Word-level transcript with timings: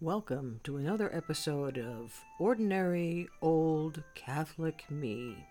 Welcome 0.00 0.60
to 0.62 0.76
another 0.76 1.12
episode 1.12 1.76
of 1.76 2.22
Ordinary 2.38 3.28
Old 3.42 4.04
Catholic 4.14 4.84
Me. 4.88 5.44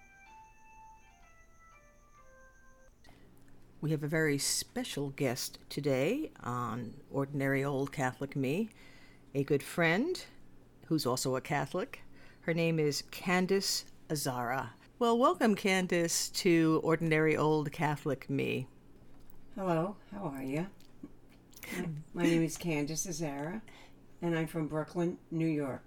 We 3.82 3.92
have 3.92 4.04
a 4.04 4.08
very 4.08 4.38
special 4.38 5.10
guest 5.10 5.60
today 5.68 6.32
on 6.46 6.94
Ordinary 7.12 7.62
Old 7.62 7.92
Catholic 7.92 8.38
Me, 8.38 8.70
a 9.36 9.44
good 9.44 9.62
friend 9.62 10.24
who's 10.86 11.06
also 11.06 11.36
a 11.36 11.42
Catholic. 11.42 12.04
Her 12.44 12.54
name 12.54 12.80
is 12.80 13.04
Candice 13.12 13.84
Azzara. 14.10 14.70
Well, 14.98 15.18
welcome, 15.18 15.58
Candice, 15.58 16.32
to 16.36 16.80
Ordinary 16.86 17.36
Old 17.36 17.74
Catholic 17.74 18.30
Me. 18.30 18.68
Hello, 19.56 19.98
how 20.16 20.24
are 20.24 20.42
you? 20.44 20.68
My 22.14 22.24
name 22.24 22.44
is 22.44 22.58
Candice 22.58 23.08
Azzara, 23.08 23.60
and 24.22 24.38
I'm 24.38 24.48
from 24.48 24.68
Brooklyn, 24.68 25.18
New 25.32 25.48
York. 25.48 25.82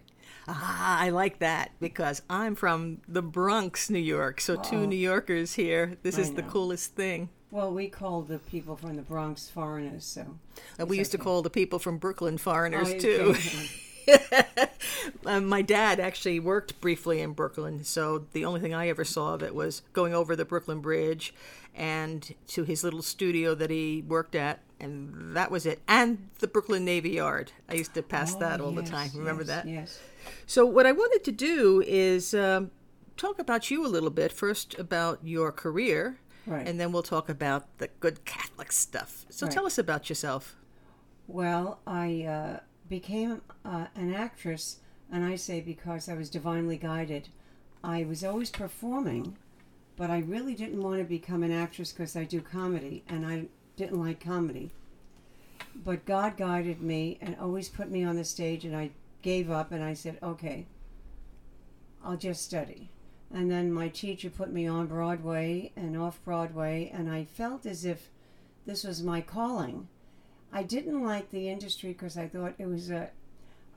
Ah, 0.48 0.98
I 1.01 1.11
like 1.11 1.39
that 1.41 1.73
because 1.80 2.23
I'm 2.30 2.55
from 2.55 3.01
the 3.09 3.23
Bronx, 3.23 3.91
New 3.91 3.98
York. 3.98 4.41
So, 4.41 4.56
two. 4.56 4.87
New 4.87 4.97
Yorkers 4.97 5.55
here. 5.55 5.97
This 6.03 6.19
I 6.19 6.23
is 6.23 6.34
the 6.34 6.43
coolest 6.43 6.95
thing. 6.95 7.29
Well, 7.51 7.73
we 7.73 7.89
call 7.89 8.23
the 8.23 8.39
people 8.39 8.77
from 8.77 8.97
the 8.97 9.03
Bronx 9.03 9.48
foreigners, 9.48 10.05
so. 10.05 10.39
And 10.79 10.89
we 10.89 10.98
used 10.98 11.11
to 11.12 11.19
call 11.19 11.43
the 11.43 11.51
people 11.51 11.79
from 11.80 11.98
Brooklyn 11.98 12.39
foreigners 12.39 12.91
Oh, 12.95 12.98
too. 12.98 13.34
um, 15.27 15.47
my 15.47 15.62
dad 15.62 15.98
actually 16.01 16.39
worked 16.41 16.81
briefly 16.81 17.20
in 17.20 17.33
Brooklyn, 17.33 17.83
so 17.84 18.27
the 18.33 18.45
only 18.45 18.61
thing 18.61 18.73
I 18.75 18.89
ever 18.89 19.05
saw 19.05 19.34
of 19.34 19.42
it 19.42 19.55
was 19.55 19.83
going 19.92 20.15
over 20.15 20.37
the 20.37 20.45
Brooklyn 20.45 20.81
Bridge 20.81 21.34
and 21.75 22.34
to 22.48 22.65
his 22.65 22.84
little 22.84 23.03
studio 23.03 23.55
that 23.56 23.70
he 23.70 24.05
worked 24.06 24.34
at, 24.34 24.61
and 24.81 25.36
that 25.36 25.50
was 25.50 25.67
it. 25.67 25.81
And 25.86 26.28
the 26.39 26.48
Brooklyn 26.48 26.84
Navy 26.84 27.11
Yard. 27.11 27.53
I 27.69 27.75
used 27.75 27.95
to 27.95 28.03
pass 28.03 28.34
that 28.36 28.61
Oh, 28.61 28.67
all 28.67 28.73
the 28.73 28.83
time. 28.83 29.11
Remember 29.14 29.42
yes, 29.42 29.48
that? 29.48 29.69
Yes. 29.69 30.00
So, 30.47 30.67
what 30.67 30.87
I 30.87 30.92
wanted 30.92 31.25
to 31.25 31.33
do 31.33 31.83
is 31.87 32.34
um, 32.34 32.70
talk 33.17 33.39
about 33.39 33.70
you 33.70 33.84
a 33.87 33.89
little 33.89 34.11
bit. 34.11 34.33
First, 34.33 34.78
about 34.78 35.20
your 35.22 35.53
career, 35.53 36.19
Right. 36.47 36.67
and 36.67 36.81
then 36.81 36.91
we'll 36.92 37.03
talk 37.03 37.28
about 37.28 37.78
the 37.78 37.89
good 38.00 38.25
Catholic 38.25 38.72
stuff. 38.72 39.27
So, 39.31 39.47
Right. 39.47 39.53
tell 39.53 39.67
us 39.67 39.78
about 39.78 40.09
yourself. 40.09 40.56
Well, 41.27 41.78
I 41.87 42.25
uh, 42.25 42.61
became 42.89 43.42
uh, 43.65 43.87
an 43.94 44.12
actress, 44.15 44.78
and 45.12 45.25
I 45.25 45.37
say 45.37 45.61
because 45.61 46.09
I 46.09 46.15
was 46.15 46.28
divinely 46.31 46.77
guided. 46.77 47.28
I 47.84 48.05
was 48.05 48.25
always 48.25 48.50
performing, 48.50 49.37
but 49.97 50.11
I 50.11 50.19
really 50.19 50.55
didn't 50.55 50.83
want 50.83 50.98
to 50.98 51.05
become 51.05 51.42
an 51.42 51.53
actress 51.53 51.92
because 51.92 52.17
I 52.17 52.25
do 52.25 52.41
comedy, 52.41 53.05
and 53.09 53.25
I 53.27 53.47
didn't 53.81 53.98
like 53.98 54.23
comedy. 54.23 54.70
But 55.75 56.05
God 56.05 56.36
guided 56.36 56.83
me 56.83 57.17
and 57.23 57.34
always 57.41 57.70
put 57.70 57.91
me 57.91 58.05
on 58.05 58.17
the 58.17 58.25
stage, 58.25 58.67
and 58.67 58.77
I 58.77 58.91
gave 59.22 59.50
up 59.50 59.72
and 59.72 59.83
I 59.83 59.95
said, 59.95 60.19
okay, 60.22 60.67
I'll 62.05 62.19
just 62.19 62.42
study. 62.42 62.91
And 63.33 63.50
then 63.50 63.72
my 63.72 63.89
teacher 63.89 64.28
put 64.28 64.53
me 64.53 64.67
on 64.67 64.87
Broadway 64.87 65.72
and 65.77 65.97
off 65.97 66.22
Broadway, 66.27 66.91
and 66.92 67.11
I 67.11 67.25
felt 67.25 67.64
as 67.64 67.87
if 67.87 68.11
this 68.67 68.84
was 68.84 69.03
my 69.03 69.22
calling. 69.22 69.89
I 70.53 70.62
didn't 70.62 71.03
like 71.03 71.31
the 71.31 71.48
industry 71.48 71.94
because 71.94 72.19
I 72.19 72.28
thought 72.28 72.55
it 72.59 72.67
was 72.67 72.91
a, 72.91 73.09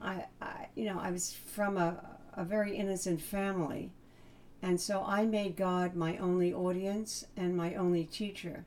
I, 0.02 0.26
I, 0.42 0.68
you 0.76 0.84
know, 0.84 1.00
I 1.00 1.12
was 1.12 1.34
from 1.34 1.78
a, 1.78 2.04
a 2.34 2.44
very 2.44 2.76
innocent 2.76 3.22
family. 3.22 3.92
And 4.62 4.82
so 4.82 5.06
I 5.08 5.24
made 5.24 5.56
God 5.56 5.96
my 5.96 6.18
only 6.18 6.54
audience 6.54 7.26
and 7.38 7.56
my 7.56 7.76
only 7.76 8.04
teacher. 8.04 8.66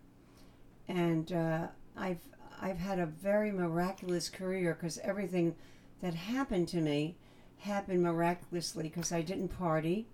And 0.89 1.33
uh, 1.33 1.69
I've, 1.97 2.21
I've 2.60 2.78
had 2.78 2.99
a 2.99 3.06
very 3.06 3.50
miraculous 3.50 4.28
career 4.28 4.75
because 4.75 4.99
everything 4.99 5.55
that 6.03 6.15
happened 6.15 6.69
to 6.69 6.78
me 6.78 7.16
happened 7.59 8.03
miraculously 8.03 8.84
because 8.84 9.12
I 9.12 9.22
didn't 9.22 9.49
party. 9.49 10.06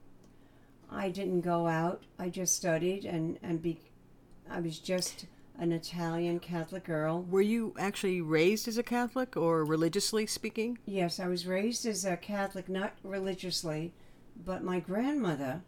I 0.91 1.09
didn't 1.09 1.41
go 1.41 1.67
out. 1.67 2.05
I 2.19 2.29
just 2.29 2.55
studied 2.57 3.05
and, 3.05 3.39
and 3.43 3.63
be, 3.63 3.81
I 4.51 4.61
was 4.61 4.79
just 4.79 5.27
an 5.59 5.73
Italian 5.73 6.41
Catholic 6.41 6.85
girl. 6.85 7.23
Were 7.23 7.41
you 7.41 7.75
actually 7.79 8.21
raised 8.21 8.67
as 8.69 8.79
a 8.79 8.83
Catholic 8.83 9.37
or 9.37 9.65
religiously 9.65 10.27
speaking? 10.27 10.79
Yes, 10.87 11.21
I 11.21 11.29
was 11.29 11.47
raised 11.47 11.87
as 11.87 12.05
a 12.05 12.17
Catholic, 12.17 12.69
not 12.69 12.95
religiously, 13.03 13.93
but 14.45 14.65
my 14.65 14.81
grandmother 14.81 15.63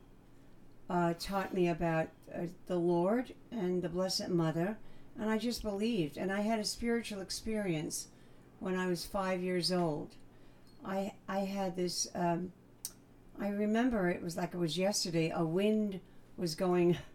uh, 0.88 1.14
taught 1.18 1.54
me 1.54 1.68
about 1.68 2.08
uh, 2.34 2.46
the 2.66 2.76
Lord 2.76 3.34
and 3.50 3.82
the 3.82 3.88
Blessed 3.88 4.28
Mother, 4.28 4.78
and 5.18 5.30
I 5.30 5.38
just 5.38 5.62
believed. 5.62 6.16
And 6.16 6.32
I 6.32 6.40
had 6.40 6.58
a 6.58 6.64
spiritual 6.64 7.20
experience 7.20 8.08
when 8.60 8.76
I 8.76 8.86
was 8.86 9.04
five 9.04 9.42
years 9.42 9.72
old. 9.72 10.14
I 10.84 11.12
I 11.28 11.40
had 11.40 11.76
this. 11.76 12.08
Um, 12.14 12.52
I 13.40 13.48
remember 13.48 14.08
it 14.10 14.22
was 14.22 14.36
like 14.36 14.54
it 14.54 14.58
was 14.58 14.78
yesterday. 14.78 15.32
A 15.34 15.44
wind 15.44 16.00
was 16.36 16.54
going. 16.54 16.98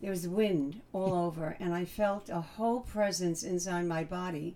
There 0.00 0.10
was 0.10 0.28
wind 0.28 0.82
all 0.92 1.14
over, 1.14 1.56
and 1.58 1.72
I 1.72 1.86
felt 1.86 2.28
a 2.28 2.40
whole 2.42 2.80
presence 2.80 3.42
inside 3.42 3.86
my 3.86 4.04
body 4.04 4.54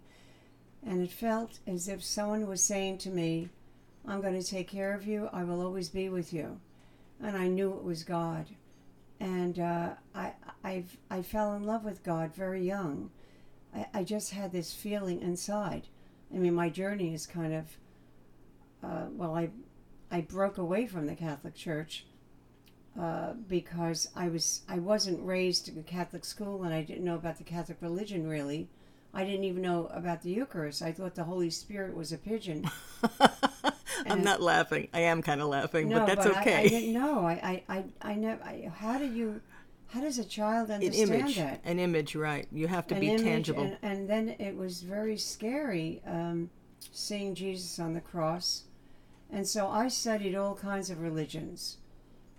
and 0.85 1.03
it 1.03 1.11
felt 1.11 1.59
as 1.67 1.89
if 1.89 2.05
someone 2.05 2.47
was 2.47 2.63
saying 2.63 2.99
to 2.99 3.11
me, 3.11 3.49
I'm 4.07 4.21
going 4.21 4.41
to 4.41 4.47
take 4.47 4.69
care 4.69 4.95
of 4.95 5.07
you. 5.07 5.29
I 5.33 5.45
will 5.45 5.61
always 5.61 5.89
be 5.89 6.09
with 6.09 6.33
you. 6.33 6.61
And 7.21 7.37
I 7.37 7.49
knew 7.49 7.73
it 7.73 7.83
was 7.83 8.05
God. 8.05 8.47
And 9.21 9.59
uh, 9.59 9.91
I, 10.15 10.33
I've, 10.65 10.97
I 11.11 11.23
fell 11.23 11.55
in 11.55 11.65
love 11.65 11.85
with 11.85 12.03
God 12.03 12.35
very 12.35 12.65
young. 12.65 13.11
I, 13.75 13.87
I 13.95 14.05
just 14.05 14.33
had 14.33 14.53
this 14.53 14.73
feeling 14.73 15.23
inside. 15.23 15.87
I 16.35 16.39
mean, 16.39 16.55
my 16.55 16.69
journey 16.69 17.15
is 17.15 17.27
kind 17.27 17.55
of, 17.55 17.67
uh, 18.83 19.07
well, 19.11 19.35
I, 19.35 19.51
I 20.11 20.21
broke 20.23 20.59
away 20.59 20.87
from 20.87 21.07
the 21.07 21.15
Catholic 21.15 21.55
Church 21.55 22.05
uh, 22.99 23.33
because 23.49 24.09
I 24.17 24.29
was 24.29 24.63
I 24.69 24.79
wasn't 24.79 25.25
raised 25.25 25.69
in 25.69 25.79
a 25.79 25.83
Catholic 25.83 26.25
school 26.25 26.65
and 26.65 26.75
I 26.75 26.83
didn't 26.83 27.05
know 27.05 27.15
about 27.15 27.39
the 27.39 27.45
Catholic 27.45 27.79
religion 27.81 28.27
really. 28.27 28.69
I 29.15 29.25
didn't 29.25 29.45
even 29.45 29.63
know 29.63 29.87
about 29.93 30.23
the 30.23 30.31
Eucharist. 30.31 30.83
I 30.83 30.93
thought 30.93 31.15
the 31.15 31.25
Holy 31.25 31.51
Spirit 31.51 31.97
was 31.97 32.13
a 32.13 32.19
pigeon. 32.19 32.69
I'm 34.07 34.23
not 34.23 34.43
laughing. 34.43 34.89
I 34.93 35.01
am 35.01 35.23
kind 35.23 35.41
of 35.41 35.49
laughing, 35.49 35.89
no, 35.89 36.01
but 36.01 36.07
that's 36.07 36.27
I- 36.27 36.41
okay. 36.41 36.57
I, 36.57 36.69
didn't 36.69 36.93
know. 36.93 37.21
I 37.25 37.63
I 37.69 37.77
I, 37.77 37.85
I 38.11 38.15
never. 38.15 38.43
I, 38.43 38.71
how 38.75 38.99
do 38.99 39.07
you? 39.07 39.41
How 39.89 40.01
does 40.01 40.19
a 40.19 40.25
child 40.25 40.71
understand 40.71 41.11
An 41.11 41.21
image, 41.21 41.37
that? 41.37 41.61
an 41.65 41.79
image, 41.79 42.15
right? 42.15 42.47
You 42.53 42.67
have 42.67 42.87
to 42.89 42.95
An 42.95 43.01
be 43.01 43.17
tangible. 43.17 43.63
And, 43.63 43.79
and 43.83 44.09
then 44.09 44.37
it 44.39 44.55
was 44.55 44.83
very 44.83 45.17
scary 45.17 46.03
um, 46.07 46.51
seeing 46.93 47.35
Jesus 47.35 47.79
on 47.79 47.95
the 47.95 48.01
cross. 48.01 48.65
And 49.33 49.47
so 49.47 49.69
I 49.69 49.89
studied 49.89 50.35
all 50.35 50.55
kinds 50.55 50.91
of 50.91 51.01
religions. 51.01 51.79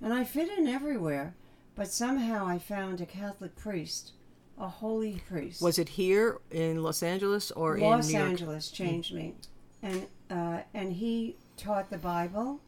And 0.01 0.13
I 0.13 0.23
fit 0.23 0.49
in 0.57 0.67
everywhere. 0.67 1.35
But 1.75 1.87
somehow 1.87 2.45
I 2.45 2.59
found 2.59 3.01
a 3.01 3.05
Catholic 3.05 3.55
priest, 3.55 4.11
a 4.59 4.67
holy 4.67 5.23
priest. 5.27 5.61
Was 5.61 5.79
it 5.79 5.89
here 5.89 6.39
in 6.51 6.83
Los 6.83 7.01
Angeles 7.01 7.51
or 7.51 7.77
Los 7.79 8.07
in 8.07 8.13
New 8.13 8.19
York? 8.19 8.29
Angeles 8.31 8.69
changed 8.69 9.13
me. 9.13 9.35
And, 9.81 10.07
uh, 10.29 10.59
and 10.73 10.93
he 10.93 11.37
taught 11.57 11.89
the 11.89 11.97
Bible. 11.97 12.59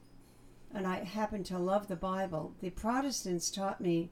And 0.73 0.87
I 0.87 1.03
happened 1.03 1.45
to 1.47 1.59
love 1.59 1.87
the 1.87 1.95
Bible. 1.95 2.53
The 2.61 2.69
Protestants 2.69 3.51
taught 3.51 3.81
me 3.81 4.09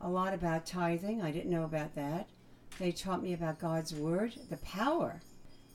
a 0.00 0.08
lot 0.08 0.34
about 0.34 0.66
tithing. 0.66 1.22
I 1.22 1.30
didn't 1.30 1.50
know 1.50 1.64
about 1.64 1.94
that. 1.94 2.28
They 2.78 2.92
taught 2.92 3.22
me 3.22 3.32
about 3.32 3.58
God's 3.58 3.94
Word, 3.94 4.34
the 4.48 4.56
power. 4.58 5.20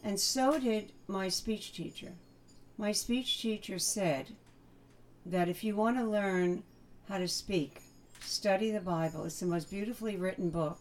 And 0.04 0.20
so 0.20 0.60
did 0.60 0.92
my 1.08 1.30
speech 1.30 1.74
teacher. 1.74 2.14
My 2.78 2.92
speech 2.92 3.42
teacher 3.42 3.80
said 3.80 4.28
that 5.26 5.48
if 5.48 5.64
you 5.64 5.76
want 5.76 5.98
to 5.98 6.04
learn 6.04 6.64
how 7.08 7.18
to 7.18 7.28
speak, 7.28 7.82
study 8.22 8.72
the 8.72 8.80
Bible. 8.80 9.26
It's 9.26 9.40
the 9.40 9.46
most 9.46 9.70
beautifully 9.70 10.16
written 10.16 10.50
book. 10.50 10.80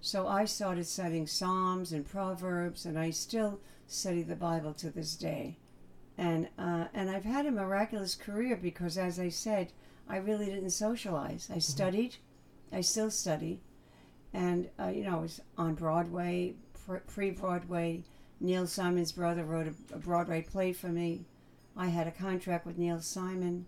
So 0.00 0.28
I 0.28 0.44
started 0.44 0.86
studying 0.86 1.26
Psalms 1.26 1.92
and 1.92 2.08
Proverbs, 2.08 2.86
and 2.86 2.98
I 2.98 3.10
still 3.10 3.60
study 3.86 4.22
the 4.22 4.36
Bible 4.36 4.72
to 4.74 4.90
this 4.90 5.16
day. 5.16 5.56
And 6.16 6.48
uh, 6.58 6.86
and 6.94 7.10
I've 7.10 7.24
had 7.24 7.46
a 7.46 7.50
miraculous 7.50 8.14
career 8.14 8.56
because, 8.56 8.98
as 8.98 9.18
I 9.18 9.28
said, 9.28 9.72
I 10.08 10.16
really 10.16 10.46
didn't 10.46 10.70
socialize. 10.70 11.50
I 11.52 11.58
studied, 11.58 12.16
I 12.72 12.80
still 12.82 13.10
study, 13.10 13.60
and 14.32 14.68
uh, 14.78 14.88
you 14.88 15.04
know 15.04 15.18
I 15.18 15.20
was 15.20 15.40
on 15.56 15.74
Broadway, 15.74 16.54
pre 17.06 17.30
Broadway. 17.30 18.02
Neil 18.40 18.66
Simon's 18.68 19.10
brother 19.12 19.42
wrote 19.44 19.66
a, 19.66 19.94
a 19.94 19.98
Broadway 19.98 20.42
play 20.42 20.72
for 20.72 20.88
me. 20.88 21.24
I 21.76 21.88
had 21.88 22.06
a 22.06 22.12
contract 22.12 22.66
with 22.66 22.78
Neil 22.78 23.00
Simon. 23.00 23.66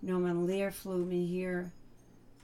Norman 0.00 0.46
Lear 0.46 0.70
flew 0.70 1.04
me 1.04 1.26
here 1.26 1.72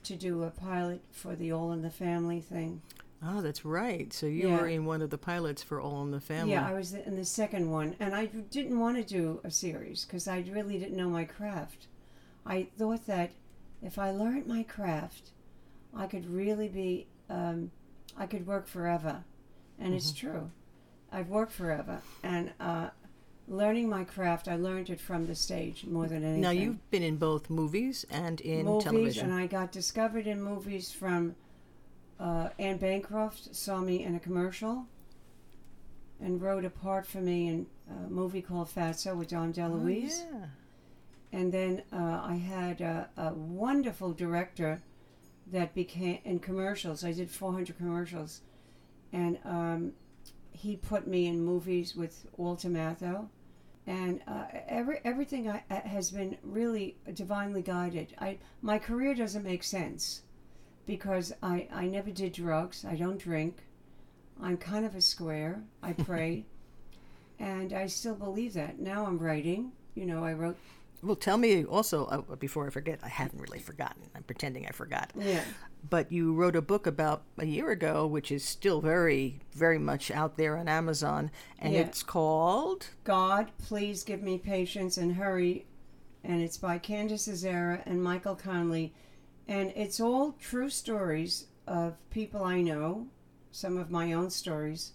to 0.03 0.15
do 0.15 0.43
a 0.43 0.51
pilot 0.51 1.01
for 1.11 1.35
the 1.35 1.51
All 1.51 1.71
in 1.71 1.81
the 1.81 1.89
Family 1.89 2.39
thing. 2.39 2.81
Oh, 3.23 3.41
that's 3.41 3.65
right. 3.65 4.13
So 4.13 4.27
you 4.27 4.49
Yeah. 4.49 4.61
were 4.61 4.67
in 4.67 4.85
one 4.85 5.01
of 5.01 5.09
the 5.09 5.17
pilots 5.17 5.63
for 5.63 5.81
All 5.81 6.03
in 6.03 6.11
the 6.11 6.19
Family. 6.21 6.51
Yeah, 6.51 6.67
I 6.67 6.73
was 6.73 6.93
in 6.93 7.15
the 7.15 7.25
second 7.25 7.71
one, 7.71 7.95
and 7.99 8.13
I 8.13 8.25
didn't 8.27 8.77
want 8.77 8.97
to 8.97 9.03
do 9.03 9.39
a 9.43 9.49
series 9.49 10.05
because 10.05 10.27
I 10.27 10.39
really 10.51 10.77
didn't 10.77 10.97
know 10.97 11.09
my 11.09 11.23
craft. 11.25 11.87
I 12.45 12.67
thought 12.77 13.07
that 13.07 13.31
if 13.81 13.97
I 13.97 14.11
learned 14.11 14.45
my 14.45 14.61
craft, 14.63 15.31
I 15.95 16.07
could 16.07 16.29
really 16.29 16.67
be, 16.67 17.07
um, 17.29 17.71
I 18.17 18.25
could 18.25 18.45
work 18.45 18.67
forever, 18.67 19.23
and 19.79 19.93
it's 19.93 20.11
true. 20.11 20.51
I've 21.11 21.29
worked 21.29 21.51
forever, 21.53 22.01
and 22.23 22.51
uh, 22.59 22.89
learning 23.47 23.87
my 23.89 24.03
craft. 24.03 24.47
I 24.47 24.55
learned 24.55 24.89
it 24.89 24.99
from 24.99 25.27
the 25.27 25.35
stage 25.35 25.85
more 25.85 26.07
than 26.07 26.23
anything. 26.23 26.41
Now 26.41 26.49
you've 26.49 26.89
been 26.91 27.03
in 27.03 27.17
both 27.17 27.49
movies 27.49 28.05
and 28.09 28.41
in 28.41 28.65
movies, 28.65 28.83
television. 28.83 29.29
and 29.31 29.33
I 29.39 29.47
got 29.47 29.71
discovered 29.71 30.27
in 30.27 30.41
movies 30.41 30.91
from 30.91 31.35
uh, 32.19 32.49
Anne 32.59 32.77
Bancroft 32.77 33.55
saw 33.55 33.79
me 33.79 34.03
in 34.03 34.15
a 34.15 34.19
commercial 34.19 34.85
and 36.21 36.41
wrote 36.41 36.65
a 36.65 36.69
part 36.69 37.05
for 37.05 37.19
me 37.19 37.47
in 37.47 37.67
a 37.89 38.09
movie 38.09 38.41
called 38.41 38.69
Fatso 38.73 39.15
with 39.15 39.29
Dom 39.29 39.49
Oh, 39.49 39.51
DeLuise. 39.53 40.23
yeah. 40.31 40.45
And 41.31 41.51
then 41.51 41.83
uh, 41.91 42.21
I 42.23 42.35
had 42.35 42.79
a, 42.81 43.09
a 43.17 43.33
wonderful 43.33 44.13
director 44.13 44.81
that 45.51 45.73
became 45.73 46.19
in 46.23 46.39
commercials. 46.39 47.03
I 47.03 47.11
did 47.11 47.29
400 47.29 47.77
commercials, 47.77 48.41
and 49.13 49.37
um, 49.45 49.93
he 50.51 50.75
put 50.75 51.07
me 51.07 51.27
in 51.27 51.43
movies 51.43 51.95
with 51.95 52.25
Walter 52.37 52.69
Matthau. 52.69 53.27
And 53.87 54.21
uh, 54.27 54.45
every 54.67 54.99
everything 55.05 55.47
I, 55.47 55.63
uh, 55.69 55.81
has 55.81 56.09
been 56.09 56.37
really 56.41 56.97
divinely 57.13 57.61
guided. 57.61 58.15
I 58.19 58.39
my 58.63 58.79
career 58.79 59.13
doesn't 59.13 59.43
make 59.43 59.63
sense 59.63 60.23
because 60.87 61.33
I, 61.43 61.67
I 61.71 61.85
never 61.85 62.09
did 62.09 62.33
drugs. 62.33 62.83
I 62.83 62.95
don't 62.95 63.19
drink. 63.19 63.57
I'm 64.41 64.57
kind 64.57 64.85
of 64.85 64.95
a 64.95 65.01
square. 65.01 65.63
I 65.83 65.93
pray, 66.09 66.45
and 67.39 67.73
I 67.73 67.85
still 67.85 68.15
believe 68.15 68.53
that. 68.53 68.79
Now 68.79 69.05
I'm 69.05 69.19
writing. 69.19 69.71
You 69.93 70.07
know, 70.07 70.23
I 70.23 70.33
wrote 70.33 70.57
Well, 71.05 71.15
tell 71.15 71.37
me 71.37 71.63
also 71.65 72.05
uh, 72.05 72.35
before 72.35 72.65
I 72.67 72.69
forget. 72.71 72.99
I 73.03 73.09
haven't 73.09 73.39
really 73.41 73.59
forgotten. 73.59 74.03
I'm 74.15 74.23
pretending 74.23 74.65
I 74.65 74.71
forgot. 74.71 75.11
yeah. 75.15 75.43
But 75.87 76.11
you 76.11 76.33
wrote 76.33 76.55
a 76.55 76.63
book 76.63 76.87
about 76.87 77.21
a 77.37 77.45
year 77.45 77.69
ago, 77.69 78.07
which 78.07 78.31
is 78.31 78.43
still 78.43 78.81
very, 78.81 79.39
very 79.53 79.77
much 79.77 80.09
out 80.09 80.35
there 80.35 80.57
on 80.57 80.67
Amazon, 80.67 81.29
and 81.59 81.73
Yeah. 81.75 81.81
it's 81.81 82.01
called. 82.01 82.87
God, 83.03 83.51
please 83.59 84.03
give 84.03 84.23
me 84.23 84.39
patience 84.39 84.97
and 84.97 85.13
hurry. 85.13 85.67
And 86.23 86.41
it's 86.41 86.57
by 86.57 86.79
Candice 86.79 87.29
Azzara 87.29 87.83
and 87.85 88.01
Michael 88.03 88.35
Conley. 88.35 88.95
And 89.47 89.71
it's 89.75 89.99
all 89.99 90.31
true 90.39 90.71
stories 90.71 91.45
of 91.67 91.93
people 92.09 92.43
I 92.43 92.61
know, 92.61 93.05
some 93.51 93.77
of 93.77 93.91
my 93.91 94.11
own 94.11 94.31
stories, 94.31 94.93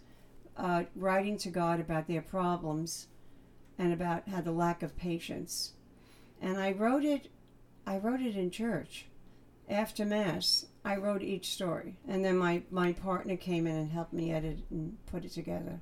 uh, 0.57 0.85
writing 0.97 1.39
to 1.39 1.51
God 1.51 1.79
about 1.79 2.09
their 2.09 2.21
problems 2.23 3.07
and 3.79 3.93
about 3.93 4.29
how 4.29 4.41
the 4.41 4.51
lack 4.51 4.83
of 4.83 4.97
patience. 4.97 5.75
And 6.41 6.59
I 6.59 6.73
wrote 6.73 7.05
it, 7.05 7.29
I 7.87 7.99
wrote 7.99 8.21
it 8.21 8.37
in 8.37 8.51
church. 8.51 9.07
After 9.69 10.05
Mass, 10.05 10.67
I 10.85 10.97
wrote 10.97 11.23
each 11.23 11.53
story. 11.53 11.97
And 12.09 12.25
then 12.25 12.37
my, 12.39 12.63
my 12.71 12.93
partner 12.93 13.37
came 13.37 13.67
in 13.67 13.77
and 13.77 13.91
helped 13.91 14.13
me 14.13 14.33
edit 14.33 14.59
and 14.71 14.97
put 15.07 15.25
it 15.25 15.33
together. 15.33 15.81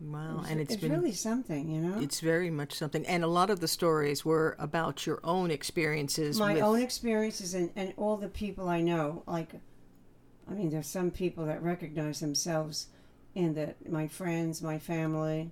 Wow, 0.00 0.44
and 0.48 0.60
it's 0.60 0.74
it's 0.74 0.82
been 0.82 0.92
really 0.92 1.12
something, 1.12 1.70
you 1.70 1.80
know? 1.80 2.00
It's 2.00 2.20
very 2.20 2.50
much 2.50 2.74
something. 2.74 3.06
And 3.06 3.22
a 3.22 3.28
lot 3.28 3.48
of 3.48 3.60
the 3.60 3.68
stories 3.68 4.24
were 4.24 4.56
about 4.58 5.06
your 5.06 5.20
own 5.22 5.50
experiences. 5.50 6.38
my 6.38 6.54
with, 6.54 6.62
own 6.62 6.80
experiences 6.82 7.54
and, 7.54 7.70
and 7.76 7.94
all 7.96 8.16
the 8.16 8.28
people 8.28 8.68
I 8.68 8.80
know. 8.80 9.22
Like, 9.26 9.52
I 10.50 10.52
mean, 10.52 10.70
there's 10.70 10.88
some 10.88 11.10
people 11.10 11.46
that 11.46 11.62
recognize 11.62 12.20
themselves 12.20 12.88
in 13.34 13.54
the 13.54 13.74
my 13.88 14.08
friends, 14.08 14.62
my 14.62 14.78
family. 14.78 15.50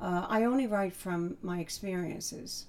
Uh, 0.00 0.26
I 0.28 0.44
only 0.44 0.66
write 0.66 0.94
from 0.94 1.36
my 1.42 1.60
experiences, 1.60 2.66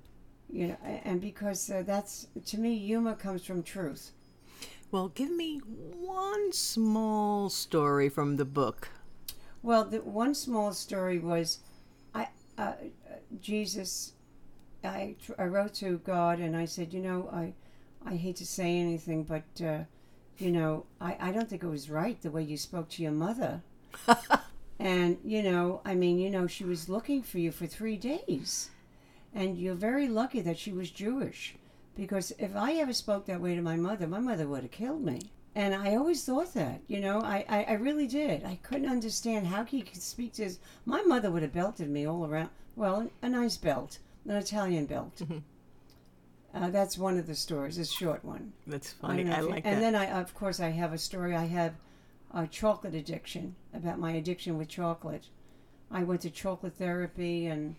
you 0.52 0.68
know, 0.68 0.78
and 0.84 1.22
because 1.22 1.70
uh, 1.70 1.84
that's 1.86 2.28
to 2.46 2.60
me, 2.60 2.78
humor 2.78 3.16
comes 3.16 3.46
from 3.46 3.64
truth. 3.64 4.12
Well, 4.92 5.08
give 5.08 5.32
me 5.32 5.60
one 5.60 6.52
small 6.52 7.50
story 7.50 8.10
from 8.10 8.36
the 8.36 8.46
book. 8.46 8.90
Well, 9.64 9.86
the 9.86 10.00
one 10.00 10.36
small 10.36 10.74
story 10.74 11.18
was, 11.20 11.60
I 12.14 12.28
uh, 12.58 12.74
Jesus. 13.40 14.14
I 14.84 15.16
tr- 15.24 15.34
I 15.38 15.46
wrote 15.46 15.76
to 15.76 16.00
God 16.00 16.40
and 16.40 16.58
I 16.58 16.66
said, 16.66 16.94
you 16.94 17.00
know, 17.00 17.30
I 17.32 17.54
I 18.06 18.16
hate 18.16 18.36
to 18.38 18.46
say 18.46 18.78
anything, 18.80 19.24
but 19.24 19.64
uh, 19.64 19.84
you 20.38 20.52
know, 20.52 20.86
I 21.00 21.16
I 21.20 21.32
don't 21.32 21.48
think 21.50 21.64
it 21.64 21.68
was 21.68 21.90
right 21.90 22.22
the 22.22 22.32
way 22.32 22.44
you 22.44 22.58
spoke 22.58 22.90
to 22.90 23.04
your 23.04 23.12
mother. 23.12 23.62
and 24.80 25.18
you 25.24 25.44
know, 25.44 25.82
I 25.86 25.96
mean, 25.96 26.18
you 26.20 26.30
know, 26.30 26.48
she 26.48 26.66
was 26.66 26.90
looking 26.90 27.22
for 27.22 27.38
you 27.38 27.52
for 27.52 27.68
three 27.68 27.98
days, 27.98 28.72
and 29.34 29.58
you're 29.58 29.76
very 29.76 30.08
lucky 30.08 30.42
that 30.42 30.58
she 30.58 30.72
was 30.72 30.90
Jewish, 30.92 31.56
because 31.96 32.32
if 32.40 32.56
I 32.56 32.74
ever 32.74 32.94
spoke 32.94 33.26
that 33.26 33.42
way 33.42 33.56
to 33.56 33.62
my 33.62 33.76
mother, 33.76 34.08
my 34.08 34.20
mother 34.20 34.48
would 34.48 34.64
have 34.64 34.72
killed 34.72 35.04
me. 35.04 35.20
And 35.54 35.76
I 35.76 35.96
always 35.96 36.24
thought 36.24 36.54
that, 36.54 36.80
you 36.88 37.02
know, 37.02 37.20
I, 37.22 37.44
I, 37.50 37.64
I 37.64 37.74
really 37.74 38.08
did. 38.08 38.46
I 38.46 38.56
couldn't 38.64 38.88
understand 38.90 39.48
how 39.48 39.66
he 39.66 39.82
could 39.82 40.02
speak 40.02 40.34
to 40.34 40.44
his. 40.44 40.60
My 40.86 41.02
mother 41.02 41.30
would 41.30 41.42
have 41.42 41.52
belted 41.52 41.90
me 41.90 42.06
all 42.08 42.26
around. 42.26 42.50
Well, 42.78 43.10
a 43.22 43.28
nice 43.28 43.58
belt, 43.58 44.00
an 44.26 44.38
Italian 44.38 44.86
belt. 44.86 45.22
uh, 46.54 46.70
that's 46.70 46.98
one 46.98 47.18
of 47.18 47.28
the 47.28 47.36
stories, 47.36 47.78
a 47.78 47.86
short 47.86 48.24
one. 48.24 48.54
That's 48.66 48.92
funny. 48.94 49.30
I, 49.30 49.42
you- 49.42 49.50
like 49.50 49.66
and 49.66 49.78
that. 49.78 49.82
then 49.82 49.96
I, 49.96 50.20
of 50.22 50.34
course, 50.34 50.62
I 50.62 50.70
have 50.70 50.94
a 50.94 50.98
story. 50.98 51.36
I 51.36 51.46
have 51.48 51.74
a 52.34 52.48
chocolate 52.48 52.96
addiction 52.96 53.56
about 53.74 54.00
my 54.00 54.12
addiction 54.14 54.58
with 54.58 54.70
chocolate. 54.70 55.26
I 55.92 56.04
went 56.04 56.22
to 56.22 56.30
chocolate 56.30 56.76
therapy, 56.78 57.48
and 57.48 57.76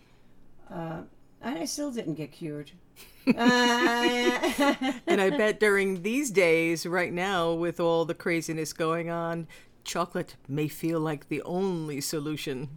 uh, 0.71 1.01
and 1.43 1.57
I 1.59 1.65
still 1.65 1.91
didn't 1.91 2.15
get 2.15 2.31
cured. 2.31 2.71
Uh, 3.25 4.91
and 5.07 5.21
I 5.21 5.29
bet 5.37 5.59
during 5.59 6.01
these 6.03 6.29
days, 6.29 6.85
right 6.85 7.13
now, 7.13 7.53
with 7.53 7.79
all 7.79 8.03
the 8.05 8.13
craziness 8.13 8.73
going 8.73 9.09
on, 9.09 9.47
chocolate 9.85 10.35
may 10.47 10.67
feel 10.67 10.99
like 10.99 11.29
the 11.29 11.41
only 11.43 12.01
solution. 12.01 12.67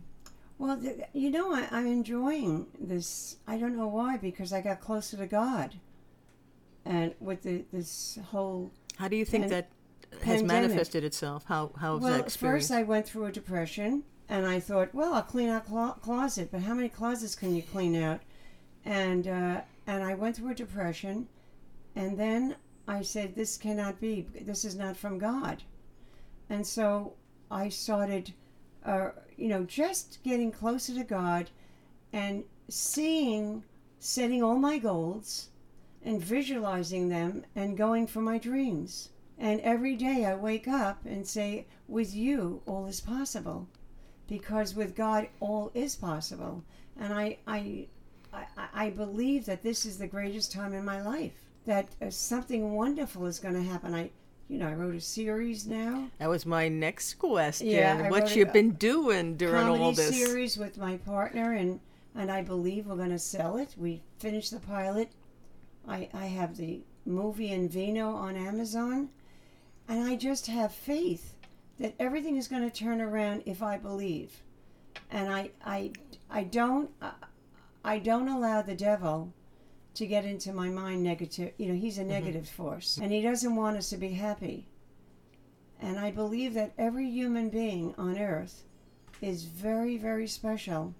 well, 0.58 0.76
th- 0.80 1.00
you 1.12 1.30
know, 1.30 1.52
I, 1.52 1.66
I'm 1.72 1.86
enjoying 1.88 2.66
this. 2.78 3.36
I 3.46 3.58
don't 3.58 3.76
know 3.76 3.88
why, 3.88 4.16
because 4.18 4.52
I 4.52 4.60
got 4.60 4.80
closer 4.80 5.16
to 5.16 5.26
God, 5.26 5.74
and 6.84 7.12
with 7.20 7.42
the, 7.42 7.64
this 7.72 8.18
whole 8.30 8.70
How 8.98 9.08
do 9.08 9.16
you 9.16 9.24
think 9.24 9.44
Pan- 9.44 9.50
that 9.50 9.68
has 10.12 10.40
pandemic. 10.42 10.46
manifested 10.68 11.02
itself? 11.04 11.44
How 11.46 11.72
how's 11.78 12.00
Well, 12.02 12.12
that 12.12 12.20
experience? 12.26 12.68
first 12.68 12.70
I 12.78 12.84
went 12.84 13.06
through 13.08 13.26
a 13.26 13.32
depression, 13.32 14.04
and 14.28 14.46
I 14.46 14.60
thought, 14.60 14.94
well, 14.94 15.14
I'll 15.14 15.22
clean 15.22 15.48
out 15.48 15.66
clo- 15.66 15.96
closet, 16.00 16.50
but 16.52 16.60
how 16.62 16.74
many 16.74 16.88
closets 16.88 17.34
can 17.34 17.54
you 17.54 17.62
clean 17.62 17.96
out? 18.00 18.20
And 18.86 19.26
uh, 19.26 19.60
and 19.86 20.02
I 20.02 20.14
went 20.14 20.36
through 20.36 20.52
a 20.52 20.54
depression, 20.54 21.28
and 21.94 22.16
then 22.16 22.56
I 22.88 23.02
said, 23.02 23.34
this 23.34 23.56
cannot 23.56 24.00
be. 24.00 24.26
This 24.40 24.64
is 24.64 24.76
not 24.76 24.96
from 24.96 25.18
God. 25.18 25.64
And 26.48 26.64
so 26.64 27.14
I 27.50 27.68
started, 27.68 28.32
uh, 28.84 29.10
you 29.36 29.48
know, 29.48 29.64
just 29.64 30.22
getting 30.22 30.52
closer 30.52 30.94
to 30.94 31.02
God, 31.02 31.50
and 32.12 32.44
seeing, 32.68 33.64
setting 33.98 34.42
all 34.42 34.56
my 34.56 34.78
goals, 34.78 35.48
and 36.04 36.22
visualizing 36.22 37.08
them, 37.08 37.44
and 37.56 37.76
going 37.76 38.06
for 38.06 38.20
my 38.20 38.38
dreams. 38.38 39.10
And 39.36 39.60
every 39.62 39.96
day 39.96 40.24
I 40.24 40.36
wake 40.36 40.68
up 40.68 41.04
and 41.04 41.26
say, 41.26 41.66
with 41.88 42.14
you, 42.14 42.62
all 42.66 42.86
is 42.86 43.00
possible. 43.00 43.66
Because 44.28 44.74
with 44.76 44.94
God, 44.94 45.28
all 45.40 45.70
is 45.74 45.96
possible. 45.96 46.62
And 46.98 47.12
I, 47.12 47.38
I, 47.46 47.88
I, 48.56 48.68
I 48.74 48.90
believe 48.90 49.46
that 49.46 49.62
this 49.62 49.86
is 49.86 49.98
the 49.98 50.06
greatest 50.06 50.52
time 50.52 50.72
in 50.74 50.84
my 50.84 51.00
life. 51.02 51.32
That 51.64 51.88
uh, 52.00 52.10
something 52.10 52.74
wonderful 52.74 53.26
is 53.26 53.38
going 53.38 53.54
to 53.54 53.62
happen. 53.62 53.94
I, 53.94 54.10
you 54.48 54.58
know, 54.58 54.68
I 54.68 54.74
wrote 54.74 54.94
a 54.94 55.00
series 55.00 55.66
now. 55.66 56.08
that 56.18 56.28
was 56.28 56.46
my 56.46 56.68
next 56.68 57.14
question. 57.14 57.68
Yeah, 57.68 58.08
what 58.08 58.36
you've 58.36 58.52
been 58.52 58.72
doing 58.72 59.36
during 59.36 59.66
all 59.66 59.92
this? 59.92 60.16
series 60.16 60.56
with 60.56 60.78
my 60.78 60.96
partner, 60.98 61.52
and 61.52 61.80
and 62.14 62.30
I 62.30 62.42
believe 62.42 62.86
we're 62.86 62.96
going 62.96 63.10
to 63.10 63.18
sell 63.18 63.56
it. 63.56 63.74
We 63.76 64.02
finished 64.18 64.52
the 64.52 64.60
pilot. 64.60 65.10
I 65.88 66.08
I 66.14 66.26
have 66.26 66.56
the 66.56 66.80
movie 67.04 67.50
in 67.50 67.68
Vino 67.68 68.14
on 68.14 68.36
Amazon, 68.36 69.08
and 69.88 70.04
I 70.04 70.16
just 70.16 70.46
have 70.46 70.72
faith 70.72 71.34
that 71.78 71.94
everything 71.98 72.36
is 72.36 72.48
going 72.48 72.68
to 72.68 72.70
turn 72.70 73.00
around 73.00 73.42
if 73.44 73.62
I 73.62 73.76
believe, 73.76 74.40
and 75.10 75.32
I 75.32 75.50
I 75.64 75.92
I 76.30 76.44
don't 76.44 76.90
I, 77.86 77.98
don't 77.98 78.28
allow 78.28 78.62
the 78.62 78.74
devil 78.74 79.32
to 79.94 80.06
get 80.06 80.24
into 80.24 80.52
my 80.52 80.68
mind 80.68 81.02
negative. 81.02 81.52
You 81.56 81.68
know, 81.68 81.74
he's 81.74 81.98
a 81.98 82.04
negative 82.04 82.48
force, 82.48 82.98
and 83.00 83.12
he 83.12 83.22
doesn't 83.22 83.56
want 83.56 83.76
us 83.76 83.90
to 83.90 83.96
be 83.96 84.10
happy. 84.10 84.66
And 85.80 85.98
I 85.98 86.10
believe 86.10 86.54
that 86.54 86.72
every 86.78 87.08
human 87.08 87.48
being 87.48 87.94
on 87.98 88.18
earth 88.18 88.64
is 89.20 89.44
very, 89.44 89.96
very 89.96 90.26
special 90.26 90.94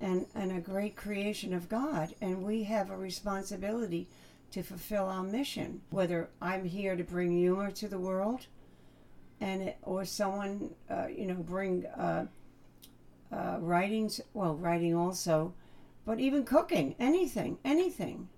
and, 0.00 0.26
and 0.34 0.52
a 0.52 0.60
great 0.60 0.96
creation 0.96 1.52
of 1.52 1.68
God. 1.68 2.14
And 2.20 2.42
we 2.42 2.64
have 2.64 2.90
a 2.90 2.96
responsibility 2.96 4.08
to 4.52 4.62
fulfill 4.62 5.06
our 5.06 5.22
mission. 5.22 5.82
Whether 5.90 6.28
I'm 6.40 6.64
here 6.64 6.96
to 6.96 7.04
bring 7.04 7.36
humor 7.36 7.70
to 7.72 7.88
the 7.88 7.98
world 7.98 8.46
and 9.40 9.62
it, 9.62 9.76
or 9.82 10.04
someone, 10.04 10.74
uh, 10.90 11.06
you 11.08 11.26
know, 11.26 11.34
bring 11.34 11.86
uh, 11.86 12.26
uh, 13.30 13.56
writings, 13.60 14.20
well, 14.34 14.54
writing 14.54 14.94
also, 14.94 15.52
but 16.08 16.18
even 16.18 16.42
cooking, 16.42 16.94
anything, 16.98 17.58
anything. 17.66 18.30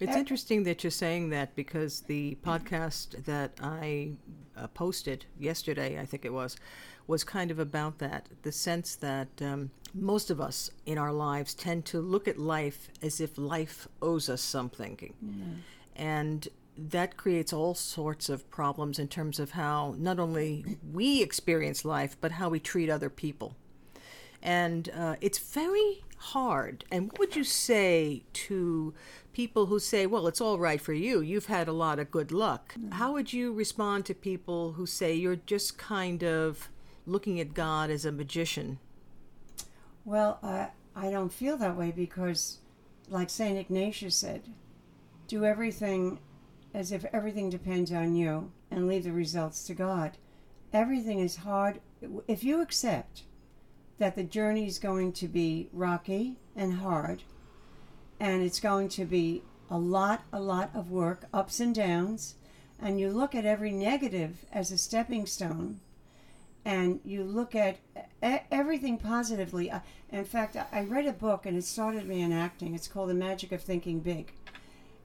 It's 0.00 0.16
interesting 0.16 0.64
that 0.64 0.82
you're 0.82 0.90
saying 0.90 1.28
that 1.30 1.54
because 1.54 2.00
the 2.00 2.36
podcast 2.44 3.24
that 3.24 3.52
I 3.62 4.16
uh, 4.56 4.66
posted 4.66 5.24
yesterday, 5.38 6.00
I 6.00 6.04
think 6.04 6.24
it 6.24 6.32
was, 6.32 6.56
was 7.06 7.22
kind 7.22 7.52
of 7.52 7.60
about 7.60 7.98
that. 7.98 8.28
The 8.42 8.50
sense 8.50 8.96
that 8.96 9.28
um, 9.40 9.70
most 9.94 10.28
of 10.28 10.40
us 10.40 10.72
in 10.86 10.98
our 10.98 11.12
lives 11.12 11.54
tend 11.54 11.84
to 11.86 12.00
look 12.00 12.26
at 12.26 12.36
life 12.36 12.88
as 13.00 13.20
if 13.20 13.38
life 13.38 13.86
owes 14.02 14.28
us 14.28 14.42
something. 14.42 15.14
And 15.94 16.48
that 16.76 17.16
creates 17.16 17.52
all 17.52 17.74
sorts 17.74 18.28
of 18.28 18.50
problems 18.50 18.98
in 18.98 19.06
terms 19.06 19.38
of 19.38 19.52
how 19.52 19.94
not 19.98 20.18
only 20.18 20.78
we 20.92 21.22
experience 21.22 21.84
life, 21.84 22.16
but 22.20 22.32
how 22.32 22.48
we 22.48 22.58
treat 22.58 22.90
other 22.90 23.08
people. 23.08 23.54
And 24.42 24.88
uh, 24.90 25.16
it's 25.20 25.38
very 25.38 26.04
hard. 26.18 26.84
And 26.90 27.10
what 27.10 27.18
would 27.18 27.36
you 27.36 27.44
say 27.44 28.22
to 28.32 28.94
people 29.32 29.66
who 29.66 29.78
say, 29.78 30.06
well, 30.06 30.26
it's 30.26 30.40
all 30.40 30.58
right 30.58 30.80
for 30.80 30.92
you? 30.92 31.20
You've 31.20 31.46
had 31.46 31.68
a 31.68 31.72
lot 31.72 31.98
of 31.98 32.10
good 32.10 32.32
luck. 32.32 32.74
How 32.92 33.12
would 33.12 33.32
you 33.32 33.52
respond 33.52 34.04
to 34.06 34.14
people 34.14 34.72
who 34.72 34.86
say 34.86 35.14
you're 35.14 35.36
just 35.36 35.78
kind 35.78 36.22
of 36.24 36.68
looking 37.06 37.40
at 37.40 37.54
God 37.54 37.90
as 37.90 38.04
a 38.04 38.12
magician? 38.12 38.78
Well, 40.04 40.38
I 40.42 40.68
I 40.96 41.10
don't 41.10 41.32
feel 41.32 41.56
that 41.58 41.76
way 41.76 41.92
because, 41.92 42.58
like 43.08 43.30
Saint 43.30 43.56
Ignatius 43.58 44.16
said, 44.16 44.42
do 45.28 45.44
everything 45.44 46.18
as 46.74 46.90
if 46.92 47.04
everything 47.12 47.50
depends 47.50 47.92
on 47.92 48.14
you, 48.14 48.50
and 48.70 48.86
leave 48.86 49.04
the 49.04 49.12
results 49.12 49.64
to 49.64 49.74
God. 49.74 50.18
Everything 50.72 51.20
is 51.20 51.36
hard 51.36 51.80
if 52.26 52.44
you 52.44 52.60
accept 52.60 53.22
that 53.98 54.16
the 54.16 54.22
journey 54.22 54.66
is 54.66 54.78
going 54.78 55.12
to 55.12 55.28
be 55.28 55.68
rocky 55.72 56.36
and 56.56 56.74
hard, 56.74 57.22
and 58.20 58.42
it's 58.42 58.60
going 58.60 58.88
to 58.88 59.04
be 59.04 59.42
a 59.70 59.78
lot, 59.78 60.22
a 60.32 60.40
lot 60.40 60.70
of 60.74 60.90
work, 60.90 61.24
ups 61.32 61.60
and 61.60 61.74
downs, 61.74 62.34
and 62.80 63.00
you 63.00 63.10
look 63.10 63.34
at 63.34 63.44
every 63.44 63.72
negative 63.72 64.44
as 64.52 64.70
a 64.70 64.78
stepping 64.78 65.26
stone, 65.26 65.80
and 66.64 67.00
you 67.04 67.24
look 67.24 67.54
at 67.54 67.78
everything 68.22 68.98
positively. 68.98 69.72
In 70.10 70.24
fact, 70.24 70.56
I 70.72 70.82
read 70.82 71.06
a 71.06 71.12
book 71.12 71.46
and 71.46 71.56
it 71.56 71.64
started 71.64 72.06
me 72.06 72.20
in 72.20 72.32
acting. 72.32 72.74
It's 72.74 72.88
called 72.88 73.08
The 73.08 73.14
Magic 73.14 73.52
of 73.52 73.62
Thinking 73.62 74.00
Big. 74.00 74.32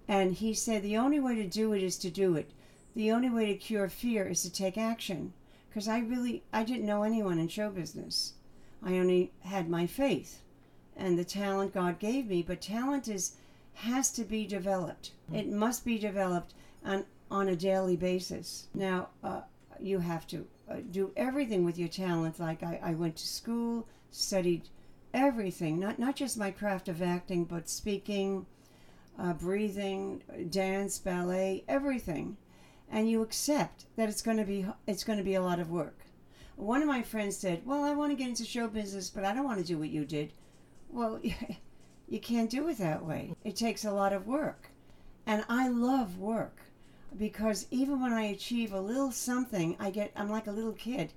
And 0.07 0.33
he 0.33 0.53
said 0.53 0.83
the 0.83 0.97
only 0.97 1.21
way 1.21 1.35
to 1.35 1.47
do 1.47 1.71
it 1.71 1.81
is 1.81 1.97
to 1.99 2.09
do 2.09 2.35
it. 2.35 2.51
The 2.95 3.11
only 3.11 3.29
way 3.29 3.45
to 3.45 3.55
cure 3.55 3.87
fear 3.87 4.27
is 4.27 4.41
to 4.43 4.51
take 4.51 4.77
action. 4.77 5.33
Because 5.69 5.87
I 5.87 5.99
really, 5.99 6.43
I 6.51 6.63
didn't 6.63 6.85
know 6.85 7.03
anyone 7.03 7.39
in 7.39 7.47
show 7.47 7.69
business. 7.69 8.33
I 8.85 8.97
only 8.97 9.31
had 9.41 9.69
my 9.69 9.87
faith 9.87 10.41
and 10.95 11.17
the 11.17 11.25
talent 11.25 11.73
God 11.73 11.99
gave 11.99 12.27
me. 12.27 12.43
But 12.43 12.61
talent 12.61 13.07
is 13.07 13.35
has 13.75 14.11
to 14.11 14.23
be 14.23 14.45
developed. 14.45 15.11
It 15.33 15.49
must 15.49 15.83
be 15.83 15.97
developed 15.97 16.53
on 16.85 17.05
on 17.31 17.47
a 17.49 17.55
daily 17.55 17.95
basis. 17.95 18.67
Now, 18.73 19.09
uh, 19.23 19.41
you 19.79 19.99
have 19.99 20.27
to 20.27 20.45
uh, 20.69 20.75
do 20.91 21.11
everything 21.15 21.65
with 21.65 21.77
your 21.77 21.87
talent. 21.87 22.39
Like 22.39 22.61
I, 22.63 22.79
I 22.83 22.93
went 22.93 23.15
to 23.17 23.27
school, 23.27 23.87
studied 24.11 24.69
everything, 25.13 25.79
not 25.79 25.99
not 25.99 26.15
just 26.15 26.37
my 26.37 26.51
craft 26.51 26.87
of 26.87 27.01
acting, 27.01 27.45
but 27.45 27.69
speaking, 27.69 28.45
uh, 29.17 29.33
breathing, 29.33 30.21
dance, 30.49 30.99
ballet, 30.99 31.63
everything, 31.67 32.37
and 32.91 33.09
you 33.09 33.21
accept 33.21 33.85
that 33.95 34.09
it's 34.09 34.21
going 34.21 34.37
to 34.37 34.45
be 34.45 34.65
it's 34.85 35.03
going 35.03 35.17
to 35.17 35.25
be 35.25 35.35
a 35.35 35.41
lot 35.41 35.59
of 35.59 35.71
work. 35.71 35.97
One 36.55 36.81
of 36.81 36.87
my 36.87 37.01
friends 37.01 37.37
said, 37.37 37.65
"Well, 37.65 37.83
I 37.83 37.93
want 37.93 38.11
to 38.11 38.17
get 38.17 38.29
into 38.29 38.45
show 38.45 38.67
business, 38.67 39.09
but 39.09 39.23
I 39.25 39.33
don't 39.33 39.45
want 39.45 39.59
to 39.59 39.65
do 39.65 39.77
what 39.77 39.89
you 39.89 40.05
did." 40.05 40.33
Well, 40.89 41.19
you 42.07 42.19
can't 42.19 42.49
do 42.49 42.67
it 42.69 42.77
that 42.77 43.05
way. 43.05 43.35
It 43.43 43.55
takes 43.55 43.85
a 43.85 43.91
lot 43.91 44.13
of 44.13 44.27
work, 44.27 44.69
and 45.25 45.43
I 45.49 45.67
love 45.69 46.17
work 46.17 46.57
because 47.17 47.67
even 47.71 48.01
when 48.01 48.13
I 48.13 48.23
achieve 48.23 48.73
a 48.73 48.81
little 48.81 49.11
something, 49.11 49.75
I 49.79 49.89
get 49.89 50.11
I'm 50.15 50.29
like 50.29 50.47
a 50.47 50.51
little 50.51 50.73
kid. 50.73 51.13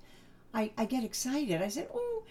I, 0.54 0.72
I 0.78 0.86
get 0.86 1.04
excited. 1.04 1.60
I 1.60 1.68
said, 1.68 1.88
"Oh, 1.94 2.22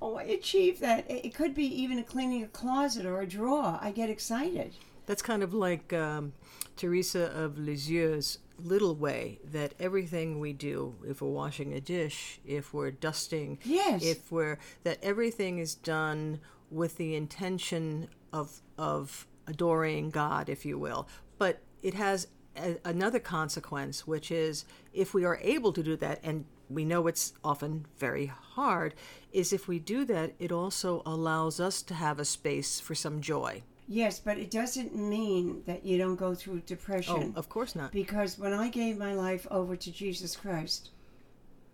oh, 0.00 0.16
I 0.16 0.24
achieved 0.24 0.80
that." 0.80 1.10
It, 1.10 1.34
could 1.34 1.54
be 1.54 1.66
even 1.82 2.02
cleaning 2.04 2.42
a 2.42 2.48
closet 2.48 3.06
or 3.06 3.20
a 3.20 3.26
drawer. 3.26 3.78
I 3.80 3.90
get 3.90 4.10
excited. 4.10 4.74
That's 5.06 5.22
kind 5.22 5.42
of 5.42 5.52
like 5.52 5.92
um, 5.92 6.32
Teresa 6.76 7.26
of 7.32 7.56
Lisieux's 7.56 8.38
little 8.62 8.94
way 8.94 9.38
that 9.44 9.74
everything 9.78 10.38
we 10.40 10.52
do, 10.52 10.94
if 11.06 11.20
we're 11.22 11.28
washing 11.30 11.72
a 11.72 11.80
dish, 11.80 12.40
if 12.44 12.72
we're 12.72 12.90
dusting, 12.90 13.58
Yes. 13.64 14.02
if 14.04 14.30
we're 14.32 14.58
that 14.84 14.98
everything 15.02 15.58
is 15.58 15.74
done 15.74 16.40
with 16.70 16.96
the 16.96 17.14
intention 17.14 18.08
of 18.32 18.60
of 18.78 19.26
adoring 19.46 20.10
God, 20.10 20.48
if 20.48 20.64
you 20.64 20.78
will. 20.78 21.08
But 21.38 21.60
it 21.82 21.94
has 21.94 22.28
a, 22.56 22.76
another 22.84 23.18
consequence, 23.18 24.06
which 24.06 24.30
is 24.30 24.64
if 24.92 25.14
we 25.14 25.24
are 25.24 25.38
able 25.42 25.72
to 25.72 25.82
do 25.82 25.96
that, 25.96 26.20
and 26.22 26.44
we 26.70 26.84
know 26.84 27.06
it's 27.06 27.34
often 27.44 27.86
very 27.98 28.26
hard, 28.26 28.94
is 29.32 29.52
if 29.52 29.68
we 29.68 29.78
do 29.78 30.04
that, 30.06 30.32
it 30.38 30.52
also 30.52 31.02
allows 31.04 31.60
us 31.60 31.82
to 31.82 31.94
have 31.94 32.18
a 32.18 32.24
space 32.24 32.80
for 32.80 32.94
some 32.94 33.20
joy. 33.20 33.62
Yes, 33.88 34.20
but 34.20 34.38
it 34.38 34.50
doesn't 34.50 34.94
mean 34.94 35.62
that 35.66 35.84
you 35.84 35.98
don't 35.98 36.16
go 36.16 36.34
through 36.34 36.60
depression. 36.60 37.34
Oh, 37.36 37.38
of 37.38 37.48
course 37.48 37.74
not. 37.74 37.92
Because 37.92 38.38
when 38.38 38.52
I 38.52 38.68
gave 38.68 38.96
my 38.96 39.14
life 39.14 39.46
over 39.50 39.76
to 39.76 39.90
Jesus 39.90 40.36
Christ, 40.36 40.90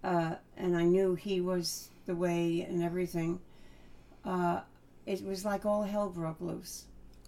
uh, 0.03 0.37
and 0.57 0.77
I 0.77 0.85
knew 0.85 1.15
He 1.15 1.41
was 1.41 1.91
the 2.07 2.15
way 2.17 2.63
and 2.69 2.83
everything, 2.83 3.41
uh, 4.25 4.61
it 5.07 5.25
was 5.25 5.45
like 5.45 5.67
all 5.67 5.83
hell 5.83 6.09
broke 6.09 6.41
loose. 6.41 6.85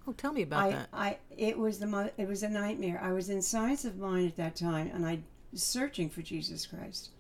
Oh, 0.07 0.13
tell 0.13 0.33
me 0.33 0.43
about 0.43 0.65
I, 0.65 0.71
that. 0.71 0.89
I, 0.93 1.19
it 1.37 1.59
was 1.59 1.79
the 1.79 1.87
mo- 1.87 2.11
it 2.17 2.27
was 2.27 2.43
a 2.43 2.49
nightmare. 2.49 3.01
I 3.03 3.13
was 3.13 3.29
in 3.29 3.43
science 3.43 3.85
of 3.85 3.99
mind 3.99 4.29
at 4.29 4.37
that 4.37 4.57
time, 4.57 4.91
and 4.95 5.07
I 5.07 5.21
was 5.53 5.63
searching 5.63 6.09
for 6.09 6.23
Jesus 6.23 6.67
Christ, 6.67 7.11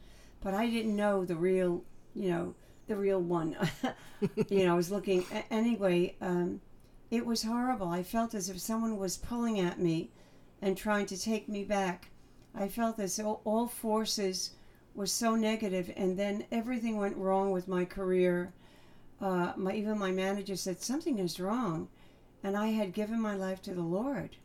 but 0.42 0.54
I 0.54 0.68
didn't 0.68 0.96
know 0.96 1.24
the 1.24 1.36
real, 1.36 1.84
you 2.14 2.30
know, 2.30 2.54
the 2.88 2.96
real 2.96 3.20
one. 3.20 3.56
you 4.48 4.64
know, 4.64 4.72
I 4.72 4.76
was 4.76 4.90
looking 4.90 5.24
anyway. 5.50 6.16
Um, 6.20 6.60
it 7.10 7.26
was 7.26 7.42
horrible. 7.42 7.88
I 7.88 8.02
felt 8.02 8.34
as 8.34 8.48
if 8.48 8.60
someone 8.60 8.96
was 8.96 9.16
pulling 9.16 9.58
at 9.58 9.80
me 9.80 10.10
and 10.62 10.76
trying 10.76 11.06
to 11.06 11.20
take 11.20 11.48
me 11.48 11.64
back. 11.64 12.10
I 12.54 12.68
felt 12.68 12.98
as 12.98 13.16
though 13.16 13.40
all 13.44 13.66
forces 13.66 14.52
were 14.94 15.06
so 15.06 15.34
negative, 15.34 15.92
and 15.96 16.18
then 16.18 16.46
everything 16.52 16.96
went 16.96 17.16
wrong 17.16 17.50
with 17.50 17.68
my 17.68 17.84
career. 17.84 18.52
Uh, 19.20 19.52
my 19.56 19.72
even 19.74 19.98
my 19.98 20.10
manager 20.12 20.56
said 20.56 20.82
something 20.82 21.18
is 21.18 21.40
wrong, 21.40 21.88
and 22.42 22.56
I 22.56 22.68
had 22.68 22.92
given 22.92 23.20
my 23.20 23.34
life 23.34 23.60
to 23.62 23.74
the 23.74 23.82
Lord, 23.82 24.36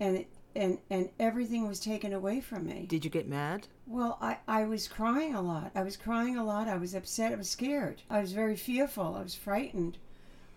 and 0.00 0.16
it, 0.18 0.28
and 0.54 0.78
and 0.90 1.08
everything 1.18 1.66
was 1.66 1.80
taken 1.80 2.12
away 2.12 2.40
from 2.40 2.66
me. 2.66 2.86
Did 2.88 3.04
you 3.04 3.10
get 3.10 3.28
mad? 3.28 3.68
Well, 3.86 4.18
I, 4.20 4.38
I 4.46 4.64
was 4.64 4.88
crying 4.88 5.34
a 5.34 5.42
lot. 5.42 5.72
I 5.74 5.82
was 5.82 5.96
crying 5.96 6.36
a 6.36 6.44
lot. 6.44 6.68
I 6.68 6.76
was 6.76 6.94
upset. 6.94 7.32
I 7.32 7.36
was 7.36 7.50
scared. 7.50 8.02
I 8.10 8.20
was 8.20 8.32
very 8.32 8.56
fearful. 8.56 9.14
I 9.16 9.22
was 9.22 9.34
frightened 9.34 9.98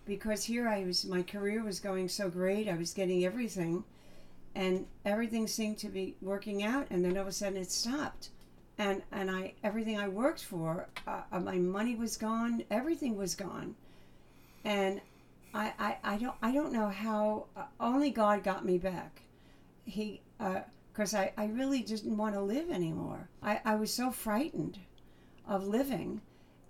because 0.05 0.43
here 0.43 0.67
I 0.67 0.83
was, 0.83 1.05
my 1.05 1.23
career 1.23 1.63
was 1.63 1.79
going 1.79 2.09
so 2.09 2.29
great. 2.29 2.67
I 2.67 2.75
was 2.75 2.93
getting 2.93 3.25
everything 3.25 3.83
and 4.53 4.85
everything 5.03 5.47
seemed 5.47 5.77
to 5.79 5.89
be 5.89 6.15
working 6.21 6.63
out. 6.63 6.87
And 6.89 7.03
then 7.03 7.17
all 7.17 7.23
of 7.23 7.27
a 7.27 7.31
sudden 7.31 7.57
it 7.57 7.71
stopped. 7.71 8.29
And, 8.77 9.03
and 9.11 9.31
I, 9.31 9.53
everything 9.63 9.99
I 9.99 10.07
worked 10.07 10.43
for, 10.43 10.87
uh, 11.07 11.21
uh, 11.31 11.39
my 11.39 11.57
money 11.57 11.95
was 11.95 12.17
gone. 12.17 12.63
Everything 12.69 13.15
was 13.15 13.35
gone. 13.35 13.75
And 14.63 15.01
I, 15.53 15.73
I, 15.79 15.97
I 16.03 16.17
don't, 16.17 16.35
I 16.41 16.51
don't 16.51 16.73
know 16.73 16.89
how, 16.89 17.45
uh, 17.55 17.63
only 17.79 18.11
God 18.11 18.43
got 18.43 18.65
me 18.65 18.77
back. 18.77 19.21
He, 19.85 20.21
uh, 20.39 20.61
because 20.91 21.13
I, 21.13 21.33
I 21.37 21.47
really 21.47 21.81
didn't 21.81 22.15
want 22.15 22.35
to 22.35 22.41
live 22.41 22.69
anymore. 22.69 23.27
I, 23.43 23.59
I 23.65 23.75
was 23.75 23.93
so 23.93 24.11
frightened 24.11 24.79
of 25.47 25.67
living. 25.67 26.21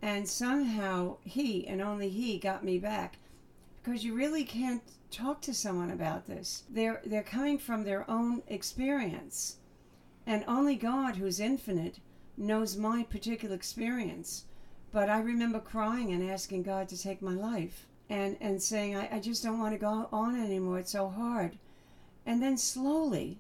And 0.02 0.28
somehow 0.28 1.18
he 1.24 1.68
and 1.68 1.82
only 1.82 2.10
he 2.10 2.38
got 2.40 2.64
me 2.64 2.80
back. 2.80 3.18
Because 3.86 4.04
you 4.04 4.16
really 4.16 4.44
can't 4.44 4.82
talk 5.12 5.42
to 5.42 5.54
someone 5.54 5.92
about 5.92 6.26
this. 6.26 6.64
They're, 6.68 7.02
they're 7.06 7.22
coming 7.22 7.60
from 7.60 7.84
their 7.84 8.10
own 8.10 8.42
experience. 8.48 9.58
And 10.26 10.44
only 10.48 10.76
God, 10.76 11.18
who's 11.18 11.40
infinite, 11.40 12.00
knows 12.36 12.76
my 12.76 13.04
particular 13.04 13.54
experience. 13.54 14.46
But 14.92 15.08
I 15.08 15.20
remember 15.20 15.60
crying 15.60 16.12
and 16.12 16.28
asking 16.28 16.64
God 16.64 16.90
to 16.90 17.00
take 17.00 17.22
my 17.22 17.36
life 17.36 17.86
and, 18.10 18.38
and 18.42 18.62
saying, 18.62 18.96
I, 18.96 19.18
I 19.18 19.20
just 19.20 19.44
don't 19.44 19.60
want 19.60 19.76
to 19.76 19.80
go 19.80 20.10
on 20.12 20.36
anymore. 20.36 20.80
It's 20.80 20.92
so 20.92 21.08
hard. 21.08 21.60
And 22.26 22.42
then 22.42 22.58
slowly, 22.58 23.38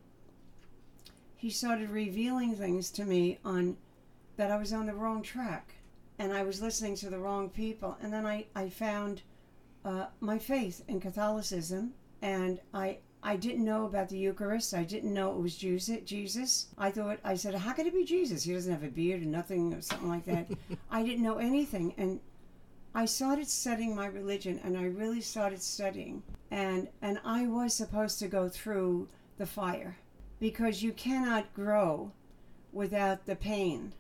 he 1.36 1.50
started 1.50 1.90
revealing 1.90 2.56
things 2.56 2.92
to 2.92 3.04
me 3.04 3.40
on 3.44 3.78
that 4.38 4.52
I 4.52 4.58
was 4.58 4.74
on 4.74 4.86
the 4.86 4.94
wrong 4.94 5.24
track 5.24 5.74
and 6.20 6.32
I 6.32 6.44
was 6.44 6.62
listening 6.62 6.96
to 6.98 7.10
the 7.10 7.18
wrong 7.18 7.50
people. 7.50 7.98
And 8.00 8.14
then 8.14 8.28
I, 8.28 8.46
I 8.56 8.70
found 8.70 9.24
uh, 9.86 10.08
my 10.20 10.38
faith 10.38 10.84
in 10.88 11.00
Catholicism 11.00 11.94
and 12.22 12.60
I 12.74 12.98
I 13.24 13.38
didn't 13.38 13.66
know 13.66 13.86
about 13.86 14.10
the 14.10 14.20
Eucharist. 14.20 14.76
I 14.76 14.84
didn't 14.84 15.12
know 15.12 15.32
it 15.32 15.42
was 15.42 15.56
Jesus. 15.56 15.98
Jesus. 16.06 16.68
I 16.78 16.92
thought 16.92 17.20
I 17.24 17.34
said, 17.36 17.56
how 17.56 17.74
could 17.74 17.88
it 17.88 17.94
be 17.94 18.06
Jesus? 18.06 18.44
He 18.44 18.54
doesn't 18.54 18.72
have 18.72 18.84
a 18.84 18.88
beard 18.88 19.22
and 19.22 19.32
nothing 19.32 19.74
or 19.74 19.82
something 19.82 20.10
like 20.10 20.26
that. 20.26 20.48
I 20.92 21.02
didn't 21.02 21.24
know 21.24 21.38
anything, 21.38 21.96
and 21.98 22.20
I 22.98 23.06
started 23.06 23.50
studying 23.50 23.94
my 23.94 24.06
religion 24.06 24.62
and 24.64 24.78
I 24.78 24.86
really 24.86 25.20
started 25.20 25.62
studying 25.62 26.24
and 26.50 26.88
and 27.02 27.20
I 27.26 27.46
was 27.46 27.74
supposed 27.74 28.20
to 28.20 28.30
go 28.30 28.48
through 28.48 29.10
the 29.38 29.46
fire 29.46 29.98
because 30.40 30.82
you 30.82 30.94
cannot 30.94 31.54
grow 31.54 32.14
without 32.72 33.26
the 33.26 33.36
pain 33.36 33.92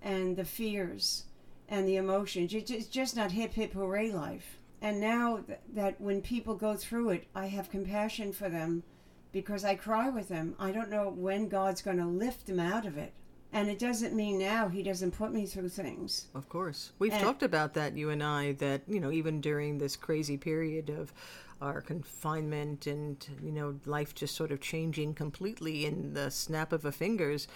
and 0.00 0.36
the 0.36 0.44
fears 0.44 1.24
and 1.68 1.86
the 1.88 1.96
emotions. 1.96 2.54
It's 2.54 2.86
just 2.86 3.16
not 3.16 3.32
hip 3.32 3.54
hip 3.54 3.72
hooray 3.72 4.12
life. 4.12 4.57
And 4.80 5.00
now 5.00 5.38
th- 5.38 5.58
that 5.74 6.00
when 6.00 6.22
people 6.22 6.54
go 6.54 6.76
through 6.76 7.10
it, 7.10 7.26
I 7.34 7.46
have 7.46 7.70
compassion 7.70 8.32
for 8.32 8.48
them 8.48 8.84
because 9.32 9.64
I 9.64 9.74
cry 9.74 10.08
with 10.08 10.28
them. 10.28 10.54
I 10.58 10.70
don't 10.70 10.90
know 10.90 11.08
when 11.10 11.48
God's 11.48 11.82
going 11.82 11.98
to 11.98 12.06
lift 12.06 12.46
them 12.46 12.60
out 12.60 12.86
of 12.86 12.96
it. 12.96 13.12
And 13.52 13.68
it 13.68 13.78
doesn't 13.78 14.14
mean 14.14 14.38
now 14.38 14.68
He 14.68 14.82
doesn't 14.82 15.12
put 15.12 15.32
me 15.32 15.46
through 15.46 15.70
things. 15.70 16.26
Of 16.34 16.48
course. 16.48 16.92
We've 16.98 17.12
And- 17.12 17.22
talked 17.22 17.42
about 17.42 17.74
that, 17.74 17.96
you 17.96 18.10
and 18.10 18.22
I, 18.22 18.52
that, 18.52 18.82
you 18.86 19.00
know, 19.00 19.10
even 19.10 19.40
during 19.40 19.78
this 19.78 19.96
crazy 19.96 20.36
period 20.36 20.90
of 20.90 21.12
our 21.60 21.80
confinement 21.80 22.86
and, 22.86 23.26
you 23.42 23.50
know, 23.50 23.80
life 23.84 24.14
just 24.14 24.36
sort 24.36 24.52
of 24.52 24.60
changing 24.60 25.14
completely 25.14 25.86
in 25.86 26.14
the 26.14 26.30
snap 26.30 26.72
of 26.72 26.84
a 26.84 26.92
fingers, 26.92 27.48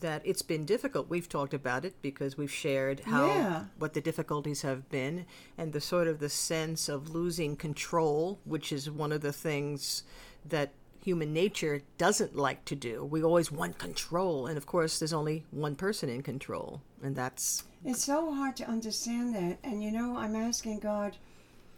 that 0.00 0.22
it's 0.24 0.42
been 0.42 0.64
difficult. 0.64 1.08
We've 1.08 1.28
talked 1.28 1.54
about 1.54 1.84
it 1.84 1.94
because 2.02 2.36
we've 2.36 2.50
shared 2.52 3.00
how 3.00 3.26
Yeah. 3.26 3.64
what 3.78 3.94
the 3.94 4.00
difficulties 4.00 4.62
have 4.62 4.88
been 4.88 5.26
and 5.56 5.72
the 5.72 5.80
sort 5.80 6.08
of 6.08 6.18
the 6.18 6.28
sense 6.28 6.88
of 6.88 7.10
losing 7.14 7.56
control, 7.56 8.40
which 8.44 8.72
is 8.72 8.90
one 8.90 9.12
of 9.12 9.20
the 9.20 9.32
things 9.32 10.02
that 10.44 10.72
human 11.02 11.32
nature 11.32 11.82
doesn't 11.98 12.34
like 12.34 12.64
to 12.64 12.74
do. 12.74 13.04
We 13.04 13.22
always 13.22 13.52
want 13.52 13.78
control, 13.78 14.46
and 14.46 14.56
of 14.56 14.66
course, 14.66 14.98
there's 14.98 15.12
only 15.12 15.44
one 15.50 15.76
person 15.76 16.08
in 16.08 16.22
control, 16.22 16.80
and 17.02 17.14
that's 17.14 17.64
It's 17.84 18.02
so 18.04 18.32
hard 18.32 18.56
to 18.56 18.66
understand 18.68 19.34
that. 19.34 19.58
And 19.62 19.82
you 19.82 19.90
know, 19.92 20.16
I'm 20.16 20.34
asking 20.34 20.78
God, 20.80 21.18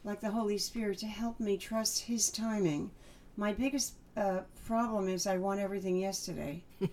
like 0.04 0.20
the 0.20 0.30
Holy 0.30 0.58
Spirit, 0.58 0.99
to 0.99 1.06
help 1.06 1.40
me 1.40 1.58
trust 1.58 2.04
His 2.04 2.30
timing. 2.30 2.92
My 3.37 3.52
biggest 3.52 3.94
uh, 4.16 4.42
problem 4.64 5.08
is 5.08 5.26
I 5.26 5.37
want 5.38 5.61
everything 5.61 5.96
yesterday. 5.96 6.62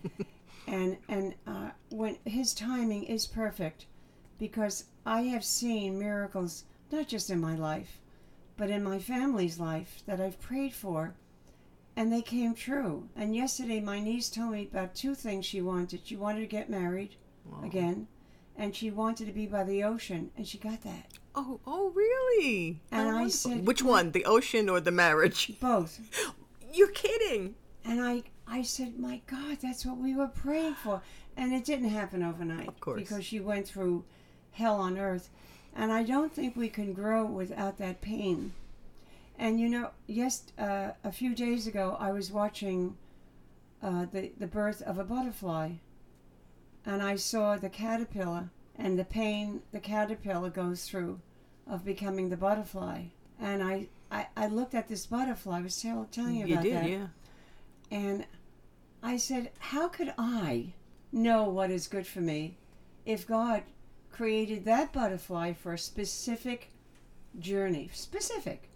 and 0.68 0.98
and 1.08 1.36
uh, 1.46 1.72
when 1.90 2.18
His 2.26 2.54
timing 2.54 3.04
is 3.04 3.26
perfect, 3.26 3.86
because 4.40 4.86
I 5.06 5.24
have 5.24 5.44
seen 5.44 6.00
miracles, 6.00 6.64
not 6.92 7.08
just 7.08 7.30
in 7.30 7.40
my 7.40 7.56
life, 7.56 8.00
but 8.58 8.70
in 8.70 8.84
my 8.84 9.00
family's 9.00 9.60
life 9.60 10.02
that 10.06 10.22
I've 10.22 10.40
prayed 10.40 10.74
for. 10.74 11.16
And 11.96 12.12
they 12.12 12.24
came 12.24 12.56
true. 12.56 13.08
And 13.16 13.36
yesterday, 13.36 13.80
my 13.80 14.00
niece 14.00 14.30
told 14.30 14.54
me 14.54 14.68
about 14.72 14.96
two 14.96 15.14
things 15.14 15.46
she 15.46 15.62
wanted. 15.62 16.02
She 16.04 16.16
wanted 16.16 16.40
to 16.40 16.48
get 16.48 16.68
married 16.68 17.18
again, 17.64 18.08
and 18.58 18.76
she 18.76 18.90
wanted 18.90 19.28
to 19.28 19.34
be 19.34 19.46
by 19.46 19.64
the 19.64 19.84
ocean, 19.84 20.32
and 20.36 20.48
she 20.48 20.58
got 20.58 20.82
that. 20.82 21.12
Oh, 21.36 21.60
oh, 21.66 21.92
really? 21.92 22.80
And 22.92 23.10
I 23.10 23.28
said, 23.28 23.66
which 23.66 23.82
one, 23.84 24.12
the 24.12 24.26
ocean 24.26 24.70
or 24.70 24.80
the 24.80 24.92
marriage? 24.92 25.52
Both. 25.60 26.00
You're 26.74 26.92
kidding. 26.92 27.56
And 27.86 28.02
I, 28.02 28.24
I 28.48 28.62
said, 28.62 29.00
my 29.00 29.22
God, 29.28 29.60
that's 29.62 29.86
what 29.86 29.98
we 29.98 30.16
were 30.16 30.28
praying 30.28 30.76
for. 30.76 31.02
And 31.38 31.54
it 31.54 31.66
didn't 31.66 31.90
happen 31.90 32.22
overnight. 32.22 32.68
Of 32.68 32.80
course. 32.80 33.00
Because 33.00 33.26
she 33.26 33.40
went 33.40 33.68
through 33.68 34.04
hell 34.52 34.76
on 34.80 34.98
earth. 34.98 35.30
And 35.76 35.92
I 35.92 36.04
don't 36.04 36.32
think 36.34 36.56
we 36.56 36.70
can 36.70 36.94
grow 36.94 37.26
without 37.26 37.78
that 37.80 38.02
pain. 38.02 38.54
And 39.40 39.60
you 39.60 39.68
know, 39.70 39.90
yes, 40.06 40.44
uh, 40.60 40.92
a 41.04 41.12
few 41.12 41.34
days 41.34 41.66
ago, 41.66 41.98
I 42.00 42.12
was 42.12 42.32
watching 42.32 42.96
uh, 43.82 44.06
the, 44.12 44.32
the 44.38 44.48
birth 44.48 44.82
of 44.84 45.00
a 45.00 45.04
butterfly. 45.04 45.72
And 46.86 47.02
I 47.02 47.16
saw 47.16 47.56
the 47.58 47.70
caterpillar 47.70 48.50
and 48.78 49.00
the 49.00 49.06
pain 49.06 49.62
the 49.72 49.80
caterpillar 49.80 50.50
goes 50.50 50.84
through 50.84 51.20
of 51.68 51.86
becoming 51.86 52.30
the 52.30 52.38
butterfly. 52.38 53.04
And 53.40 53.64
I, 53.64 53.88
I, 54.12 54.28
I 54.36 54.48
looked 54.48 54.76
at 54.76 54.88
this 54.88 55.06
butterfly, 55.06 55.60
I 55.60 55.62
was 55.62 55.82
tell, 55.82 56.08
telling 56.12 56.36
you 56.36 56.46
You 56.46 56.54
about 56.54 56.64
did, 56.64 56.76
that. 56.76 56.90
yeah. 56.90 57.08
And 57.92 58.26
I 59.02 59.18
said, 59.18 59.52
How 59.60 59.88
could 59.88 60.14
I 60.18 60.74
know 61.12 61.44
what 61.44 61.72
is 61.72 61.88
good 61.88 62.08
for 62.08 62.22
me 62.22 62.58
if 63.06 63.28
God 63.28 63.64
created 64.12 64.66
that 64.66 64.94
butterfly 64.94 65.54
for 65.54 65.74
a 65.74 65.78
specific 65.78 66.72
journey? 67.38 67.90
Specific. 67.94 68.70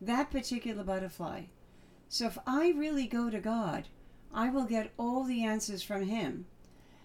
That 0.00 0.30
particular 0.30 0.84
butterfly. 0.84 1.44
So 2.08 2.26
if 2.26 2.38
I 2.46 2.72
really 2.76 3.06
go 3.06 3.30
to 3.30 3.40
God, 3.40 3.88
I 4.32 4.50
will 4.50 4.64
get 4.64 4.92
all 4.98 5.24
the 5.24 5.44
answers 5.44 5.82
from 5.82 6.04
Him. 6.04 6.46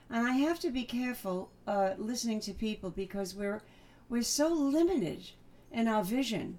And 0.10 0.28
I 0.28 0.34
have 0.34 0.60
to 0.62 0.72
be 0.72 0.84
careful 0.84 1.52
uh, 1.68 1.92
listening 1.98 2.40
to 2.42 2.54
people 2.54 2.90
because 2.90 3.36
we're 3.36 3.62
we're 4.10 4.24
so 4.24 4.52
limited 4.52 5.30
in 5.72 5.88
our 5.88 6.04
vision 6.04 6.58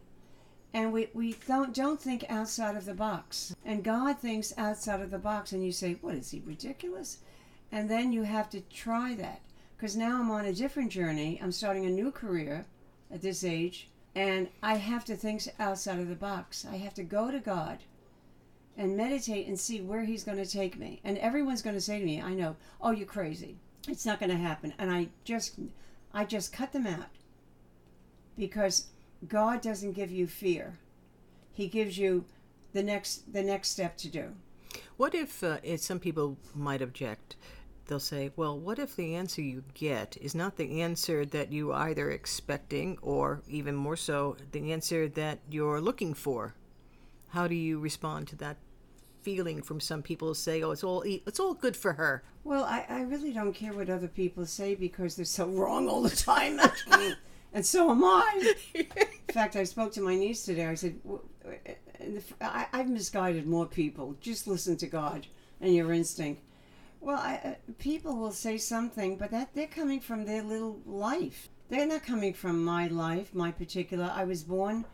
and 0.72 0.92
we, 0.92 1.08
we 1.14 1.36
don't 1.46 1.74
don't 1.74 2.00
think 2.00 2.24
outside 2.28 2.76
of 2.76 2.84
the 2.84 2.94
box. 2.94 3.54
And 3.64 3.82
god 3.82 4.18
thinks 4.18 4.54
outside 4.56 5.00
of 5.00 5.10
the 5.10 5.18
box 5.18 5.52
and 5.52 5.64
you 5.64 5.72
say 5.72 5.96
what 6.00 6.14
is 6.14 6.30
he 6.30 6.42
ridiculous? 6.44 7.18
And 7.72 7.88
then 7.88 8.12
you 8.12 8.22
have 8.22 8.50
to 8.50 8.60
try 8.60 9.14
that. 9.14 9.40
Because 9.76 9.96
now 9.96 10.20
i'm 10.20 10.30
on 10.30 10.44
a 10.44 10.52
different 10.52 10.90
journey. 10.92 11.40
I'm 11.42 11.52
starting 11.52 11.86
a 11.86 11.90
new 11.90 12.10
career 12.10 12.66
at 13.12 13.22
this 13.22 13.44
age 13.44 13.88
and 14.14 14.48
i 14.62 14.74
have 14.76 15.04
to 15.06 15.16
think 15.16 15.42
outside 15.58 15.98
of 15.98 16.08
the 16.08 16.14
box. 16.14 16.66
I 16.70 16.76
have 16.76 16.94
to 16.94 17.02
go 17.02 17.30
to 17.30 17.40
god 17.40 17.78
and 18.76 18.96
meditate 18.96 19.46
and 19.46 19.58
see 19.58 19.80
where 19.80 20.04
he's 20.04 20.24
going 20.24 20.38
to 20.38 20.46
take 20.46 20.78
me. 20.78 21.00
And 21.04 21.18
everyone's 21.18 21.62
going 21.62 21.76
to 21.76 21.80
say 21.80 21.98
to 21.98 22.04
me 22.04 22.22
i 22.22 22.32
know. 22.32 22.56
Oh 22.80 22.92
you're 22.92 23.06
crazy. 23.06 23.56
It's 23.88 24.06
not 24.06 24.20
going 24.20 24.30
to 24.30 24.36
happen. 24.36 24.72
And 24.78 24.90
i 24.90 25.08
just 25.24 25.58
i 26.14 26.24
just 26.24 26.52
cut 26.52 26.72
them 26.72 26.86
out. 26.86 27.08
Because 28.38 28.86
God 29.28 29.60
doesn't 29.60 29.92
give 29.92 30.10
you 30.10 30.26
fear. 30.26 30.78
He 31.52 31.68
gives 31.68 31.98
you 31.98 32.24
the 32.72 32.82
next 32.82 33.32
the 33.32 33.42
next 33.42 33.70
step 33.70 33.96
to 33.98 34.08
do. 34.08 34.32
What 34.96 35.14
if, 35.14 35.42
uh, 35.42 35.58
if 35.62 35.80
some 35.80 35.98
people 35.98 36.36
might 36.54 36.82
object? 36.82 37.36
They'll 37.86 37.98
say, 37.98 38.30
well, 38.36 38.58
what 38.58 38.78
if 38.78 38.94
the 38.94 39.16
answer 39.16 39.42
you 39.42 39.64
get 39.74 40.16
is 40.20 40.34
not 40.34 40.56
the 40.56 40.82
answer 40.82 41.24
that 41.26 41.50
you 41.50 41.72
either 41.72 42.10
expecting 42.10 42.98
or 43.02 43.40
even 43.48 43.74
more 43.74 43.96
so, 43.96 44.36
the 44.52 44.72
answer 44.72 45.08
that 45.08 45.40
you're 45.50 45.80
looking 45.80 46.14
for? 46.14 46.54
How 47.30 47.48
do 47.48 47.54
you 47.54 47.80
respond 47.80 48.28
to 48.28 48.36
that 48.36 48.58
feeling 49.22 49.62
from 49.62 49.80
some 49.80 50.02
people 50.02 50.28
who 50.28 50.34
say, 50.34 50.62
oh, 50.62 50.70
it's 50.70 50.84
all, 50.84 51.02
it's 51.06 51.40
all 51.40 51.54
good 51.54 51.76
for 51.76 51.94
her? 51.94 52.22
Well, 52.44 52.64
I, 52.64 52.84
I 52.88 53.00
really 53.02 53.32
don't 53.32 53.54
care 53.54 53.72
what 53.72 53.90
other 53.90 54.08
people 54.08 54.46
say 54.46 54.74
because 54.74 55.16
they're 55.16 55.24
so 55.24 55.46
wrong 55.46 55.88
all 55.88 56.02
the 56.02 56.14
time. 56.14 56.60
and 57.52 57.64
so 57.64 57.90
am 57.90 58.04
I. 58.04 58.54
In 58.74 58.86
fact, 59.32 59.56
I 59.56 59.64
spoke 59.64 59.92
to 59.92 60.00
my 60.00 60.16
niece 60.16 60.44
today. 60.44 60.66
I 60.66 60.74
said, 60.74 60.98
I've 62.40 62.88
misguided 62.88 63.46
more 63.46 63.66
people. 63.66 64.16
Just 64.20 64.46
listen 64.46 64.76
to 64.78 64.86
God 64.86 65.26
and 65.60 65.74
your 65.74 65.92
instinct. 65.92 66.42
Well, 67.00 67.18
I, 67.18 67.40
uh, 67.44 67.72
people 67.78 68.16
will 68.16 68.32
say 68.32 68.58
something, 68.58 69.16
but 69.16 69.30
that 69.30 69.54
they're 69.54 69.66
coming 69.66 70.00
from 70.00 70.24
their 70.24 70.42
little 70.42 70.80
life. 70.84 71.48
They're 71.70 71.86
not 71.86 72.04
coming 72.04 72.34
from 72.34 72.64
my 72.64 72.88
life, 72.88 73.34
my 73.34 73.50
particular. 73.50 74.12
I 74.14 74.24
was 74.24 74.42
born 74.42 74.84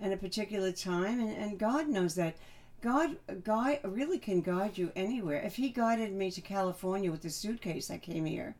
in 0.00 0.12
a 0.12 0.16
particular 0.16 0.72
time, 0.72 1.20
and, 1.20 1.36
and 1.36 1.58
God 1.58 1.88
knows 1.88 2.14
that. 2.16 2.36
God, 2.82 3.16
God 3.42 3.78
really 3.84 4.18
can 4.18 4.42
guide 4.42 4.76
you 4.76 4.92
anywhere. 4.94 5.40
If 5.40 5.56
He 5.56 5.70
guided 5.70 6.12
me 6.12 6.30
to 6.32 6.40
California 6.42 7.10
with 7.10 7.22
the 7.22 7.30
suitcase, 7.30 7.90
I 7.90 7.98
came 7.98 8.26
here. 8.26 8.54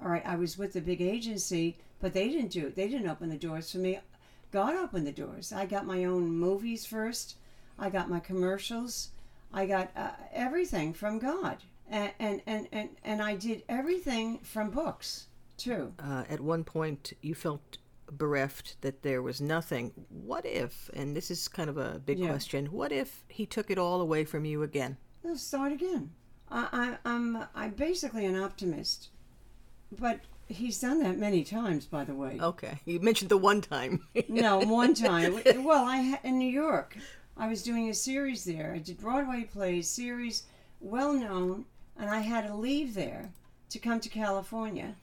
All 0.00 0.08
right, 0.08 0.24
I 0.24 0.36
was 0.36 0.56
with 0.56 0.74
the 0.74 0.80
big 0.80 1.00
agency, 1.00 1.76
but 2.00 2.12
they 2.12 2.28
didn't 2.28 2.50
do 2.52 2.66
it. 2.66 2.76
They 2.76 2.88
didn't 2.88 3.08
open 3.08 3.28
the 3.28 3.36
doors 3.36 3.70
for 3.72 3.78
me. 3.78 3.98
God 4.50 4.74
opened 4.74 5.06
the 5.06 5.12
doors. 5.12 5.52
I 5.52 5.66
got 5.66 5.86
my 5.86 6.04
own 6.04 6.30
movies 6.30 6.86
first. 6.86 7.36
I 7.78 7.90
got 7.90 8.08
my 8.08 8.20
commercials. 8.20 9.10
I 9.52 9.66
got 9.66 9.90
uh, 9.96 10.10
everything 10.32 10.92
from 10.92 11.18
God, 11.18 11.58
and, 11.88 12.12
and 12.18 12.42
and 12.46 12.68
and 12.72 12.88
and 13.04 13.22
I 13.22 13.34
did 13.34 13.62
everything 13.68 14.38
from 14.40 14.70
books 14.70 15.26
too. 15.56 15.94
Uh, 15.98 16.24
at 16.28 16.40
one 16.40 16.64
point, 16.64 17.12
you 17.22 17.34
felt 17.34 17.78
bereft 18.10 18.76
that 18.80 19.02
there 19.02 19.22
was 19.22 19.40
nothing. 19.40 19.92
What 20.08 20.44
if, 20.46 20.90
and 20.94 21.16
this 21.16 21.30
is 21.30 21.46
kind 21.48 21.68
of 21.70 21.76
a 21.78 21.98
big 21.98 22.18
Yeah. 22.18 22.28
question, 22.28 22.66
what 22.66 22.90
if 22.92 23.24
he 23.28 23.44
took 23.46 23.70
it 23.70 23.78
all 23.78 24.00
away 24.00 24.24
from 24.24 24.44
you 24.44 24.62
again? 24.62 24.96
Let's 25.22 25.42
start 25.42 25.72
again. 25.72 26.10
I, 26.50 26.68
I, 27.04 27.10
I'm 27.10 27.44
I'm 27.54 27.70
basically 27.72 28.24
an 28.26 28.36
optimist, 28.36 29.08
but 29.98 30.20
he's 30.48 30.80
done 30.80 31.00
that 31.02 31.18
many 31.18 31.44
times, 31.44 31.86
by 31.86 32.04
the 32.04 32.14
way. 32.14 32.38
Okay. 32.40 32.80
You 32.84 33.00
mentioned 33.00 33.30
the 33.30 33.36
one 33.36 33.60
time. 33.60 34.06
No, 34.28 34.58
one 34.60 34.94
time. 34.94 35.40
Well, 35.64 35.84
I 35.84 36.02
ha- 36.02 36.20
in 36.24 36.38
New 36.38 36.50
York, 36.50 36.96
I 37.36 37.48
was 37.48 37.62
doing 37.62 37.88
a 37.88 37.94
series 37.94 38.44
there. 38.44 38.72
I 38.74 38.78
did 38.78 38.98
Broadway 38.98 39.44
plays, 39.44 39.88
series, 39.88 40.44
well 40.80 41.12
known, 41.12 41.64
and 41.98 42.10
I 42.10 42.20
had 42.20 42.46
to 42.46 42.54
leave 42.54 42.94
there 42.94 43.30
to 43.70 43.78
come 43.78 44.00
to 44.00 44.08
California. 44.08 44.96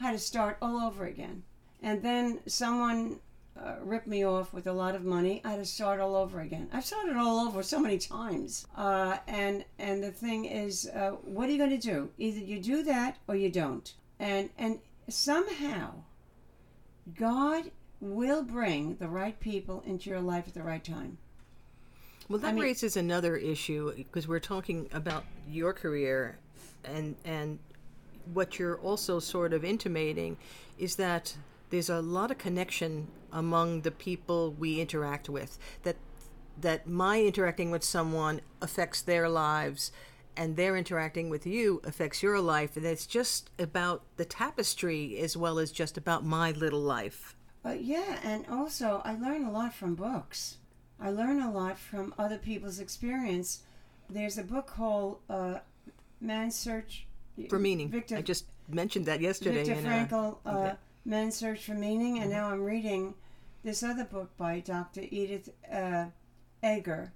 I 0.00 0.04
had 0.04 0.12
to 0.12 0.18
start 0.18 0.56
all 0.62 0.80
over 0.80 1.04
again, 1.04 1.42
and 1.82 2.02
then 2.02 2.40
someone 2.46 3.20
uh, 3.58 3.74
ripped 3.82 4.06
me 4.06 4.24
off 4.24 4.52
with 4.54 4.66
a 4.66 4.72
lot 4.72 4.94
of 4.94 5.04
money. 5.04 5.42
I 5.44 5.50
had 5.50 5.58
to 5.58 5.64
start 5.66 6.00
all 6.00 6.16
over 6.16 6.40
again. 6.40 6.68
I've 6.72 6.84
started 6.86 7.16
all 7.16 7.46
over 7.46 7.62
so 7.62 7.78
many 7.78 7.98
times, 7.98 8.66
uh, 8.76 9.18
and 9.26 9.64
and 9.78 10.02
the 10.02 10.10
thing 10.12 10.46
is, 10.46 10.88
uh, 10.94 11.10
what 11.22 11.48
are 11.48 11.52
you 11.52 11.58
going 11.58 11.70
to 11.70 11.78
do? 11.78 12.10
Either 12.18 12.40
you 12.40 12.58
do 12.60 12.82
that 12.84 13.18
or 13.28 13.36
you 13.36 13.50
don't. 13.50 13.92
And 14.20 14.50
and 14.58 14.78
somehow, 15.08 15.94
God 17.18 17.70
will 18.00 18.42
bring 18.42 18.96
the 18.96 19.08
right 19.08 19.38
people 19.40 19.82
into 19.86 20.10
your 20.10 20.20
life 20.20 20.44
at 20.46 20.54
the 20.54 20.62
right 20.62 20.84
time. 20.84 21.18
Well, 22.28 22.38
that 22.38 22.48
I 22.48 22.52
mean- 22.52 22.62
raises 22.62 22.96
another 22.96 23.36
issue 23.36 23.92
because 23.96 24.28
we're 24.28 24.38
talking 24.38 24.88
about 24.92 25.24
your 25.48 25.72
career, 25.72 26.38
and 26.84 27.16
and 27.24 27.58
what 28.32 28.58
you're 28.58 28.78
also 28.78 29.18
sort 29.18 29.52
of 29.52 29.64
intimating 29.64 30.36
is 30.78 30.96
that 30.96 31.34
there's 31.70 31.90
a 31.90 32.00
lot 32.00 32.30
of 32.30 32.38
connection 32.38 33.08
among 33.32 33.80
the 33.80 33.90
people 33.90 34.52
we 34.52 34.80
interact 34.80 35.28
with. 35.28 35.58
That 35.82 35.96
that 36.60 36.86
my 36.86 37.22
interacting 37.22 37.70
with 37.70 37.82
someone 37.82 38.42
affects 38.60 39.00
their 39.00 39.28
lives, 39.28 39.92
and 40.36 40.56
their 40.56 40.76
interacting 40.76 41.30
with 41.30 41.46
you 41.46 41.80
affects 41.84 42.22
your 42.22 42.40
life, 42.40 42.76
and 42.76 42.86
it's 42.86 43.06
just 43.06 43.50
about 43.58 44.02
the 44.16 44.24
tapestry 44.24 45.18
as 45.18 45.36
well 45.36 45.58
as 45.58 45.70
just 45.72 45.96
about 45.96 46.24
my 46.24 46.52
little 46.52 46.80
life. 46.80 47.36
Uh, 47.64 47.70
yeah, 47.78 48.18
and 48.22 48.46
also 48.48 49.02
I 49.04 49.16
learn 49.16 49.44
a 49.44 49.50
lot 49.50 49.74
from 49.74 49.94
books. 49.94 50.56
I 51.00 51.10
learn 51.10 51.40
a 51.40 51.50
lot 51.50 51.78
from 51.78 52.14
other 52.18 52.38
people's 52.38 52.78
experience. 52.78 53.62
There's 54.08 54.38
a 54.38 54.42
book 54.42 54.66
called 54.66 55.18
uh, 55.28 55.58
Man's 56.20 56.56
Search 56.56 57.06
For 57.48 57.58
meaning, 57.58 57.90
Viktor, 57.90 58.16
I 58.16 58.22
just 58.22 58.46
mentioned 58.68 59.06
that 59.06 59.20
yesterday. 59.20 59.64
Viktor 59.64 59.80
in 59.80 59.86
a- 59.86 59.88
Frankl, 59.88 60.36
uh, 60.44 60.50
okay. 60.50 60.74
Man's 61.04 61.36
Search 61.36 61.64
for 61.64 61.74
Meaning, 61.74 62.18
and 62.18 62.30
now 62.30 62.50
I'm 62.50 62.62
reading 62.62 63.14
this 63.64 63.82
other 63.82 64.04
book 64.04 64.36
by 64.36 64.60
Dr. 64.60 65.02
Edith 65.10 65.50
uh, 65.72 66.06
Eger, 66.64 67.12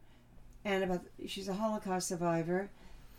and 0.64 0.84
about 0.84 1.02
she's 1.26 1.48
a 1.48 1.54
Holocaust 1.54 2.08
survivor, 2.08 2.70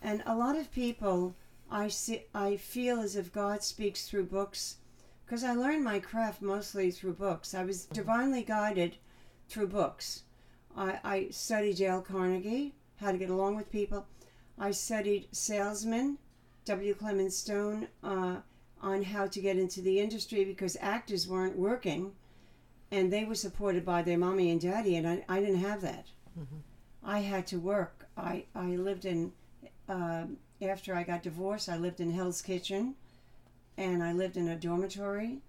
and 0.02 0.24
a 0.26 0.36
lot 0.36 0.56
of 0.58 0.72
people 0.72 1.36
I 1.70 1.88
see 1.88 2.26
I 2.34 2.58
feel 2.58 3.00
as 3.00 3.16
if 3.16 3.34
God 3.34 3.64
speaks 3.64 4.08
through 4.08 4.26
books, 4.26 4.78
because 5.26 5.44
I 5.44 5.54
learned 5.54 5.84
my 5.84 6.00
craft 6.00 6.42
mostly 6.42 6.92
through 6.92 7.14
books. 7.14 7.54
I 7.54 7.64
was 7.64 7.86
divinely 7.86 8.44
guided 8.44 8.98
through 9.50 9.68
books. 9.68 10.24
I, 10.78 11.00
I 11.04 11.28
studied 11.32 11.78
Dale 11.78 12.02
Carnegie, 12.02 12.76
how 12.98 13.12
to 13.12 13.18
get 13.18 13.30
along 13.30 13.56
with 13.56 13.72
people. 13.72 14.06
I 14.58 14.72
studied 14.72 15.28
salesman, 15.32 16.18
W. 16.66 16.94
Clement 16.94 17.34
Stone, 17.34 17.88
uh, 18.04 18.38
on 18.82 19.04
how 19.04 19.26
to 19.28 19.42
get 19.42 19.58
into 19.58 19.82
the 19.82 20.00
industry 20.00 20.46
because 20.46 20.78
actors 20.80 21.28
weren't 21.28 21.58
working 21.58 22.14
and 22.92 23.12
they 23.12 23.26
were 23.26 23.36
supported 23.36 23.84
by 23.84 24.02
their 24.04 24.18
mommy 24.18 24.52
and 24.52 24.62
daddy, 24.62 24.96
and 24.96 25.08
I, 25.08 25.26
I 25.28 25.40
didn't 25.40 25.60
have 25.62 25.82
that. 25.82 26.06
I 27.04 27.20
had 27.20 27.48
to 27.48 27.60
work. 27.60 28.08
I, 28.16 28.46
I 28.54 28.76
lived 28.76 29.06
in, 29.06 29.32
uh, 29.90 30.26
after 30.62 30.96
I 30.96 31.04
got 31.04 31.24
divorced, 31.24 31.70
I 31.70 31.78
lived 31.78 32.00
in 32.00 32.12
Hell's 32.12 32.42
Kitchen 32.42 32.96
and 33.78 34.04
I 34.04 34.14
lived 34.14 34.38
in 34.38 34.48
a 34.48 34.56
dormitory 34.56 35.40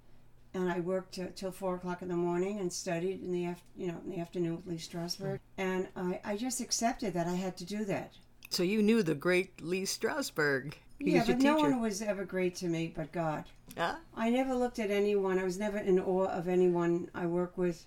and 0.55 0.70
I 0.70 0.81
worked 0.81 1.14
till, 1.14 1.29
till 1.35 1.53
four 1.53 1.75
o'clock 1.75 2.03
in 2.03 2.09
the 2.09 2.16
morning 2.16 2.59
and 2.61 2.72
studied 2.72 3.22
in 3.22 3.31
the 3.31 3.46
af- 3.46 3.62
you 3.77 3.88
know 3.88 4.01
in 4.05 4.11
the 4.11 4.18
afternoon 4.18 4.57
with 4.57 4.66
Lee 4.66 4.79
Strasberg, 4.79 5.38
and 5.59 5.87
I, 5.94 6.20
I 6.25 6.37
just 6.37 6.61
accepted 6.61 7.12
that 7.14 7.27
I 7.27 7.35
had 7.35 7.57
to 7.59 7.64
do 7.64 7.85
that. 7.85 8.12
So 8.49 8.62
you 8.62 8.83
knew 8.83 9.03
the 9.03 9.14
great 9.14 9.61
Lee 9.62 9.83
Strasberg. 9.83 10.75
He 10.99 11.12
yeah, 11.12 11.25
but 11.27 11.38
no 11.38 11.57
one 11.57 11.81
was 11.81 12.01
ever 12.01 12.25
great 12.25 12.55
to 12.57 12.66
me 12.66 12.92
but 12.94 13.12
God. 13.12 13.44
Ah, 13.77 13.99
I 14.16 14.31
never 14.31 14.55
looked 14.55 14.79
at 14.79 14.90
anyone. 14.90 15.38
I 15.38 15.44
was 15.44 15.59
never 15.59 15.77
in 15.77 16.01
awe 16.01 16.29
of 16.29 16.49
anyone 16.49 17.11
I 17.14 17.27
work 17.27 17.59
with. 17.59 17.85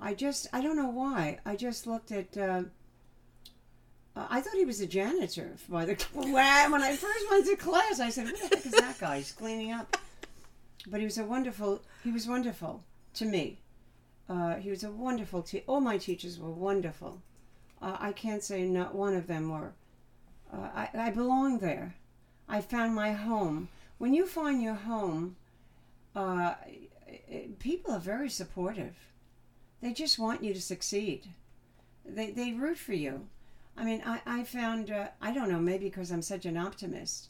I 0.00 0.14
just, 0.14 0.46
I 0.52 0.62
don't 0.62 0.76
know 0.76 0.88
why. 0.88 1.40
I 1.44 1.56
just 1.56 1.86
looked 1.86 2.12
at. 2.12 2.36
Uh, 2.36 2.62
uh, 4.18 4.26
I 4.30 4.40
thought 4.40 4.54
he 4.54 4.64
was 4.64 4.80
a 4.80 4.86
janitor 4.86 5.54
by 5.68 5.84
the 5.84 5.94
when 6.12 6.34
I 6.82 6.96
first 6.96 7.30
went 7.30 7.46
to 7.46 7.56
class. 7.56 8.00
I 8.00 8.10
said, 8.10 8.26
"Who 8.26 8.36
the 8.36 8.56
heck 8.56 8.66
is 8.66 8.72
that 8.72 8.98
guy? 8.98 9.18
He's 9.18 9.30
cleaning 9.30 9.72
up." 9.72 9.96
But 10.88 10.98
he 10.98 11.04
was 11.04 11.18
a 11.18 11.24
wonderful. 11.24 11.82
He 12.02 12.10
was 12.10 12.26
wonderful 12.26 12.82
to 13.14 13.24
me. 13.24 13.58
Uh, 14.28 14.56
he 14.56 14.70
was 14.70 14.82
a 14.82 14.90
wonderful. 14.90 15.42
Te- 15.42 15.62
all 15.68 15.80
my 15.80 15.98
teachers 15.98 16.38
were 16.38 16.50
wonderful. 16.50 17.22
Uh, 17.80 17.96
I 18.00 18.12
can't 18.12 18.42
say 18.42 18.64
not 18.64 18.94
one 18.94 19.14
of 19.14 19.28
them 19.28 19.50
were. 19.50 19.72
Uh, 20.52 20.68
I, 20.74 20.88
I 20.94 21.10
belonged 21.10 21.60
there. 21.60 21.94
I 22.48 22.60
found 22.60 22.96
my 22.96 23.12
home. 23.12 23.68
When 23.98 24.14
you 24.14 24.26
find 24.26 24.60
your 24.60 24.74
home, 24.74 25.36
uh, 26.16 26.54
people 27.60 27.94
are 27.94 28.00
very 28.00 28.30
supportive. 28.30 28.96
They 29.80 29.92
just 29.92 30.18
want 30.18 30.42
you 30.42 30.54
to 30.54 30.60
succeed. 30.60 31.28
They, 32.04 32.32
they 32.32 32.52
root 32.52 32.78
for 32.78 32.94
you. 32.94 33.28
I 33.78 33.84
mean, 33.84 34.02
I, 34.04 34.20
I 34.26 34.44
found, 34.44 34.90
uh, 34.90 35.08
I 35.20 35.32
don't 35.32 35.50
know, 35.50 35.60
maybe 35.60 35.84
because 35.86 36.10
I'm 36.10 36.22
such 36.22 36.44
an 36.46 36.56
optimist. 36.56 37.28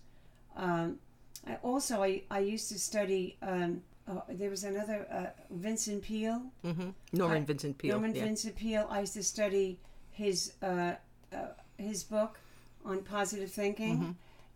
Um, 0.57 0.99
I, 1.47 1.57
also, 1.63 2.03
I, 2.03 2.23
I 2.31 2.39
used 2.41 2.69
to 2.73 2.79
study, 2.79 3.37
um, 3.43 3.83
uh, 4.11 4.21
there 4.31 4.51
was 4.51 4.65
another, 4.65 5.07
uh, 5.13 5.27
Vincent 5.51 6.03
Peale. 6.03 6.43
hmm 6.63 6.91
Norman 7.13 7.43
I- 7.43 7.47
Vincent 7.47 7.77
Peale. 7.79 7.93
Norman 7.93 8.15
yeah. 8.15 8.25
Vincent 8.25 8.57
Peale. 8.57 8.87
I 8.91 9.01
used 9.01 9.15
to 9.15 9.23
study 9.23 9.79
his 10.11 10.55
uh, 10.63 10.95
uh, 11.33 11.37
his 11.77 12.03
book 12.03 12.39
on 12.85 13.03
positive 13.03 13.51
thinking, 13.53 13.99
Mm-hmm. 13.99 14.11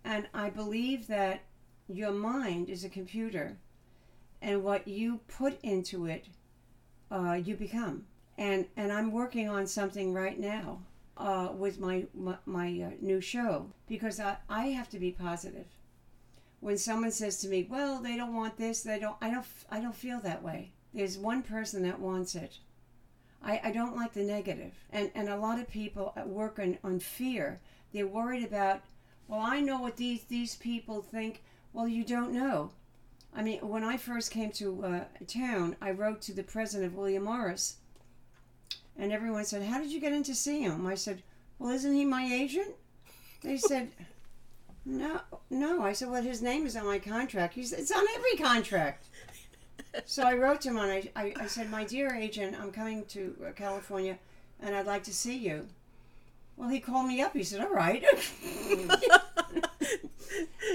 and 0.05 0.27
I 0.35 0.49
believe 0.51 1.07
that 1.09 1.43
your 1.89 2.11
mind 2.13 2.69
is 2.71 2.83
a 2.85 2.89
computer, 2.89 3.59
and 4.41 4.65
what 4.65 4.89
you 4.89 5.21
put 5.29 5.61
into 5.63 6.07
it, 6.07 6.25
uh, 7.11 7.35
you 7.35 7.55
become. 7.55 8.07
And 8.39 8.67
and 8.77 8.91
I'm 8.91 9.13
working 9.13 9.49
on 9.49 9.67
something 9.67 10.13
right 10.15 10.39
now 10.41 10.81
uh, 11.17 11.49
with 11.57 11.79
my 11.79 12.07
my, 12.15 12.37
my 12.47 12.67
uh, 12.67 12.91
new 13.01 13.21
show 13.21 13.71
because 13.89 14.19
I, 14.21 14.37
I 14.49 14.67
have 14.69 14.89
to 14.91 14.99
be 14.99 15.11
positive. 15.11 15.67
When 16.61 16.79
someone 16.79 17.11
says 17.13 17.39
to 17.39 17.49
me, 17.49 17.67
"Well, 17.69 18.01
they 18.01 18.17
don't 18.17 18.35
want 18.35 18.57
this," 18.57 18.83
they 18.83 18.99
don't. 18.99 19.17
I 19.21 19.31
don't. 19.31 19.47
I 19.71 19.81
don't 19.81 19.95
feel 19.95 20.21
that 20.21 20.43
way. 20.43 20.73
There's 20.95 21.19
one 21.19 21.43
person 21.43 21.83
that 21.83 22.01
wants 22.01 22.35
it. 22.35 22.59
I, 23.45 23.61
I 23.65 23.73
don't 23.73 23.97
like 23.97 24.13
the 24.13 24.23
negative. 24.23 24.73
And, 24.91 25.11
and 25.15 25.29
a 25.29 25.37
lot 25.37 25.59
of 25.59 25.69
people 25.69 26.13
at 26.17 26.29
work 26.29 26.59
on, 26.59 26.79
on 26.85 27.01
fear. 27.01 27.61
They're 27.93 28.07
worried 28.07 28.45
about, 28.45 28.83
well, 29.29 29.41
I 29.41 29.61
know 29.61 29.81
what 29.81 29.97
these, 29.97 30.25
these 30.25 30.55
people 30.55 31.03
think. 31.03 31.43
Well, 31.73 31.89
you 31.89 32.05
don't 32.05 32.33
know. 32.33 32.71
I 33.35 33.43
mean, 33.43 33.67
when 33.67 33.83
I 33.83 33.97
first 33.97 34.31
came 34.31 34.53
to 34.53 34.85
uh, 34.85 35.05
town, 35.27 35.77
I 35.81 35.91
wrote 35.91 36.21
to 36.23 36.35
the 36.35 36.43
president 36.43 36.93
of 36.93 36.97
William 36.97 37.25
Morris, 37.25 37.77
and 38.99 39.13
everyone 39.13 39.45
said, 39.45 39.63
How 39.63 39.79
did 39.81 39.93
you 39.93 40.01
get 40.01 40.13
in 40.13 40.23
to 40.25 40.35
see 40.35 40.63
him? 40.63 40.87
I 40.87 40.95
said, 40.95 41.23
Well, 41.59 41.71
isn't 41.71 41.95
he 41.95 42.05
my 42.05 42.25
agent? 42.25 42.75
They 43.43 43.57
said, 43.57 43.91
No, 44.85 45.21
no. 45.51 45.83
I 45.83 45.93
said, 45.93 46.11
Well, 46.11 46.23
his 46.23 46.43
name 46.43 46.67
is 46.67 46.77
on 46.77 46.87
my 46.87 46.99
contract. 46.99 47.55
He 47.55 47.65
said, 47.65 47.81
It's 47.81 47.93
on 47.93 48.05
every 48.15 48.37
contract. 48.37 49.07
So 50.07 50.23
I 50.23 50.35
wrote 50.35 50.63
to 50.63 50.71
him 50.71 50.79
and 50.79 50.91
I, 50.91 51.11
I, 51.17 51.35
I 51.41 51.47
said, 51.47 51.71
My 51.71 51.85
dear 51.85 52.15
agent, 52.15 52.57
I'm 52.61 52.73
coming 52.73 53.05
to 53.07 53.35
uh, 53.47 53.53
California 53.53 54.19
and 54.61 54.75
I'd 54.75 54.87
like 54.87 55.05
to 55.05 55.15
see 55.15 55.37
you. 55.37 55.67
Well, 56.57 56.69
he 56.69 56.81
called 56.81 57.09
me 57.09 57.21
up. 57.21 57.33
He 57.33 57.43
said, 57.43 57.61
All 57.61 57.73
right. 57.73 58.05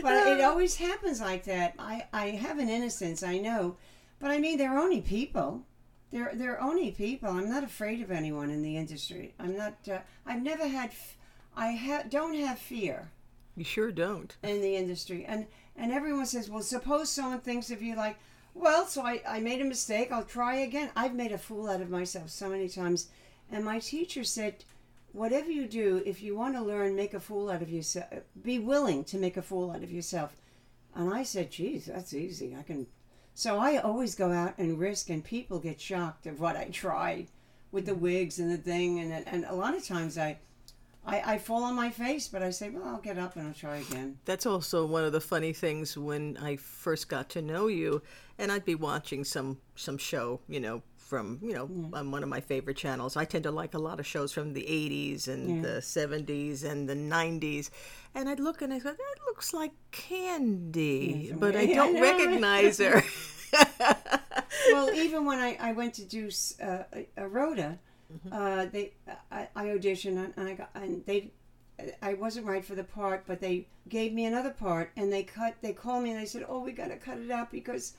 but 0.01 0.27
it 0.27 0.41
always 0.41 0.75
happens 0.75 1.21
like 1.21 1.45
that. 1.45 1.73
I, 1.79 2.05
I 2.13 2.27
have 2.31 2.59
an 2.59 2.69
innocence, 2.69 3.23
I 3.23 3.37
know. 3.37 3.77
But 4.19 4.31
I 4.31 4.39
mean, 4.39 4.57
they're 4.57 4.77
only 4.77 5.01
people. 5.01 5.63
They're, 6.11 6.31
they're 6.33 6.61
only 6.61 6.91
people. 6.91 7.29
I'm 7.29 7.49
not 7.49 7.63
afraid 7.63 8.01
of 8.01 8.11
anyone 8.11 8.49
in 8.49 8.61
the 8.61 8.77
industry. 8.77 9.33
I'm 9.39 9.57
not, 9.57 9.75
uh, 9.91 9.99
I've 10.25 10.41
never 10.41 10.67
had, 10.67 10.89
f- 10.89 11.17
I 11.55 11.73
ha- 11.73 12.03
don't 12.09 12.35
have 12.35 12.59
fear 12.59 13.09
You 13.55 13.63
sure 13.65 13.91
don't. 13.91 14.35
in 14.43 14.61
the 14.61 14.75
industry. 14.75 15.25
And 15.25 15.47
and 15.79 15.91
everyone 15.91 16.25
says, 16.25 16.49
well, 16.49 16.63
suppose 16.63 17.09
someone 17.09 17.39
thinks 17.41 17.69
of 17.69 17.83
you 17.83 17.95
like, 17.95 18.17
well, 18.55 18.87
so 18.87 19.03
I, 19.03 19.21
I 19.27 19.39
made 19.41 19.61
a 19.61 19.65
mistake. 19.65 20.11
I'll 20.11 20.23
try 20.23 20.55
again. 20.55 20.89
I've 20.95 21.13
made 21.13 21.31
a 21.31 21.37
fool 21.37 21.69
out 21.69 21.81
of 21.81 21.89
myself 21.91 22.31
so 22.31 22.49
many 22.49 22.67
times. 22.67 23.09
And 23.51 23.63
my 23.63 23.77
teacher 23.77 24.23
said, 24.23 24.63
whatever 25.11 25.51
you 25.51 25.67
do, 25.67 26.01
if 26.03 26.23
you 26.23 26.35
want 26.35 26.55
to 26.55 26.63
learn, 26.63 26.95
make 26.95 27.13
a 27.13 27.19
fool 27.19 27.51
out 27.51 27.61
of 27.61 27.69
yourself. 27.69 28.07
Be 28.41 28.57
willing 28.57 29.03
to 29.03 29.17
make 29.19 29.37
a 29.37 29.41
fool 29.43 29.69
out 29.69 29.83
of 29.83 29.91
yourself. 29.91 30.35
And 30.95 31.13
I 31.13 31.21
said, 31.21 31.51
geez, 31.51 31.85
that's 31.85 32.13
easy. 32.15 32.55
I 32.57 32.63
can. 32.63 32.87
So 33.37 33.59
I 33.59 33.77
always 33.77 34.15
go 34.15 34.31
out 34.31 34.57
and 34.57 34.79
risk, 34.79 35.11
and 35.11 35.23
people 35.23 35.59
get 35.59 35.79
shocked 35.79 36.25
of 36.25 36.39
what 36.39 36.55
I 36.55 36.69
try 36.71 37.27
with 37.71 37.85
the 37.85 37.91
mm. 37.91 37.99
wigs 37.99 38.39
and 38.39 38.49
the 38.49 38.57
thing. 38.57 38.99
And, 38.99 39.27
and 39.27 39.45
a 39.45 39.53
lot 39.53 39.75
of 39.75 39.85
times 39.85 40.17
I, 40.17 40.39
I, 41.05 41.33
I 41.33 41.37
fall 41.37 41.63
on 41.63 41.75
my 41.75 41.91
face, 41.91 42.27
but 42.27 42.41
I 42.41 42.49
say, 42.49 42.71
well, 42.71 42.83
I'll 42.83 42.97
get 42.97 43.19
up 43.19 43.35
and 43.35 43.47
I'll 43.47 43.53
try 43.53 43.75
again. 43.75 44.17
That's 44.25 44.47
also 44.47 44.87
one 44.87 45.03
of 45.03 45.11
the 45.11 45.21
funny 45.21 45.53
things 45.53 45.95
when 45.95 46.35
I 46.41 46.55
first 46.55 47.09
got 47.09 47.29
to 47.29 47.43
know 47.43 47.67
you, 47.67 48.01
and 48.39 48.51
I'd 48.51 48.65
be 48.65 48.73
watching 48.73 49.23
some 49.23 49.59
some 49.75 49.99
show, 49.99 50.39
you 50.49 50.59
know, 50.59 50.81
from 51.07 51.39
you 51.41 51.53
know 51.53 51.69
on 51.93 52.11
one 52.11 52.21
of 52.21 52.29
my 52.29 52.41
favorite 52.41 52.75
channels. 52.75 53.15
I 53.15 53.25
tend 53.25 53.45
to 53.45 53.51
like 53.51 53.73
a 53.73 53.79
lot 53.79 53.99
of 53.99 54.05
shows 54.05 54.33
from 54.33 54.53
the 54.53 54.63
'80s 54.63 55.27
and 55.27 55.63
the 55.63 55.79
'70s 55.79 56.63
and 56.63 56.87
the 56.87 56.95
'90s, 56.95 57.69
and 58.13 58.27
I'd 58.27 58.39
look 58.39 58.61
and 58.61 58.73
I 58.73 58.79
go, 58.79 58.91
"That 58.91 59.15
looks 59.25 59.53
like 59.53 59.71
Candy," 59.91 61.33
but 61.33 61.55
I 61.55 61.61
Yeah, 61.61 61.75
don't 61.83 62.01
recognize 62.01 62.79
her. 62.79 63.01
well, 64.71 64.91
even 64.93 65.25
when 65.25 65.39
I, 65.39 65.57
I 65.59 65.71
went 65.73 65.93
to 65.95 66.05
do 66.05 66.29
uh, 66.61 66.83
a 67.17 67.27
Rhoda, 67.27 67.79
uh, 68.31 68.65
they 68.65 68.93
I, 69.31 69.47
I 69.55 69.65
auditioned 69.65 70.33
and, 70.37 70.49
I 70.49 70.53
got 70.53 70.69
and 70.75 71.05
they 71.05 71.31
I 72.01 72.13
wasn't 72.15 72.47
right 72.47 72.65
for 72.65 72.75
the 72.75 72.83
part, 72.83 73.25
but 73.27 73.39
they 73.39 73.67
gave 73.89 74.13
me 74.13 74.25
another 74.25 74.51
part 74.51 74.91
and 74.95 75.11
they 75.11 75.23
cut 75.23 75.55
they 75.61 75.73
called 75.73 76.03
me 76.03 76.11
and 76.11 76.19
they 76.19 76.25
said, 76.25 76.45
oh, 76.47 76.59
we 76.59 76.71
got 76.71 76.87
to 76.87 76.97
cut 76.97 77.17
it 77.17 77.31
out 77.31 77.51
because 77.51 77.93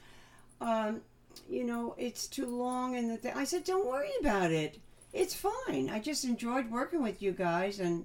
um, 0.61 1.03
you 1.49 1.64
know, 1.64 1.94
it's 1.99 2.27
too 2.27 2.47
long. 2.47 2.97
And 2.97 3.11
the 3.11 3.18
th-. 3.18 3.37
I 3.37 3.44
said, 3.44 3.64
don't 3.64 3.87
worry 3.87 4.11
about 4.21 4.51
it. 4.51 4.79
It's 5.12 5.35
fine. 5.35 5.88
I 5.90 6.01
just 6.01 6.25
enjoyed 6.25 6.71
working 6.71 7.03
with 7.03 7.23
you 7.23 7.33
guys, 7.33 7.81
and 7.81 8.05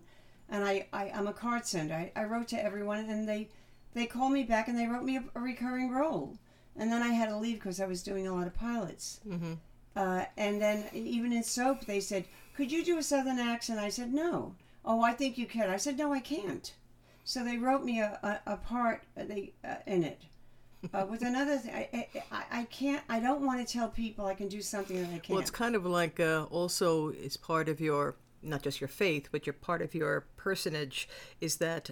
and 0.50 0.64
I, 0.64 0.88
I 0.94 1.10
I'm 1.10 1.28
a 1.28 1.34
card 1.34 1.66
sender. 1.66 1.96
I, 1.96 2.12
I 2.16 2.24
wrote 2.26 2.48
to 2.50 2.64
everyone, 2.64 3.00
and 3.10 3.28
they 3.28 3.50
they 3.94 4.06
called 4.06 4.32
me 4.34 4.44
back 4.44 4.68
and 4.68 4.78
they 4.78 4.88
wrote 4.88 5.04
me 5.04 5.18
a, 5.18 5.24
a 5.36 5.40
recurring 5.40 5.92
role. 5.92 6.38
And 6.76 6.92
then 6.92 7.04
I 7.04 7.10
had 7.10 7.30
to 7.30 7.38
leave 7.38 7.56
because 7.56 7.80
I 7.80 7.86
was 7.86 8.04
doing 8.04 8.28
a 8.28 8.34
lot 8.34 8.48
of 8.48 8.54
pilots. 8.56 9.20
Mm-hmm. 9.28 9.54
Uh, 9.96 10.26
and 10.38 10.62
then 10.62 10.86
even 10.94 11.32
in 11.32 11.44
soap, 11.44 11.86
they 11.86 12.00
said, 12.00 12.26
"Could 12.56 12.72
you 12.72 12.84
do 12.84 12.98
a 12.98 13.04
southern 13.04 13.40
accent?" 13.40 13.80
I 13.80 13.90
said, 13.90 14.14
"No." 14.14 14.56
Oh, 14.86 15.02
I 15.02 15.14
think 15.14 15.38
you 15.38 15.46
can. 15.46 15.70
I 15.70 15.78
said, 15.78 15.98
"No, 15.98 16.12
I 16.12 16.20
can't." 16.20 16.74
So 17.24 17.44
they 17.44 17.58
wrote 17.58 17.84
me 17.84 18.02
a, 18.02 18.20
a, 18.24 18.54
a 18.54 18.58
part 18.58 19.04
uh, 19.16 19.24
they 19.26 19.54
uh, 19.64 19.76
in 19.86 20.04
it. 20.04 20.24
Uh, 20.94 21.06
with 21.10 21.22
another 21.22 21.58
thing, 21.58 21.74
I, 21.74 22.08
I, 22.30 22.44
I 22.52 22.64
can't. 22.66 23.02
I 23.08 23.20
don't 23.20 23.46
want 23.46 23.66
to 23.66 23.72
tell 23.72 23.88
people 23.88 24.26
I 24.26 24.34
can 24.34 24.50
do 24.50 24.62
something 24.62 24.98
that 24.98 25.08
I 25.08 25.20
can't. 25.20 25.30
Well, 25.30 25.40
it's 25.40 25.52
kind 25.52 25.76
of 25.76 25.86
like 25.86 26.20
uh, 26.20 26.46
also 26.50 27.10
is 27.10 27.38
part 27.38 27.70
of 27.70 27.80
your 27.80 28.16
not 28.42 28.62
just 28.62 28.82
your 28.82 28.90
faith, 28.90 29.30
but 29.32 29.46
your 29.46 29.54
part 29.54 29.82
of 29.82 29.96
your 29.96 30.26
personage 30.36 31.08
is 31.40 31.58
that 31.58 31.92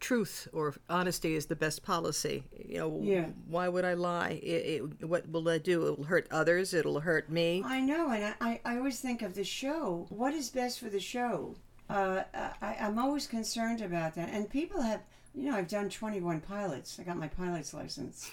truth 0.00 0.48
or 0.52 0.74
honesty 0.88 1.34
is 1.34 1.46
the 1.46 1.56
best 1.56 1.82
policy. 1.82 2.44
You 2.66 2.78
know, 2.78 3.00
Yeah. 3.02 3.26
why 3.48 3.68
would 3.68 3.84
I 3.84 3.94
lie? 3.94 4.40
It, 4.42 4.82
it, 5.00 5.04
what 5.08 5.28
will 5.30 5.48
I 5.48 5.58
do? 5.58 5.86
It'll 5.86 6.04
hurt 6.04 6.26
others. 6.30 6.74
It'll 6.74 7.00
hurt 7.00 7.30
me. 7.30 7.62
I 7.64 7.80
know, 7.80 8.10
and 8.10 8.34
I, 8.40 8.60
I, 8.64 8.76
always 8.76 9.00
think 9.00 9.22
of 9.22 9.34
the 9.34 9.44
show. 9.44 10.06
What 10.10 10.34
is 10.34 10.50
best 10.50 10.78
for 10.80 10.88
the 10.88 11.00
show? 11.00 11.56
Uh, 11.88 12.22
I, 12.62 12.76
I'm 12.80 12.98
always 12.98 13.26
concerned 13.26 13.80
about 13.80 14.14
that. 14.16 14.28
And 14.30 14.48
people 14.50 14.82
have, 14.82 15.00
you 15.34 15.50
know, 15.50 15.56
I've 15.56 15.68
done 15.68 15.88
21 15.88 16.40
pilots. 16.40 16.98
I 16.98 17.04
got 17.04 17.16
my 17.16 17.28
pilot's 17.28 17.72
license. 17.72 18.30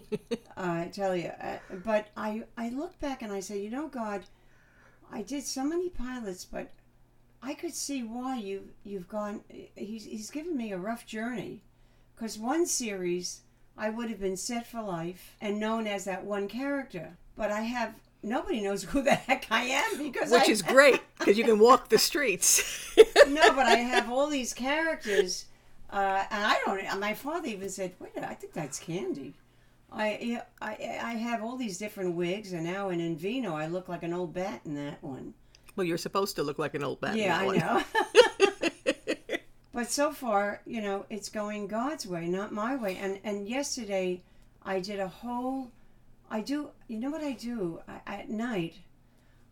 I 0.56 0.90
tell 0.92 1.16
you. 1.16 1.30
Uh, 1.40 1.56
but 1.84 2.08
I, 2.16 2.44
I 2.56 2.68
look 2.70 2.98
back 3.00 3.22
and 3.22 3.32
I 3.32 3.40
say, 3.40 3.60
you 3.60 3.70
know, 3.70 3.88
God, 3.88 4.22
I 5.10 5.22
did 5.22 5.44
so 5.44 5.64
many 5.64 5.88
pilots, 5.88 6.44
but 6.44 6.70
I 7.42 7.54
could 7.54 7.74
see 7.74 8.02
why 8.02 8.36
you 8.36 8.68
you've 8.84 9.08
gone. 9.08 9.40
He's 9.74 10.04
he's 10.04 10.30
given 10.30 10.56
me 10.56 10.72
a 10.72 10.78
rough 10.78 11.04
journey, 11.04 11.62
because 12.14 12.38
one 12.38 12.66
series 12.66 13.40
I 13.76 13.90
would 13.90 14.08
have 14.10 14.20
been 14.20 14.36
set 14.36 14.66
for 14.66 14.80
life 14.80 15.36
and 15.40 15.58
known 15.58 15.86
as 15.86 16.04
that 16.04 16.24
one 16.24 16.46
character, 16.46 17.16
but 17.36 17.50
I 17.50 17.62
have 17.62 17.94
nobody 18.22 18.60
knows 18.60 18.84
who 18.90 19.02
the 19.02 19.14
heck 19.14 19.46
I 19.50 19.64
am 19.64 19.98
because 19.98 20.30
Which 20.30 20.48
I, 20.48 20.52
is 20.52 20.62
great 20.76 21.00
because 21.18 21.36
you 21.36 21.44
can 21.44 21.58
walk 21.58 21.88
the 21.88 21.98
streets. 21.98 22.94
no, 23.28 23.52
but 23.54 23.66
I 23.66 23.76
have 23.76 24.08
all 24.08 24.28
these 24.28 24.54
characters, 24.54 25.46
uh, 25.90 26.24
and 26.30 26.46
I 26.46 26.60
don't. 26.64 27.00
My 27.00 27.14
father 27.14 27.48
even 27.48 27.70
said, 27.70 27.94
"Wait, 27.98 28.12
I 28.16 28.34
think 28.34 28.52
that's 28.52 28.78
Candy." 28.78 29.34
I, 29.94 30.40
I 30.60 30.98
I 31.02 31.12
have 31.14 31.42
all 31.42 31.56
these 31.56 31.76
different 31.76 32.14
wigs, 32.14 32.52
and 32.52 32.64
now 32.64 32.88
in 32.88 33.00
Invino, 33.00 33.52
I 33.52 33.66
look 33.66 33.88
like 33.88 34.02
an 34.04 34.12
old 34.12 34.32
bat 34.32 34.60
in 34.64 34.74
that 34.76 35.02
one. 35.02 35.34
Well, 35.76 35.86
you're 35.86 35.98
supposed 35.98 36.36
to 36.36 36.42
look 36.42 36.58
like 36.58 36.74
an 36.74 36.84
old 36.84 37.00
Batman. 37.00 37.22
Yeah, 37.22 37.38
I 37.38 37.56
know. 37.56 37.82
but 39.72 39.90
so 39.90 40.12
far, 40.12 40.60
you 40.66 40.82
know, 40.82 41.06
it's 41.08 41.28
going 41.28 41.66
God's 41.66 42.06
way, 42.06 42.28
not 42.28 42.52
my 42.52 42.76
way. 42.76 42.96
And 42.96 43.18
and 43.24 43.48
yesterday, 43.48 44.22
I 44.62 44.80
did 44.80 45.00
a 45.00 45.08
whole. 45.08 45.70
I 46.30 46.40
do. 46.40 46.70
You 46.88 46.98
know 46.98 47.10
what 47.10 47.22
I 47.22 47.32
do 47.32 47.80
I, 47.88 48.00
at 48.18 48.30
night? 48.30 48.74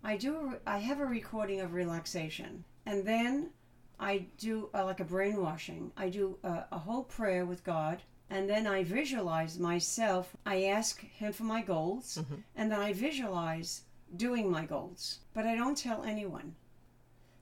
I 0.02 0.16
do. 0.16 0.56
I 0.66 0.78
have 0.78 1.00
a 1.00 1.06
recording 1.06 1.60
of 1.60 1.72
relaxation, 1.72 2.64
and 2.86 3.06
then 3.06 3.50
I 3.98 4.26
do 4.38 4.70
uh, 4.74 4.84
like 4.84 5.00
a 5.00 5.04
brainwashing. 5.04 5.92
I 5.96 6.08
do 6.08 6.38
a, 6.42 6.64
a 6.72 6.78
whole 6.78 7.04
prayer 7.04 7.44
with 7.44 7.64
God. 7.64 8.02
And 8.32 8.48
then 8.48 8.64
I 8.64 8.84
visualize 8.84 9.58
myself. 9.58 10.36
I 10.46 10.62
ask 10.66 11.00
Him 11.00 11.32
for 11.32 11.42
my 11.42 11.62
goals, 11.62 12.22
and 12.54 12.70
then 12.70 12.78
I 12.78 12.92
visualize 12.92 13.82
doing 14.16 14.50
my 14.50 14.64
goals. 14.64 15.20
But 15.34 15.46
I 15.46 15.54
don't 15.54 15.76
tell 15.76 16.02
anyone 16.02 16.54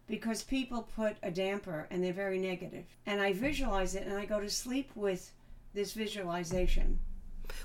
because 0.07 0.43
people 0.43 0.89
put 0.97 1.17
a 1.23 1.31
damper 1.31 1.87
and 1.91 2.03
they're 2.03 2.13
very 2.13 2.39
negative. 2.39 2.85
And 3.07 3.21
I 3.21 3.33
visualize 3.33 3.95
it 3.95 4.07
and 4.07 4.17
I 4.17 4.25
go 4.25 4.41
to 4.41 4.51
sleep 4.51 4.91
with 4.95 5.31
this 5.75 5.93
visualization. 5.93 6.99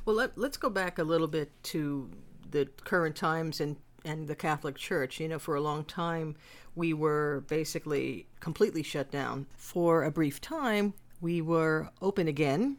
Well, 0.06 0.16
let, 0.16 0.38
let's 0.38 0.58
go 0.58 0.70
back 0.70 1.00
a 1.00 1.04
little 1.04 1.28
bit 1.28 1.52
to 1.64 2.10
the 2.52 2.66
current 2.84 3.16
times 3.16 3.60
and, 3.60 3.78
and 4.06 4.28
the 4.28 4.36
Catholic 4.36 4.76
Church. 4.76 5.20
You 5.20 5.30
know, 5.30 5.40
for 5.40 5.56
a 5.56 5.62
long 5.62 5.86
time, 5.86 6.36
we 6.76 6.94
were 6.94 7.44
basically 7.48 8.28
completely 8.40 8.84
shut 8.84 9.12
down. 9.12 9.48
For 9.56 10.04
a 10.04 10.12
brief 10.12 10.42
time, 10.42 10.94
we 11.22 11.42
were 11.42 11.90
open 12.02 12.28
again 12.28 12.78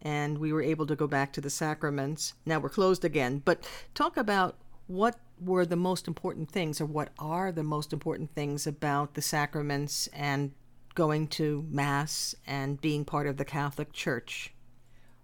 and 0.00 0.38
we 0.38 0.52
were 0.52 0.62
able 0.62 0.86
to 0.86 0.96
go 0.96 1.06
back 1.06 1.32
to 1.32 1.40
the 1.40 1.50
sacraments. 1.50 2.34
Now 2.44 2.58
we're 2.58 2.68
closed 2.68 3.04
again. 3.04 3.40
But 3.44 3.68
talk 3.94 4.16
about 4.16 4.56
what 4.86 5.18
were 5.40 5.66
the 5.66 5.76
most 5.76 6.06
important 6.06 6.50
things 6.50 6.80
or 6.80 6.86
what 6.86 7.10
are 7.18 7.52
the 7.52 7.62
most 7.62 7.92
important 7.92 8.34
things 8.34 8.66
about 8.66 9.14
the 9.14 9.22
sacraments 9.22 10.06
and 10.08 10.52
going 10.94 11.26
to 11.26 11.66
Mass 11.70 12.34
and 12.46 12.80
being 12.80 13.04
part 13.04 13.26
of 13.26 13.36
the 13.36 13.44
Catholic 13.44 13.92
Church. 13.92 14.52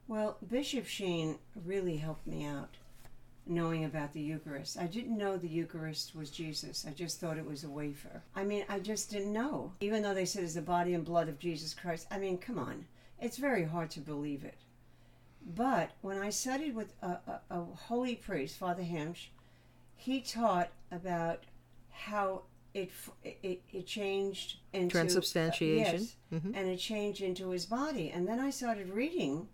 Well, 0.07 0.39
Bishop 0.49 0.87
Sheen 0.87 1.39
really 1.65 1.99
helped 1.99 2.27
me 2.27 2.47
out 2.47 2.77
knowing 3.47 3.85
about 3.85 4.13
the 4.13 4.21
Eucharist. 4.21 4.79
I 4.79 4.87
didn't 4.87 5.17
know 5.17 5.37
the 5.37 5.49
Eucharist 5.49 6.15
was 6.15 6.31
Jesus. 6.31 6.85
I 6.87 6.93
just 6.93 7.19
thought 7.19 7.39
it 7.39 7.47
was 7.47 7.65
a 7.65 7.71
wafer. 7.71 8.23
I 8.37 8.45
mean, 8.45 8.65
I 8.69 8.79
just 8.79 9.11
didn't 9.11 9.33
know. 9.33 9.73
Even 9.81 10.03
though 10.03 10.15
they 10.15 10.27
said 10.27 10.45
it's 10.45 10.55
the 10.55 10.63
body 10.63 10.95
and 10.95 11.05
blood 11.05 11.29
of 11.29 11.39
Jesus 11.39 11.73
Christ. 11.75 12.07
I 12.11 12.19
mean, 12.19 12.39
come 12.39 12.59
on. 12.59 12.85
It's 13.21 13.39
very 13.39 13.65
hard 13.65 13.91
to 13.93 14.01
believe 14.01 14.45
it. 14.45 14.59
But 15.57 15.93
when 16.03 16.19
I 16.19 16.29
studied 16.29 16.75
with 16.75 16.93
a, 17.01 17.07
a, 17.27 17.41
a 17.51 17.65
holy 17.65 18.17
priest, 18.17 18.59
Father 18.59 18.83
Hamsch, 18.83 19.29
he 19.99 20.21
taught 20.21 20.71
about 20.91 21.45
how 21.91 22.43
it 22.73 22.91
it, 23.25 23.63
it 23.73 23.87
changed 23.87 24.59
into 24.73 24.93
Transubstantiation. 24.93 26.01
yes, 26.01 26.17
Mhm. 26.33 26.53
and 26.57 26.69
it 26.69 26.79
changed 26.79 27.21
into 27.21 27.51
his 27.51 27.67
body. 27.67 28.11
And 28.11 28.27
then 28.29 28.39
I 28.41 28.51
started 28.51 28.89
reading 28.91 29.49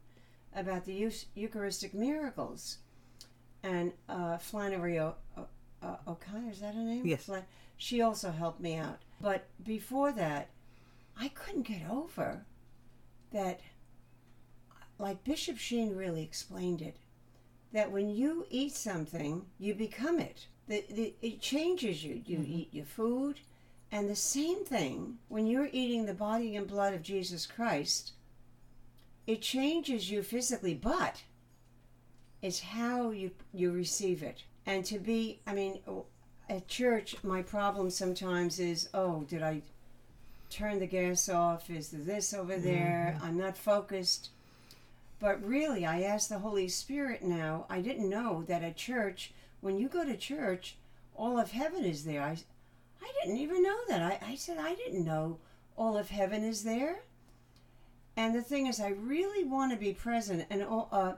about 0.54 0.85
the 0.85 1.11
Eucharistic 1.35 1.94
miracles, 1.94 2.78
and 3.62 3.92
uh, 4.09 4.37
Flannery 4.38 4.98
o- 5.00 5.16
o- 5.37 5.48
uh, 5.83 5.96
O'Connor 6.07 6.50
is 6.50 6.61
that 6.61 6.74
her 6.74 6.83
name? 6.83 7.07
Yes. 7.07 7.24
Flan- 7.24 7.46
she 7.76 8.00
also 8.02 8.30
helped 8.30 8.61
me 8.61 8.76
out. 8.76 9.00
But 9.20 9.46
before 9.64 10.12
that, 10.12 10.50
I 11.18 11.28
couldn't 11.28 11.62
get 11.62 11.88
over 11.90 12.44
that. 13.33 13.61
Like 14.98 15.24
Bishop 15.24 15.57
Sheen 15.59 15.96
really 15.96 16.22
explained 16.22 16.80
it, 16.83 16.96
that 17.75 17.91
when 17.91 18.09
you 18.09 18.47
eat 18.51 18.73
something, 18.73 19.45
you 19.59 19.75
become 19.75 20.21
it. 20.21 20.47
The, 20.69 20.85
the, 20.89 21.15
it 21.21 21.41
changes 21.41 22.03
you. 22.03 22.23
You 22.25 22.39
mm-hmm. 22.39 22.53
eat 22.53 22.69
your 22.73 22.87
food, 22.87 23.41
and 23.93 24.09
the 24.09 24.17
same 24.17 24.65
thing 24.65 25.19
when 25.29 25.47
you're 25.47 25.69
eating 25.73 26.07
the 26.07 26.15
body 26.15 26.57
and 26.57 26.67
blood 26.67 26.95
of 26.95 27.03
Jesus 27.03 27.47
Christ, 27.47 28.13
it 29.27 29.43
changes 29.43 30.11
you 30.11 30.23
physically, 30.23 30.75
but 30.75 31.25
it's 32.43 32.61
how 32.61 33.11
you 33.11 33.33
you 33.53 33.73
receive 33.73 34.23
it. 34.23 34.45
And 34.67 34.85
to 34.87 34.99
be, 34.99 35.41
I 35.47 35.53
mean, 35.53 35.81
at 36.49 36.69
church, 36.69 37.17
my 37.23 37.43
problem 37.43 37.91
sometimes 37.91 38.59
is, 38.61 38.89
oh, 38.95 39.25
did 39.29 39.43
I 39.43 39.63
turn 40.49 40.79
the 40.79 40.87
gas 40.87 41.29
off? 41.29 41.71
Is 41.71 41.89
there 41.89 42.01
this 42.01 42.33
over 42.33 42.57
there? 42.57 43.15
Mm-hmm. 43.17 43.27
I'm 43.27 43.39
not 43.39 43.57
focused. 43.57 44.31
But 45.25 45.43
really, 45.43 45.87
I 45.87 46.03
ask 46.03 46.29
the 46.29 46.41
Holy 46.41 46.69
Spirit 46.69 47.23
now. 47.23 47.65
I 47.71 47.81
didn't 47.81 48.11
know 48.11 48.45
that 48.47 48.63
at 48.63 48.77
church, 48.77 49.33
when 49.63 49.79
you 49.79 49.89
go 49.89 50.05
to 50.05 50.19
church, 50.19 50.77
all 51.17 51.39
of 51.39 51.53
heaven 51.53 51.83
is 51.83 52.05
there. 52.05 52.21
I, 52.21 52.37
I 53.03 53.11
didn't 53.23 53.39
even 53.39 53.63
know 53.63 53.79
that. 53.89 54.03
I, 54.03 54.33
I 54.33 54.35
said, 54.35 54.59
I 54.59 54.75
didn't 54.75 55.03
know 55.03 55.39
all 55.79 55.97
of 55.97 56.11
heaven 56.11 56.45
is 56.45 56.63
there. 56.63 57.05
And 58.19 58.35
the 58.35 58.43
thing 58.43 58.67
is, 58.67 58.81
I 58.81 58.91
really 58.91 59.45
want 59.45 59.73
to 59.73 59.79
be 59.79 59.95
present. 59.95 60.45
And, 60.51 60.63
uh, 60.63 61.15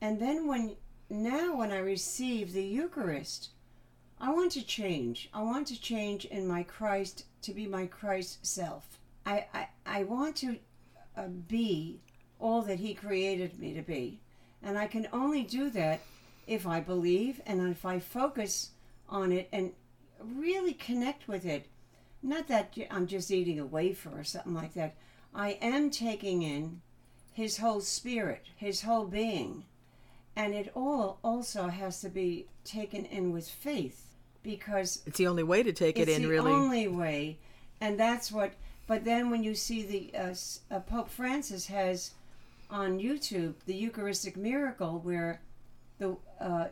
and 0.00 0.18
then 0.18 0.46
when, 0.46 0.76
now 1.10 1.56
when 1.56 1.72
I 1.72 1.78
receive 1.80 2.54
the 2.54 2.64
Eucharist, 2.64 3.50
I 4.18 4.30
want 4.30 4.52
to 4.52 4.64
change. 4.64 5.28
I 5.34 5.42
want 5.42 5.66
to 5.66 5.78
change 5.78 6.24
in 6.24 6.48
my 6.48 6.62
Christ 6.62 7.26
to 7.42 7.52
be 7.52 7.66
my 7.66 7.84
Christ 7.84 8.46
self. 8.46 8.98
I, 9.26 9.44
I, 9.52 9.68
I 9.84 10.04
want 10.04 10.36
to 10.36 10.56
uh, 11.18 11.26
be 11.26 12.00
all 12.42 12.62
that 12.62 12.80
He 12.80 12.92
created 12.94 13.58
me 13.58 13.72
to 13.74 13.82
be. 13.82 14.20
And 14.62 14.76
I 14.76 14.86
can 14.86 15.08
only 15.12 15.42
do 15.42 15.70
that 15.70 16.00
if 16.46 16.66
I 16.66 16.80
believe 16.80 17.40
and 17.46 17.70
if 17.70 17.84
I 17.86 17.98
focus 17.98 18.70
on 19.08 19.32
it 19.32 19.48
and 19.52 19.72
really 20.20 20.74
connect 20.74 21.28
with 21.28 21.46
it. 21.46 21.66
Not 22.22 22.48
that 22.48 22.76
I'm 22.90 23.06
just 23.06 23.30
eating 23.30 23.58
a 23.58 23.66
wafer 23.66 24.10
or 24.14 24.24
something 24.24 24.54
like 24.54 24.74
that. 24.74 24.94
I 25.34 25.52
am 25.60 25.90
taking 25.90 26.42
in 26.42 26.80
His 27.32 27.58
whole 27.58 27.80
spirit, 27.80 28.46
His 28.56 28.82
whole 28.82 29.06
being. 29.06 29.64
And 30.36 30.54
it 30.54 30.70
all 30.74 31.18
also 31.22 31.68
has 31.68 32.00
to 32.00 32.08
be 32.08 32.46
taken 32.64 33.04
in 33.06 33.32
with 33.32 33.48
faith 33.48 34.06
because 34.42 35.02
It's 35.06 35.18
the 35.18 35.26
only 35.26 35.42
way 35.42 35.62
to 35.62 35.72
take 35.72 35.98
it 35.98 36.02
in. 36.02 36.08
it's 36.08 36.16
in, 36.16 36.22
the 36.22 36.28
really. 36.28 36.50
only 36.52 36.88
way, 36.88 37.38
and 37.80 37.98
that's 37.98 38.32
what. 38.32 38.52
But 38.86 39.04
then 39.04 39.30
when 39.30 39.42
you 39.44 39.54
see 39.54 39.82
the 39.82 40.18
uh, 40.18 40.34
uh, 40.74 40.80
Pope 40.80 41.08
Francis 41.08 41.66
has 41.66 42.12
on 42.72 42.98
YouTube 42.98 43.54
the 43.66 43.74
Eucharistic 43.74 44.36
miracle 44.36 44.98
where 45.00 45.40
the 45.98 46.16
uh, 46.40 46.66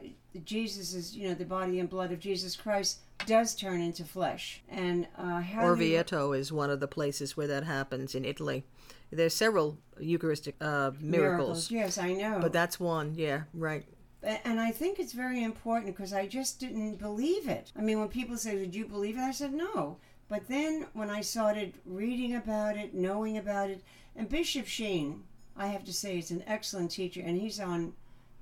Jesus 0.44 0.94
is 0.94 1.16
you 1.16 1.28
know 1.28 1.34
the 1.34 1.44
body 1.44 1.78
and 1.78 1.88
blood 1.88 2.10
of 2.10 2.18
Jesus 2.18 2.56
Christ 2.56 3.00
does 3.26 3.54
turn 3.54 3.80
into 3.80 4.04
flesh. 4.04 4.62
And 4.68 5.06
uh, 5.18 5.40
how 5.40 5.74
do 5.74 5.84
you- 5.84 5.98
Orvieto 5.98 6.36
is 6.36 6.50
one 6.52 6.70
of 6.70 6.80
the 6.80 6.88
places 6.88 7.36
where 7.36 7.46
that 7.46 7.64
happens 7.64 8.14
in 8.14 8.24
Italy. 8.24 8.64
There's 9.12 9.34
several 9.34 9.76
Eucharistic 9.98 10.54
uh, 10.60 10.92
miracles, 11.00 11.70
Yes, 11.70 11.98
I 11.98 12.12
know. 12.14 12.38
but 12.40 12.52
that's 12.52 12.78
one. 12.80 13.14
Yeah, 13.16 13.42
right. 13.52 13.84
And 14.22 14.60
I 14.60 14.70
think 14.70 14.98
it's 14.98 15.12
very 15.12 15.42
important 15.42 15.94
because 15.96 16.12
I 16.12 16.26
just 16.26 16.60
didn't 16.60 16.96
believe 16.98 17.48
it. 17.48 17.72
I 17.76 17.80
mean, 17.82 17.98
when 17.98 18.08
people 18.08 18.36
say, 18.36 18.56
"Did 18.58 18.74
you 18.74 18.86
believe 18.86 19.16
it?" 19.16 19.22
I 19.22 19.30
said, 19.32 19.52
"No." 19.52 19.96
But 20.28 20.46
then 20.46 20.86
when 20.92 21.10
I 21.10 21.22
started 21.22 21.72
reading 21.86 22.36
about 22.36 22.76
it, 22.76 22.94
knowing 22.94 23.36
about 23.38 23.68
it, 23.70 23.82
and 24.14 24.28
Bishop 24.28 24.66
Sheen, 24.66 25.24
I 25.60 25.66
have 25.66 25.84
to 25.84 25.92
say, 25.92 26.18
is 26.18 26.30
an 26.30 26.42
excellent 26.46 26.90
teacher, 26.90 27.20
and 27.24 27.38
he's 27.38 27.60
on 27.60 27.92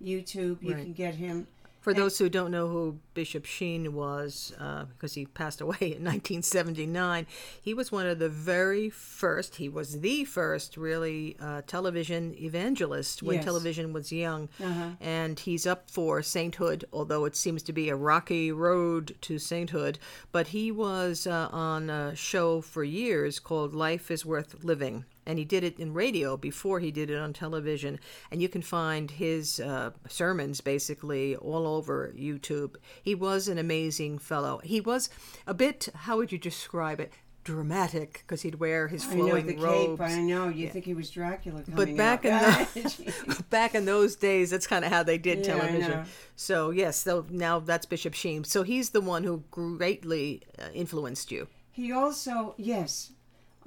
YouTube. 0.03 0.63
You 0.63 0.75
Right. 0.75 0.83
can 0.85 0.93
get 0.93 1.15
him. 1.17 1.49
For 1.81 1.95
those 1.95 2.19
who 2.19 2.29
don't 2.29 2.51
know 2.51 2.69
who 2.69 2.99
Bishop 3.15 3.45
Sheen 3.47 3.95
was, 3.95 4.53
uh, 4.59 4.85
because 4.87 5.15
he 5.15 5.27
passed 5.27 5.61
away 5.61 5.77
in 5.81 6.05
1979, 6.05 7.27
he 7.63 7.73
was 7.73 7.91
one 7.91 8.05
of 8.07 8.19
the 8.19 8.29
very 8.29 8.91
first, 8.91 9.57
he 9.57 9.69
was 9.69 10.01
the 10.01 10.25
first 10.25 10.77
really 10.77 11.37
uh, 11.41 11.63
television 11.67 12.35
evangelist 12.39 13.23
when 13.23 13.37
Yes. 13.37 13.45
television 13.45 13.93
was 13.93 14.13
young. 14.13 14.49
Uh-huh. 14.63 14.91
And 15.01 15.41
he's 15.41 15.67
up 15.67 15.89
for 15.91 16.21
sainthood, 16.23 16.85
although 16.93 17.25
it 17.25 17.37
seems 17.37 17.63
to 17.65 17.73
be 17.73 17.89
a 17.89 17.97
rocky 17.97 18.53
road 18.53 19.17
to 19.23 19.39
sainthood. 19.39 19.99
But 20.31 20.49
he 20.49 20.71
was 20.71 21.27
uh, 21.27 21.49
on 21.53 21.91
a 21.91 22.15
show 22.15 22.61
for 22.61 22.85
years 22.85 23.39
called 23.39 23.73
Life 23.75 24.11
is 24.11 24.27
Worth 24.27 24.63
Living 24.63 25.05
and 25.29 25.39
he 25.39 25.45
did 25.45 25.63
it 25.63 25.79
in 25.79 25.93
radio 25.95 26.37
before 26.37 26.81
he 26.81 26.91
did 26.91 27.09
it 27.11 27.19
on 27.19 27.33
television. 27.33 28.01
And 28.33 28.43
you 28.43 28.49
can 28.49 28.63
find 28.63 29.11
his 29.11 29.61
uh, 29.61 29.91
sermons 30.09 30.61
basically 30.61 31.37
all 31.37 31.67
over 31.69 32.13
YouTube. 32.19 32.75
He 33.03 33.15
was 33.15 33.47
an 33.47 33.59
amazing 33.59 34.19
fellow. 34.19 34.61
He 34.65 34.81
was 34.81 35.09
a 35.47 35.55
bit, 35.55 35.89
how 35.95 36.17
would 36.17 36.33
you 36.33 36.39
describe 36.39 36.99
it? 36.99 37.13
Dramatic, 37.45 38.25
because 38.27 38.43
he'd 38.43 38.57
wear 38.57 38.89
his 38.89 39.05
flowing 39.05 39.49
I 39.49 39.53
know 39.53 39.53
the 39.53 39.57
robes. 39.57 40.01
cape. 40.01 40.09
I 40.11 40.21
know 40.21 40.49
you 40.49 40.69
think 40.69 40.85
he 40.85 40.93
was 40.95 41.11
Dracula 41.11 41.63
coming 41.63 41.77
But 41.77 41.97
back 41.97 42.25
out. 42.27 42.69
in 42.77 42.83
the, 42.83 43.45
back 43.51 43.75
in 43.75 43.85
those 43.87 44.17
days, 44.17 44.51
that's 44.51 44.67
kind 44.67 44.85
of 44.85 44.91
how 44.93 45.03
they 45.03 45.17
did 45.17 45.39
Yeah, 45.39 45.45
television. 45.57 46.05
So 46.37 46.71
yes, 46.71 46.99
so 46.99 47.25
now 47.31 47.59
that's 47.59 47.87
Bishop 47.87 48.13
Sheen. 48.15 48.45
So 48.45 48.65
he's 48.65 48.91
the 48.91 49.01
one 49.01 49.25
who 49.25 49.45
greatly 49.51 50.43
uh, 50.59 50.65
influenced 50.75 51.33
you. 51.33 51.49
He 51.71 51.91
also, 51.93 52.55
yes, 52.59 53.13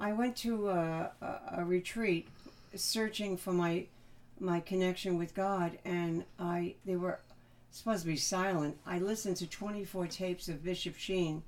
I 0.02 0.12
went 0.12 0.34
to 0.38 0.68
a, 0.68 1.12
a, 1.20 1.40
a 1.58 1.64
retreat 1.64 2.26
searching 2.74 3.36
for 3.36 3.52
my 3.52 3.86
my 4.40 4.58
connection 4.58 5.16
with 5.16 5.32
God, 5.32 5.78
and 5.84 6.24
I 6.40 6.74
they 6.84 6.96
were 6.96 7.20
supposed 7.70 8.02
to 8.02 8.08
be 8.08 8.16
silent. 8.16 8.76
I 8.84 8.98
listened 8.98 9.36
to 9.36 9.46
24 9.46 10.08
tapes 10.08 10.48
of 10.48 10.64
Bishop 10.64 10.96
Sheen, 10.96 11.44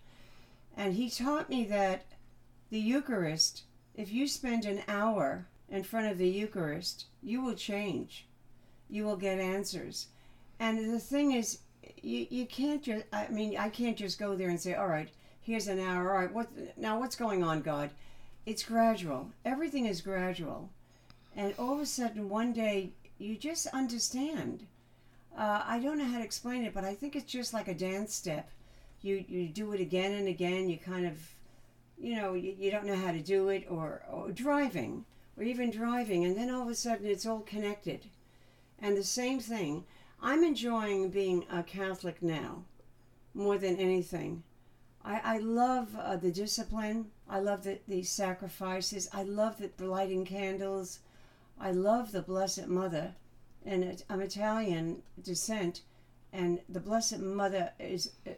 and 0.77 0.95
he 0.95 1.11
taught 1.11 1.51
me 1.51 1.64
that 1.64 2.05
the 2.71 2.79
Eucharist, 2.79 3.64
if 3.97 4.12
you 4.12 4.29
spend 4.29 4.67
an 4.67 4.83
hour 4.87 5.47
in 5.69 5.83
front 5.83 6.12
of 6.12 6.19
the 6.19 6.29
Eucharist, 6.29 7.07
you 7.25 7.43
will 7.43 7.55
change. 7.55 8.25
You 8.88 9.05
will 9.05 9.17
get 9.17 9.40
answers. 9.40 10.07
And 10.61 10.95
the 10.95 11.01
thing 11.01 11.33
is, 11.33 11.59
you, 12.01 12.29
you 12.31 12.47
can't 12.47 12.85
just, 12.85 13.05
I 13.12 13.27
mean, 13.31 13.57
I 13.59 13.69
can't 13.69 13.97
just 13.97 14.21
go 14.21 14.37
there 14.37 14.49
and 14.49 14.61
say, 14.61 14.75
all 14.75 14.87
right, 14.87 15.09
here's 15.40 15.67
an 15.67 15.81
hour. 15.81 16.12
All 16.12 16.21
right, 16.21 16.33
what, 16.33 16.49
now 16.79 17.01
what's 17.01 17.17
going 17.17 17.43
on, 17.43 17.61
God? 17.61 17.90
It's 18.46 18.62
gradual. 18.62 19.30
Everything 19.44 19.87
is 19.87 20.02
gradual. 20.02 20.68
And 21.35 21.54
all 21.59 21.74
of 21.74 21.80
a 21.80 21.87
sudden, 21.87 22.28
one 22.28 22.52
day, 22.52 22.90
you 23.18 23.37
just 23.37 23.66
understand. 23.68 24.66
Uh, 25.37 25.62
I 25.64 25.80
don't 25.80 25.98
know 25.98 26.04
how 26.04 26.18
to 26.18 26.24
explain 26.24 26.64
it, 26.64 26.74
but 26.74 26.85
I 26.85 26.94
think 26.94 27.16
it's 27.16 27.33
just 27.33 27.54
like 27.54 27.68
a 27.68 27.74
dance 27.74 28.14
step. 28.14 28.50
You, 29.02 29.24
you 29.28 29.48
do 29.48 29.72
it 29.72 29.80
again 29.80 30.12
and 30.12 30.28
again. 30.28 30.68
You 30.68 30.78
kind 30.78 31.07
of, 31.07 31.35
you 31.98 32.16
know, 32.16 32.35
you, 32.35 32.54
you 32.59 32.70
don't 32.70 32.87
know 32.87 32.96
how 32.96 33.12
to 33.12 33.20
do 33.20 33.48
it, 33.48 33.66
or, 33.68 34.02
or 34.11 34.30
driving, 34.30 35.04
or 35.37 35.42
even 35.42 35.70
driving, 35.70 36.24
and 36.24 36.37
then 36.37 36.50
all 36.50 36.62
of 36.62 36.68
a 36.68 36.74
sudden 36.74 37.07
it's 37.07 37.26
all 37.26 37.40
connected. 37.40 38.07
And 38.78 38.96
the 38.96 39.04
same 39.04 39.40
thing, 39.40 39.85
I'm 40.22 40.44
enjoying 40.44 41.11
being 41.11 41.46
a 41.50 41.62
Catholic 41.62 42.22
now 42.22 42.64
more 43.33 43.59
than 43.59 43.76
anything. 43.76 44.42
I, 45.05 45.21
I 45.25 45.38
love 45.38 45.95
uh, 45.99 46.17
the 46.17 46.33
discipline. 46.33 47.07
I 47.29 47.40
love 47.40 47.64
the, 47.64 47.79
the 47.87 48.03
sacrifices. 48.03 49.09
I 49.12 49.23
love 49.23 49.62
the 49.77 49.87
lighting 49.87 50.25
candles. 50.25 51.01
I 51.61 51.73
love 51.73 52.12
the 52.12 52.23
Blessed 52.23 52.69
Mother. 52.69 53.14
And 53.67 53.85
it, 53.85 54.05
I'm 54.09 54.21
Italian 54.21 55.03
descent, 55.23 55.83
and 56.33 56.61
the 56.69 56.81
Blessed 56.81 57.19
Mother 57.19 57.73
is 57.79 58.11
uh, 58.27 58.31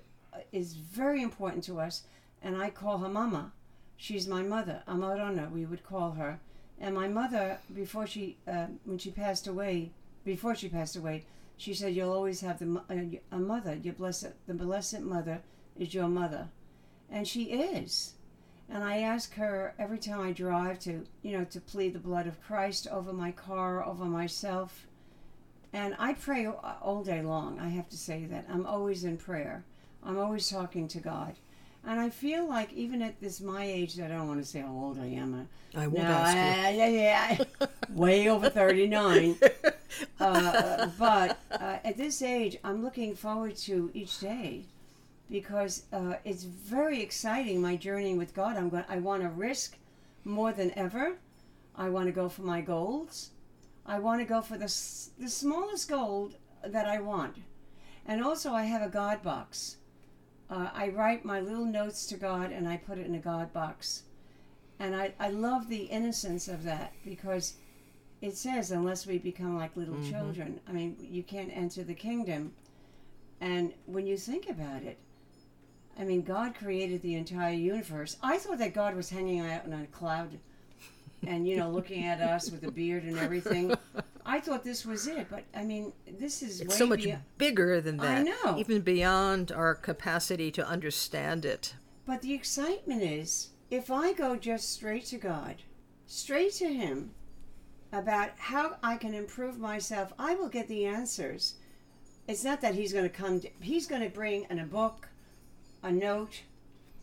is 0.53 0.75
very 0.75 1.23
important 1.23 1.65
to 1.65 1.81
us. 1.81 2.05
And 2.43 2.57
I 2.57 2.71
call 2.71 2.99
her 2.99 3.09
Mama. 3.09 3.53
She's 3.97 4.29
my 4.29 4.43
mother. 4.43 4.83
Amarona, 4.87 5.51
we 5.51 5.65
would 5.65 5.83
call 5.83 6.13
her. 6.13 6.39
And 6.79 6.95
my 6.95 7.09
mother, 7.09 7.59
before 7.75 8.07
she, 8.07 8.37
uh, 8.47 8.67
when 8.85 8.99
she 8.99 9.11
passed 9.11 9.47
away, 9.47 9.91
before 10.25 10.55
she 10.55 10.69
passed 10.69 10.97
away, 10.97 11.25
she 11.57 11.73
said, 11.75 11.95
"You'll 11.95 12.13
always 12.13 12.41
have 12.43 12.59
the, 12.59 12.83
uh, 12.91 13.37
a 13.37 13.39
mother. 13.39 13.75
Your 13.75 13.95
blessed, 13.95 14.33
the 14.47 14.55
blessed 14.55 15.01
mother 15.01 15.43
is 15.79 15.95
your 15.95 16.09
mother," 16.09 16.51
and 17.11 17.27
she 17.27 17.45
is. 17.45 18.15
And 18.69 18.83
I 18.83 18.99
ask 18.99 19.35
her 19.35 19.75
every 19.79 19.99
time 19.99 20.21
I 20.21 20.33
drive 20.33 20.81
to, 20.81 21.05
you 21.23 21.39
know, 21.39 21.45
to 21.45 21.61
plead 21.61 21.93
the 21.93 22.01
blood 22.01 22.27
of 22.27 22.43
Christ 22.43 22.89
over 22.91 23.13
my 23.13 23.31
car, 23.31 23.85
over 23.85 24.05
myself. 24.05 24.87
And 25.73 25.95
I 25.99 26.15
pray 26.15 26.47
all 26.47 27.05
day 27.05 27.23
long. 27.23 27.61
I 27.61 27.69
have 27.69 27.89
to 27.91 27.97
say 27.97 28.25
that 28.27 28.47
I'm 28.51 28.67
always 28.67 29.05
in 29.05 29.19
prayer. 29.19 29.65
I'm 30.03 30.19
always 30.19 30.49
talking 30.49 30.89
to 30.89 30.99
God. 30.99 31.35
And 31.87 32.01
I 32.01 32.11
feel 32.11 32.49
like 32.49 32.73
even 32.73 33.01
at 33.03 33.21
this 33.21 33.41
my 33.41 33.65
age, 33.65 33.95
that 33.95 34.11
I 34.11 34.17
don't 34.17 34.27
want 34.27 34.41
to 34.41 34.47
say 34.47 34.61
how 34.61 34.73
old 34.73 34.99
I 34.99 35.07
am. 35.07 35.49
I 35.77 35.87
won't 35.87 36.09
no, 36.09 36.15
ask 36.15 36.37
you. 36.37 36.43
I- 36.43 36.71
yeah, 36.71 36.89
yeah, 36.89 37.67
way 37.91 38.29
over 38.29 38.51
39. 38.51 39.37
Uh, 40.21 40.91
but 40.99 41.39
uh, 41.51 41.79
at 41.83 41.97
this 41.97 42.21
age, 42.21 42.59
I'm 42.63 42.83
looking 42.83 43.15
forward 43.15 43.57
to 43.59 43.91
each 43.95 44.21
day 44.21 44.65
because 45.31 45.85
uh, 45.93 46.15
it's 46.25 46.45
very 46.45 47.03
exciting. 47.03 47.61
My 47.61 47.77
journeying 47.77 48.19
with 48.19 48.35
God. 48.35 48.57
I'm 48.57 48.69
going. 48.69 48.85
I 48.89 48.99
want 48.99 49.23
to 49.23 49.29
risk 49.29 49.77
more 50.25 50.53
than 50.53 50.77
ever. 50.77 51.17
I 51.75 51.89
want 51.89 52.07
to 52.07 52.13
go 52.13 52.29
for 52.29 52.43
my 52.43 52.61
goals. 52.61 53.31
I 53.85 53.99
want 53.99 54.21
to 54.21 54.27
go 54.27 54.41
for 54.41 54.57
the 54.57 54.73
the 55.19 55.29
smallest 55.29 55.89
goal 55.89 56.33
that 56.65 56.87
I 56.87 57.01
want, 57.01 57.37
and 58.07 58.23
also 58.23 58.53
I 58.53 58.65
have 58.65 58.83
a 58.83 58.89
God 58.89 59.23
box. 59.23 59.77
Uh, 60.49 60.69
I 60.73 60.89
write 60.89 61.25
my 61.25 61.41
little 61.41 61.65
notes 61.65 62.07
to 62.07 62.17
God 62.17 62.53
and 62.53 62.69
I 62.69 62.77
put 62.77 62.99
it 62.99 63.07
in 63.07 63.15
a 63.15 63.21
God 63.21 63.53
box. 63.53 64.05
And 64.79 64.95
I, 64.95 65.13
I 65.19 65.31
love 65.31 65.69
the 65.69 65.85
innocence 65.85 66.49
of 66.49 66.63
that 66.65 66.93
because 67.05 67.55
it 68.21 68.37
says, 68.37 68.71
unless 68.71 69.07
we 69.07 69.19
become 69.19 69.57
like 69.57 69.77
little 69.77 69.97
children, 70.09 70.61
I 70.69 70.73
mean, 70.73 70.97
you 71.01 71.23
can't 71.23 71.51
enter 71.53 71.83
the 71.83 71.95
kingdom. 71.95 72.53
And 73.41 73.73
when 73.87 74.07
you 74.07 74.17
think 74.17 74.49
about 74.49 74.83
it, 74.83 74.99
I 75.99 76.05
mean, 76.05 76.23
God 76.23 76.55
created 76.55 77.03
the 77.03 77.15
entire 77.15 77.55
universe. 77.55 78.17
I 78.23 78.39
thought 78.39 78.59
that 78.59 78.75
God 78.75 78.95
was 78.95 79.11
hanging 79.11 79.41
out 79.41 79.65
on 79.65 79.73
a 79.73 79.87
cloud 79.87 80.39
and, 81.27 81.49
you 81.49 81.57
know, 81.57 81.71
looking 81.71 82.05
at 82.05 82.21
us 82.21 82.51
with 82.51 82.65
a 82.65 82.71
beard 82.71 83.05
and 83.05 83.19
everything. 83.19 83.75
I 84.27 84.41
thought 84.41 84.63
this 84.65 84.85
was 84.85 85.07
it, 85.07 85.29
but 85.31 85.45
I 85.55 85.65
mean, 85.65 85.93
this 86.19 86.43
is 86.43 86.61
It's 86.61 86.71
way 86.71 86.77
so 86.77 86.87
much 86.87 87.03
beyond- 87.05 87.23
bigger 87.39 87.81
than 87.81 87.97
that. 87.99 88.19
I 88.19 88.23
know. 88.23 88.59
Even 88.59 88.83
beyond 88.83 89.53
our 89.53 89.75
capacity 89.75 90.51
to 90.53 90.67
understand 90.67 91.45
it. 91.45 91.75
But 92.05 92.23
the 92.23 92.35
excitement 92.35 93.03
is 93.03 93.51
if 93.71 93.91
I 93.91 94.13
go 94.13 94.37
just 94.37 94.73
straight 94.73 95.07
to 95.07 95.17
God, 95.19 95.57
straight 96.07 96.53
to 96.55 96.73
Him, 96.73 97.13
about 97.93 98.31
how 98.37 98.77
I 98.83 98.97
can 98.97 99.15
improve 99.15 99.59
myself, 99.59 100.13
I 100.19 100.35
will 100.35 100.49
get 100.49 100.69
the 100.69 100.85
answers. 100.85 101.55
It's 102.29 102.45
not 102.45 102.61
that 102.61 102.75
He's 102.75 102.93
going 102.93 103.05
to 103.05 103.09
come, 103.09 103.41
to, 103.41 103.49
He's 103.61 103.87
going 103.87 104.03
to 104.03 104.09
bring 104.11 104.47
in 104.51 104.59
a 104.59 104.67
book, 104.67 105.09
a 105.87 105.93
note, 105.93 106.43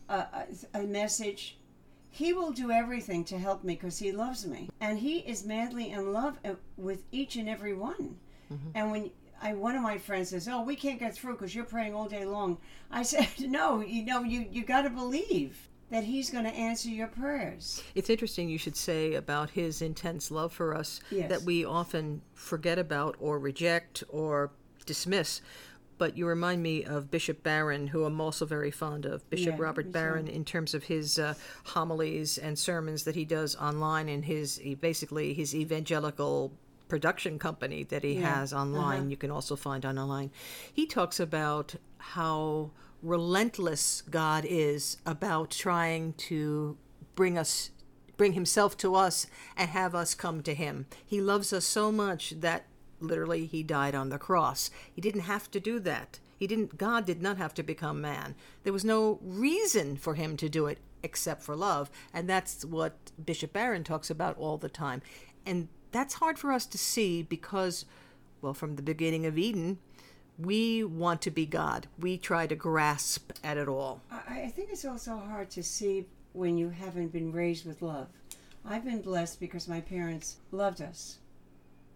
a, 0.08 0.26
a, 0.74 0.82
message. 0.82 1.56
He 2.10 2.32
will 2.32 2.52
do 2.52 2.70
everything 2.70 3.24
to 3.24 3.38
help 3.38 3.64
me 3.64 3.74
because 3.74 3.98
He 3.98 4.12
loves 4.12 4.46
me. 4.46 4.68
And 4.80 4.98
He 4.98 5.18
is 5.18 5.44
madly 5.44 5.90
in 5.90 6.12
love 6.12 6.38
uh, 6.44 6.50
with 6.76 7.02
each 7.10 7.36
and 7.36 7.48
every 7.48 7.74
one. 7.74 8.16
And 8.76 8.92
when 8.92 9.10
I, 9.42 9.54
one 9.54 9.74
of 9.74 9.82
my 9.82 9.98
friends 9.98 10.28
says, 10.28 10.46
"Oh, 10.46 10.62
we 10.62 10.76
can't 10.76 11.00
get 11.00 11.16
through 11.16 11.32
because 11.32 11.54
you're 11.56 11.64
praying 11.64 11.92
all 11.92 12.08
day 12.08 12.24
long," 12.24 12.58
I 12.90 13.02
said, 13.12 13.28
"No, 13.40 13.80
you 13.80 14.04
know, 14.04 14.22
you 14.22 14.46
you 14.52 14.64
got 14.64 14.82
to 14.82 14.90
believe 14.90 15.68
that 15.90 16.04
He's 16.04 16.30
going 16.30 16.44
to 16.44 16.54
answer 16.54 16.88
your 16.88 17.08
prayers." 17.08 17.82
It's 17.96 18.10
interesting 18.10 18.48
you 18.48 18.58
should 18.58 18.76
say 18.76 19.14
about 19.14 19.50
his 19.50 19.82
intense 19.82 20.30
love 20.30 20.52
for 20.52 20.72
us 20.76 21.00
Yes. 21.10 21.28
that 21.30 21.42
we 21.42 21.64
often 21.64 22.22
forget 22.34 22.78
about 22.78 23.16
or 23.18 23.40
reject 23.40 24.04
or 24.08 24.52
dismiss. 24.86 25.40
But 26.04 26.18
you 26.18 26.26
remind 26.26 26.62
me 26.62 26.84
of 26.84 27.10
Bishop 27.10 27.42
Barron, 27.42 27.86
who 27.86 28.04
I'm 28.04 28.20
also 28.20 28.44
very 28.44 28.70
fond 28.70 29.06
of. 29.06 29.26
Bishop 29.30 29.54
Yeah, 29.56 29.62
Robert 29.62 29.90
Barron, 29.90 30.28
in 30.28 30.44
terms 30.44 30.74
of 30.74 30.84
his 30.84 31.18
uh, 31.18 31.32
homilies 31.64 32.36
and 32.36 32.58
sermons 32.58 33.04
that 33.04 33.14
he 33.14 33.24
does 33.24 33.56
online 33.56 34.10
and 34.10 34.22
his 34.22 34.60
basically 34.82 35.32
his 35.32 35.54
evangelical 35.54 36.52
production 36.88 37.38
company 37.38 37.84
that 37.84 38.02
he 38.04 38.16
Yeah. 38.20 38.34
has 38.34 38.52
online. 38.52 38.98
Uh-huh. 39.00 39.08
You 39.08 39.16
can 39.16 39.30
also 39.30 39.56
find 39.56 39.86
on 39.86 39.98
online. 39.98 40.30
He 40.70 40.84
talks 40.84 41.18
about 41.18 41.76
how 41.96 42.72
relentless 43.02 44.02
God 44.02 44.44
is 44.46 44.98
about 45.06 45.50
trying 45.52 46.12
to 46.28 46.76
bring 47.14 47.38
us 47.38 47.70
bring 48.18 48.34
himself 48.34 48.76
to 48.76 48.94
us 48.94 49.26
and 49.56 49.70
have 49.70 49.94
us 49.94 50.14
come 50.14 50.42
to 50.42 50.52
him. 50.52 50.84
He 51.06 51.22
loves 51.22 51.50
us 51.50 51.64
so 51.64 51.90
much 51.90 52.34
that 52.40 52.66
literally 53.06 53.46
he 53.46 53.62
died 53.62 53.94
on 53.94 54.08
the 54.08 54.18
cross. 54.18 54.70
He 54.92 55.00
didn't 55.00 55.22
have 55.22 55.50
to 55.52 55.60
do 55.60 55.78
that. 55.80 56.18
He 56.38 56.46
didn't 56.46 56.76
God 56.76 57.06
did 57.06 57.22
not 57.22 57.38
have 57.38 57.54
to 57.54 57.62
become 57.62 58.00
man. 58.00 58.34
There 58.64 58.72
was 58.72 58.84
no 58.84 59.18
reason 59.22 59.96
for 59.96 60.14
him 60.14 60.36
to 60.38 60.48
do 60.48 60.66
it 60.66 60.78
except 61.02 61.42
for 61.42 61.54
love, 61.54 61.90
and 62.12 62.28
that's 62.28 62.64
what 62.64 63.12
Bishop 63.24 63.52
Barron 63.52 63.84
talks 63.84 64.10
about 64.10 64.36
all 64.38 64.56
the 64.56 64.68
time. 64.68 65.02
And 65.46 65.68
that's 65.92 66.14
hard 66.14 66.38
for 66.38 66.50
us 66.52 66.66
to 66.66 66.78
see 66.78 67.22
because 67.22 67.84
well 68.42 68.54
from 68.54 68.76
the 68.76 68.82
beginning 68.82 69.26
of 69.26 69.38
Eden, 69.38 69.78
we 70.38 70.82
want 70.82 71.22
to 71.22 71.30
be 71.30 71.46
God. 71.46 71.86
We 71.98 72.18
try 72.18 72.46
to 72.46 72.56
grasp 72.56 73.32
at 73.42 73.56
it 73.56 73.68
all. 73.68 74.00
I, 74.10 74.42
I 74.42 74.48
think 74.48 74.70
it's 74.70 74.84
also 74.84 75.16
hard 75.16 75.50
to 75.50 75.62
see 75.62 76.06
when 76.32 76.58
you 76.58 76.68
haven't 76.68 77.12
been 77.12 77.32
raised 77.32 77.64
with 77.64 77.80
love. 77.80 78.08
I've 78.64 78.84
been 78.84 79.02
blessed 79.02 79.40
because 79.40 79.68
my 79.68 79.80
parents 79.80 80.36
loved 80.50 80.80
us. 80.80 81.18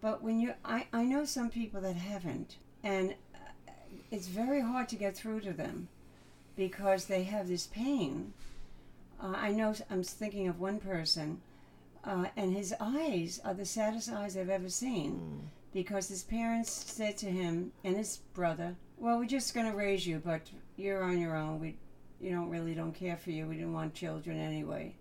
But 0.01 0.23
when 0.23 0.39
you, 0.39 0.53
I, 0.63 0.87
I 0.93 1.03
know 1.03 1.25
some 1.25 1.49
people 1.49 1.81
that 1.81 1.95
haven't, 1.95 2.55
and 2.83 3.15
uh, 3.35 3.71
it's 4.11 4.27
very 4.27 4.61
hard 4.61 4.87
to 4.89 4.95
get 4.95 5.15
through 5.15 5.41
to 5.41 5.53
them 5.53 5.89
because 6.55 7.05
they 7.05 7.23
have 7.23 7.47
this 7.47 7.67
pain. 7.67 8.33
Uh, 9.21 9.33
I 9.35 9.51
know, 9.51 9.73
I'm 9.89 10.03
thinking 10.03 10.47
of 10.47 10.59
one 10.59 10.79
person, 10.79 11.41
uh, 12.05 12.27
and 12.37 12.55
his 12.55 12.73
eyes 12.79 13.41
are 13.43 13.53
the 13.53 13.65
saddest 13.65 14.09
eyes 14.09 14.37
I've 14.37 14.49
ever 14.49 14.69
seen 14.69 15.49
because 15.73 16.07
his 16.07 16.23
parents 16.23 16.71
said 16.71 17.17
to 17.17 17.27
him 17.29 17.71
and 17.83 17.95
his 17.95 18.19
brother, 18.33 18.75
"Well, 18.97 19.19
we're 19.19 19.25
just 19.25 19.53
going 19.53 19.69
to 19.69 19.77
raise 19.77 20.07
you, 20.07 20.21
but 20.23 20.49
you're 20.77 21.03
on 21.03 21.19
your 21.19 21.35
own. 21.35 21.59
We, 21.59 21.75
you 22.21 22.31
don't 22.31 22.49
really 22.49 22.73
don't 22.73 22.95
care 22.95 23.17
for 23.17 23.31
you. 23.31 23.47
We 23.47 23.55
didn't 23.55 23.73
want 23.73 23.93
children 23.93 24.39
anyway. 24.39 24.95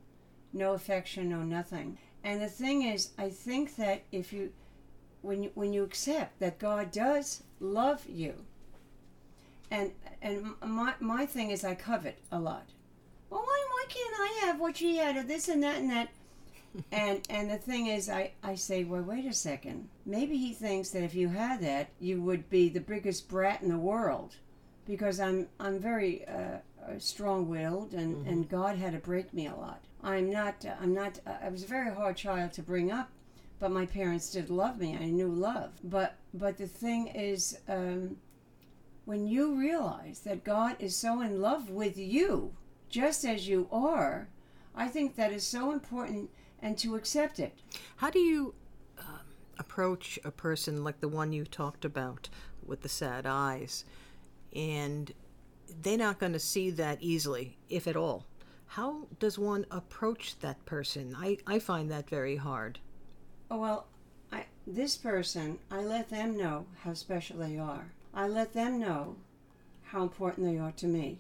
No 0.52 0.74
affection, 0.74 1.28
no 1.28 1.42
nothing." 1.42 1.98
And 2.24 2.42
the 2.42 2.48
thing 2.48 2.82
is, 2.82 3.10
I 3.16 3.30
think 3.30 3.76
that 3.76 4.02
if 4.10 4.32
you, 4.32 4.52
when 5.22 5.42
you 5.42 5.50
when 5.54 5.72
you 5.72 5.84
accept 5.84 6.38
that 6.40 6.58
God 6.58 6.90
does 6.90 7.42
love 7.60 8.06
you, 8.08 8.34
and 9.70 9.92
and 10.22 10.54
my 10.64 10.94
my 11.00 11.26
thing 11.26 11.50
is 11.50 11.64
I 11.64 11.74
covet 11.74 12.18
a 12.30 12.38
lot. 12.38 12.66
Well, 13.30 13.40
why 13.40 13.66
why 13.70 13.84
can't 13.88 14.14
I 14.20 14.46
have 14.46 14.60
what 14.60 14.76
she 14.76 14.96
had 14.96 15.16
or 15.16 15.22
this 15.22 15.48
and 15.48 15.62
that 15.62 15.76
and 15.78 15.90
that? 15.90 16.08
and 16.92 17.26
and 17.30 17.50
the 17.50 17.56
thing 17.56 17.86
is 17.86 18.08
I, 18.08 18.32
I 18.42 18.54
say 18.54 18.84
well 18.84 19.02
wait 19.02 19.26
a 19.26 19.32
second 19.32 19.88
maybe 20.04 20.36
he 20.36 20.52
thinks 20.52 20.90
that 20.90 21.02
if 21.02 21.14
you 21.14 21.28
had 21.28 21.60
that 21.62 21.88
you 22.00 22.20
would 22.22 22.48
be 22.50 22.68
the 22.68 22.80
biggest 22.80 23.28
brat 23.28 23.62
in 23.62 23.68
the 23.68 23.78
world 23.78 24.36
because 24.86 25.20
i'm 25.20 25.48
i'm 25.58 25.78
very 25.78 26.26
uh, 26.26 26.58
uh, 26.86 26.98
strong-willed 26.98 27.94
and 27.94 28.26
and 28.26 28.48
god 28.48 28.76
had 28.76 28.92
to 28.92 28.98
break 28.98 29.32
me 29.32 29.46
a 29.46 29.54
lot 29.54 29.80
i'm 30.02 30.30
not 30.30 30.64
uh, 30.64 30.74
i'm 30.80 30.94
not 30.94 31.18
uh, 31.26 31.32
i 31.42 31.48
was 31.48 31.64
a 31.64 31.66
very 31.66 31.92
hard 31.92 32.16
child 32.16 32.52
to 32.52 32.62
bring 32.62 32.90
up 32.90 33.08
but 33.58 33.70
my 33.70 33.86
parents 33.86 34.30
did 34.30 34.50
love 34.50 34.78
me 34.78 34.96
i 34.96 35.06
knew 35.06 35.28
love 35.28 35.70
but 35.84 36.16
but 36.34 36.56
the 36.58 36.66
thing 36.66 37.08
is 37.08 37.58
um, 37.68 38.16
when 39.04 39.26
you 39.26 39.58
realize 39.58 40.20
that 40.20 40.44
god 40.44 40.76
is 40.78 40.94
so 40.96 41.20
in 41.20 41.40
love 41.40 41.70
with 41.70 41.96
you 41.96 42.52
just 42.88 43.24
as 43.24 43.48
you 43.48 43.68
are 43.70 44.28
i 44.74 44.86
think 44.86 45.16
that 45.16 45.32
is 45.32 45.44
so 45.44 45.72
important 45.72 46.30
and 46.60 46.76
to 46.78 46.96
accept 46.96 47.38
it. 47.38 47.56
How 47.96 48.10
do 48.10 48.18
you 48.18 48.54
um, 48.98 49.20
approach 49.58 50.18
a 50.24 50.30
person 50.30 50.84
like 50.84 51.00
the 51.00 51.08
one 51.08 51.32
you 51.32 51.44
talked 51.44 51.84
about 51.84 52.28
with 52.64 52.82
the 52.82 52.88
sad 52.88 53.26
eyes? 53.26 53.84
And 54.54 55.12
they're 55.82 55.98
not 55.98 56.18
going 56.18 56.32
to 56.32 56.38
see 56.38 56.70
that 56.70 56.98
easily, 57.00 57.58
if 57.68 57.86
at 57.86 57.96
all. 57.96 58.26
How 58.72 59.06
does 59.18 59.38
one 59.38 59.66
approach 59.70 60.38
that 60.40 60.64
person? 60.66 61.14
I, 61.16 61.38
I 61.46 61.58
find 61.58 61.90
that 61.90 62.08
very 62.08 62.36
hard. 62.36 62.78
Oh, 63.50 63.58
well, 63.58 63.86
I, 64.30 64.44
this 64.66 64.96
person, 64.96 65.58
I 65.70 65.80
let 65.80 66.10
them 66.10 66.36
know 66.36 66.66
how 66.82 66.94
special 66.94 67.38
they 67.38 67.58
are. 67.58 67.92
I 68.12 68.28
let 68.28 68.52
them 68.52 68.78
know 68.78 69.16
how 69.84 70.02
important 70.02 70.46
they 70.46 70.58
are 70.58 70.72
to 70.72 70.86
me. 70.86 71.18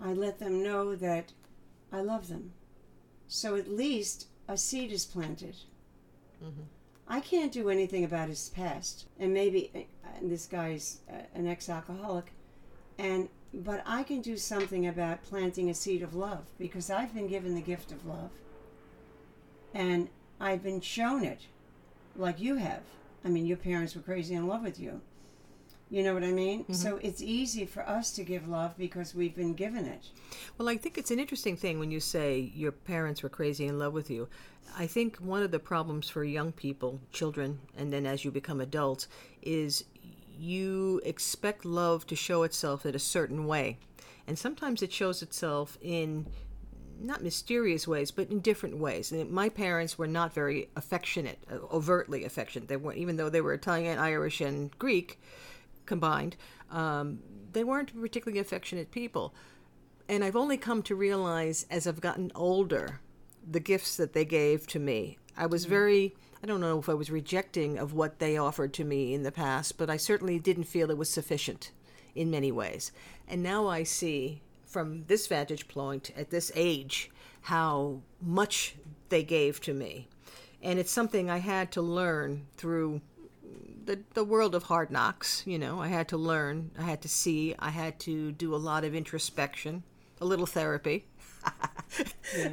I 0.00 0.12
let 0.12 0.38
them 0.38 0.62
know 0.62 0.96
that 0.96 1.32
I 1.92 2.00
love 2.00 2.28
them. 2.28 2.52
So 3.28 3.56
at 3.56 3.70
least 3.70 4.26
a 4.48 4.56
seed 4.56 4.90
is 4.90 5.04
planted. 5.04 5.56
I 7.08 7.20
can't 7.20 7.52
do 7.52 7.70
anything 7.70 8.04
about 8.04 8.28
his 8.28 8.48
past, 8.48 9.06
and 9.18 9.32
maybe 9.32 9.70
uh, 10.04 10.08
this 10.22 10.46
guy's 10.46 11.00
uh, 11.08 11.22
an 11.34 11.46
ex-alcoholic, 11.46 12.32
and 12.98 13.28
but 13.54 13.82
I 13.86 14.02
can 14.02 14.22
do 14.22 14.36
something 14.36 14.86
about 14.86 15.22
planting 15.22 15.68
a 15.68 15.74
seed 15.74 16.02
of 16.02 16.14
love 16.14 16.44
because 16.58 16.90
I've 16.90 17.14
been 17.14 17.28
given 17.28 17.54
the 17.54 17.60
gift 17.60 17.92
of 17.92 18.06
love, 18.06 18.30
and 19.74 20.08
I've 20.42 20.62
been 20.62 20.80
shown 20.80 21.24
it, 21.24 21.42
like 22.16 22.40
you 22.40 22.56
have. 22.56 22.82
I 23.24 23.28
mean, 23.28 23.46
your 23.46 23.56
parents 23.56 23.94
were 23.94 24.02
crazy 24.02 24.34
in 24.34 24.48
love 24.48 24.62
with 24.62 24.80
you. 24.80 25.00
You 25.88 26.02
know 26.02 26.14
what 26.14 26.24
I 26.24 26.32
mean? 26.32 26.64
Mm-hmm. 26.64 26.72
So 26.72 26.96
it's 26.96 27.22
easy 27.22 27.64
for 27.64 27.88
us 27.88 28.10
to 28.12 28.24
give 28.24 28.48
love 28.48 28.76
because 28.76 29.14
we've 29.14 29.36
been 29.36 29.54
given 29.54 29.86
it. 29.86 30.06
Well, 30.58 30.68
I 30.68 30.76
think 30.76 30.98
it's 30.98 31.12
an 31.12 31.20
interesting 31.20 31.56
thing 31.56 31.78
when 31.78 31.92
you 31.92 32.00
say 32.00 32.50
your 32.54 32.72
parents 32.72 33.22
were 33.22 33.28
crazy 33.28 33.66
in 33.66 33.78
love 33.78 33.92
with 33.92 34.10
you. 34.10 34.26
I 34.76 34.86
think 34.86 35.18
one 35.18 35.42
of 35.44 35.52
the 35.52 35.58
problems 35.60 36.08
for 36.08 36.24
young 36.24 36.50
people, 36.50 36.98
children, 37.12 37.60
and 37.76 37.92
then 37.92 38.04
as 38.04 38.24
you 38.24 38.32
become 38.32 38.60
adults, 38.60 39.06
is 39.42 39.84
you 40.36 41.00
expect 41.04 41.64
love 41.64 42.04
to 42.08 42.16
show 42.16 42.42
itself 42.42 42.84
in 42.84 42.96
a 42.96 42.98
certain 42.98 43.46
way. 43.46 43.78
And 44.26 44.36
sometimes 44.36 44.82
it 44.82 44.92
shows 44.92 45.22
itself 45.22 45.78
in 45.82 46.26
not 47.00 47.22
mysterious 47.22 47.86
ways, 47.86 48.10
but 48.10 48.30
in 48.30 48.40
different 48.40 48.78
ways. 48.78 49.12
And 49.12 49.30
my 49.30 49.48
parents 49.48 49.98
were 49.98 50.06
not 50.06 50.32
very 50.32 50.68
affectionate, 50.76 51.38
uh, 51.50 51.56
overtly 51.72 52.24
affectionate. 52.24 52.68
They 52.68 52.76
weren't, 52.76 52.98
even 52.98 53.16
though 53.16 53.28
they 53.28 53.40
were 53.40 53.54
Italian, 53.54 53.98
Irish, 53.98 54.40
and 54.40 54.76
Greek 54.78 55.20
combined, 55.86 56.36
um, 56.70 57.20
they 57.52 57.64
weren't 57.64 57.98
particularly 58.00 58.40
affectionate 58.40 58.90
people. 58.90 59.34
And 60.08 60.24
I've 60.24 60.36
only 60.36 60.56
come 60.56 60.82
to 60.84 60.94
realize 60.94 61.66
as 61.70 61.86
I've 61.86 62.00
gotten 62.00 62.32
older 62.34 63.00
the 63.48 63.60
gifts 63.60 63.96
that 63.96 64.12
they 64.12 64.24
gave 64.24 64.66
to 64.68 64.78
me. 64.78 65.18
I 65.36 65.46
was 65.46 65.64
very, 65.64 66.14
I 66.42 66.46
don't 66.46 66.60
know 66.60 66.78
if 66.78 66.88
I 66.88 66.94
was 66.94 67.10
rejecting 67.10 67.78
of 67.78 67.92
what 67.92 68.18
they 68.18 68.36
offered 68.36 68.72
to 68.74 68.84
me 68.84 69.14
in 69.14 69.22
the 69.22 69.32
past, 69.32 69.78
but 69.78 69.90
I 69.90 69.96
certainly 69.96 70.38
didn't 70.38 70.64
feel 70.64 70.90
it 70.90 70.98
was 70.98 71.10
sufficient 71.10 71.72
in 72.14 72.30
many 72.30 72.52
ways. 72.52 72.92
And 73.26 73.42
now 73.42 73.66
I 73.66 73.82
see 73.82 74.42
from 74.72 75.04
this 75.06 75.26
vantage 75.26 75.68
point 75.68 76.10
at 76.16 76.30
this 76.30 76.50
age 76.54 77.10
how 77.42 78.00
much 78.20 78.74
they 79.10 79.22
gave 79.22 79.60
to 79.60 79.74
me. 79.74 80.08
And 80.62 80.78
it's 80.78 80.92
something 80.92 81.28
I 81.28 81.38
had 81.38 81.70
to 81.72 81.82
learn 81.82 82.46
through 82.56 83.00
the, 83.84 84.00
the 84.14 84.24
world 84.24 84.54
of 84.54 84.64
hard 84.64 84.90
knocks. 84.90 85.42
You 85.46 85.58
know, 85.58 85.80
I 85.80 85.88
had 85.88 86.08
to 86.08 86.16
learn, 86.16 86.70
I 86.78 86.82
had 86.82 87.02
to 87.02 87.08
see, 87.08 87.54
I 87.58 87.70
had 87.70 87.98
to 88.00 88.32
do 88.32 88.54
a 88.54 88.56
lot 88.56 88.84
of 88.84 88.94
introspection, 88.94 89.82
a 90.20 90.24
little 90.24 90.46
therapy. 90.46 91.04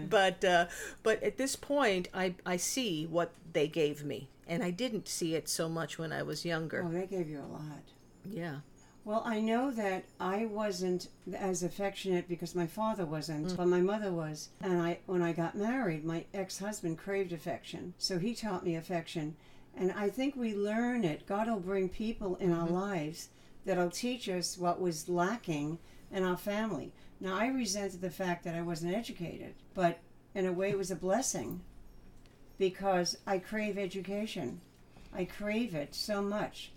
But 0.09 0.43
uh, 0.43 0.65
but 1.03 1.23
at 1.23 1.37
this 1.37 1.55
point, 1.55 2.09
I 2.13 2.35
I 2.45 2.57
see 2.57 3.05
what 3.05 3.31
they 3.53 3.67
gave 3.69 4.03
me, 4.03 4.27
and 4.47 4.61
I 4.61 4.71
didn't 4.71 5.07
see 5.07 5.35
it 5.35 5.47
so 5.47 5.69
much 5.69 5.97
when 5.97 6.11
I 6.11 6.23
was 6.23 6.43
younger. 6.43 6.83
Oh, 6.85 6.91
they 6.91 7.07
gave 7.07 7.29
you 7.29 7.39
a 7.39 7.47
lot. 7.47 7.83
Yeah. 8.29 8.57
Well, 9.05 9.23
I 9.25 9.39
know 9.39 9.71
that 9.71 10.03
I 10.19 10.45
wasn't 10.45 11.07
as 11.33 11.63
affectionate 11.63 12.27
because 12.27 12.53
my 12.53 12.67
father 12.67 13.05
wasn't, 13.05 13.47
mm. 13.47 13.57
but 13.57 13.67
my 13.67 13.81
mother 13.81 14.11
was. 14.11 14.49
And 14.61 14.81
I, 14.81 14.99
when 15.05 15.21
I 15.21 15.31
got 15.33 15.55
married, 15.55 16.05
my 16.05 16.25
ex-husband 16.33 16.97
craved 16.97 17.33
affection, 17.33 17.93
so 17.97 18.19
he 18.19 18.35
taught 18.35 18.65
me 18.65 18.75
affection. 18.75 19.35
And 19.75 19.91
I 19.93 20.09
think 20.09 20.35
we 20.35 20.53
learn 20.53 21.03
it. 21.03 21.25
God 21.25 21.47
will 21.47 21.59
bring 21.59 21.89
people 21.89 22.35
in 22.35 22.51
our 22.51 22.65
mm-hmm. 22.65 22.75
lives 22.75 23.29
that'll 23.65 23.89
teach 23.89 24.27
us 24.29 24.57
what 24.57 24.81
was 24.81 25.09
lacking 25.09 25.79
in 26.11 26.23
our 26.23 26.37
family. 26.37 26.91
Now, 27.19 27.37
I 27.37 27.47
resented 27.47 28.01
the 28.01 28.09
fact 28.09 28.43
that 28.43 28.55
I 28.55 28.61
wasn't 28.61 28.95
educated, 28.95 29.53
but 29.73 29.99
in 30.35 30.45
a 30.45 30.53
way, 30.53 30.69
it 30.69 30.77
was 30.77 30.91
a 30.91 30.95
blessing 30.95 31.61
because 32.57 33.17
I 33.25 33.39
crave 33.39 33.77
education. 33.77 34.61
I 35.13 35.25
crave 35.25 35.73
it 35.73 35.95
so 35.95 36.21
much, 36.21 36.71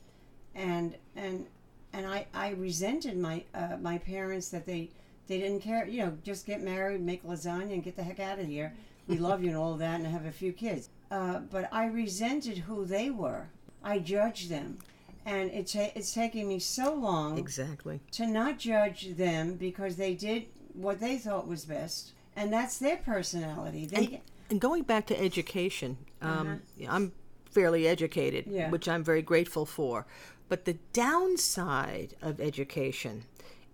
and 0.54 0.96
and 1.14 1.46
and 1.92 2.06
I, 2.06 2.26
I 2.34 2.50
resented 2.50 3.16
my 3.18 3.44
uh, 3.54 3.76
my 3.80 3.98
parents 3.98 4.48
that 4.50 4.66
they 4.66 4.90
they 5.28 5.38
didn't 5.38 5.60
care. 5.60 5.86
You 5.86 6.04
know, 6.06 6.18
just 6.22 6.46
get 6.46 6.62
married, 6.62 7.00
make 7.00 7.24
lasagna, 7.24 7.72
and 7.74 7.84
get 7.84 7.96
the 7.96 8.02
heck 8.02 8.20
out 8.20 8.38
of 8.38 8.46
here. 8.46 8.72
We 9.08 9.18
love 9.18 9.42
you 9.42 9.48
and 9.48 9.56
all 9.56 9.74
that, 9.74 9.96
and 10.00 10.06
have 10.06 10.26
a 10.26 10.32
few 10.32 10.52
kids. 10.52 10.88
Uh, 11.10 11.40
but 11.40 11.68
I 11.72 11.86
resented 11.86 12.58
who 12.58 12.84
they 12.84 13.10
were. 13.10 13.48
I 13.84 13.98
judged 13.98 14.48
them, 14.48 14.78
and 15.26 15.50
it's 15.50 15.74
it's 15.74 16.14
taking 16.14 16.48
me 16.48 16.58
so 16.58 16.94
long 16.94 17.36
Exactly. 17.38 18.00
to 18.12 18.26
not 18.26 18.58
judge 18.58 19.16
them 19.16 19.56
because 19.56 19.96
they 19.96 20.14
did 20.14 20.46
what 20.74 21.00
they 21.00 21.18
thought 21.18 21.46
was 21.48 21.64
best, 21.64 22.12
and 22.36 22.52
that's 22.52 22.78
their 22.78 22.96
personality. 22.96 23.86
They 23.86 24.22
And 24.50 24.60
going 24.60 24.84
back 24.84 25.06
to 25.06 25.20
education, 25.20 25.98
um, 26.22 26.62
I'm 26.88 27.12
fairly 27.50 27.86
educated, 27.86 28.46
Yeah. 28.46 28.70
which 28.70 28.88
I'm 28.88 29.04
very 29.04 29.20
grateful 29.22 29.66
for. 29.66 30.06
But 30.48 30.64
the 30.64 30.78
downside 30.92 32.14
of 32.22 32.40
education 32.40 33.24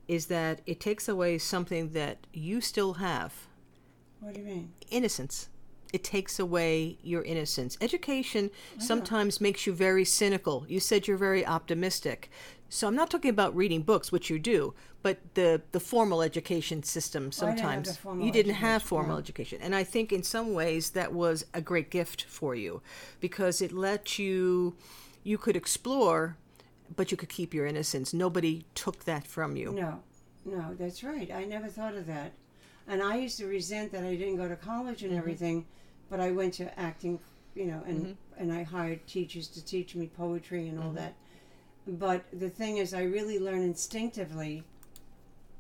is 0.07 0.27
that 0.27 0.61
it 0.67 0.81
takes 0.81 1.09
away 1.09 1.39
something 1.39 1.91
that 1.93 2.27
you 2.33 2.61
still 2.61 2.95
have 2.95 3.49
What 4.21 4.35
do 4.35 4.41
you 4.41 4.47
mean? 4.47 4.73
innocence. 4.91 5.49
It 5.93 6.05
takes 6.05 6.39
away 6.39 6.99
your 7.03 7.23
innocence. 7.23 7.79
Education 7.81 8.51
sometimes 8.79 9.41
makes 9.41 9.67
you 9.67 9.73
very 9.73 10.05
cynical. 10.05 10.67
You 10.69 10.81
said 10.81 11.09
you're 11.09 11.17
very 11.17 11.47
optimistic. 11.47 12.31
So 12.69 12.87
I'm 12.87 12.95
not 12.95 13.11
talking 13.11 13.31
about 13.31 13.57
reading 13.57 13.83
books, 13.83 14.13
which 14.13 14.29
you 14.29 14.39
do, 14.39 14.75
but 15.03 15.19
the 15.35 15.63
the 15.73 15.81
formal 15.81 16.21
education 16.23 16.83
system 16.83 17.31
I 17.41 17.55
didn't 17.55 17.87
sometimes 17.87 17.99
you 18.21 18.31
didn't 18.31 18.55
have 18.55 18.83
formal 18.83 19.15
no. 19.15 19.19
education. 19.19 19.61
And 19.63 19.75
I 19.75 19.85
think 19.85 20.13
in 20.13 20.23
some 20.23 20.53
ways 20.53 20.91
that 20.91 21.15
was 21.15 21.47
a 21.55 21.63
great 21.63 21.91
gift 21.91 22.25
for 22.25 22.55
you 22.55 22.83
because 23.21 23.63
it 23.63 23.73
let 23.73 24.19
you 24.19 24.77
you 25.25 25.39
could 25.39 25.57
explore 25.57 26.37
but 26.97 27.11
you 27.11 27.17
could 27.17 27.29
keep 27.29 27.55
your 27.55 27.67
innocence. 27.67 28.13
Nobody 28.13 28.65
took 28.75 29.05
that 29.05 29.27
from 29.27 29.57
you. 29.57 29.73
No, 29.73 30.01
no, 30.45 30.75
that's 30.75 31.03
right. 31.03 31.31
I 31.33 31.45
never 31.45 31.69
thought 31.69 31.95
of 31.95 32.07
that. 32.07 32.33
And 32.87 33.03
I 33.03 33.17
used 33.17 33.39
to 33.39 33.47
resent 33.47 33.93
that 33.93 34.05
I 34.05 34.15
didn't 34.15 34.37
go 34.37 34.49
to 34.49 34.57
college 34.57 35.03
and 35.03 35.11
mm-hmm. 35.11 35.19
everything, 35.19 35.67
but 36.09 36.21
I 36.21 36.31
went 36.31 36.55
to 36.55 36.79
acting, 36.79 37.21
you 37.55 37.67
know, 37.67 37.83
and 37.87 38.01
mm-hmm. 38.01 38.43
and 38.43 38.53
I 38.53 38.63
hired 38.63 39.07
teachers 39.07 39.49
to 39.49 39.65
teach 39.65 39.95
me 39.95 40.07
poetry 40.17 40.69
and 40.69 40.79
all 40.79 40.87
mm-hmm. 40.87 40.97
that. 40.97 41.15
But 41.87 42.25
the 42.33 42.51
thing 42.51 42.79
is, 42.79 42.95
I 42.95 43.03
really 43.03 43.39
learned 43.39 43.65
instinctively 43.65 44.65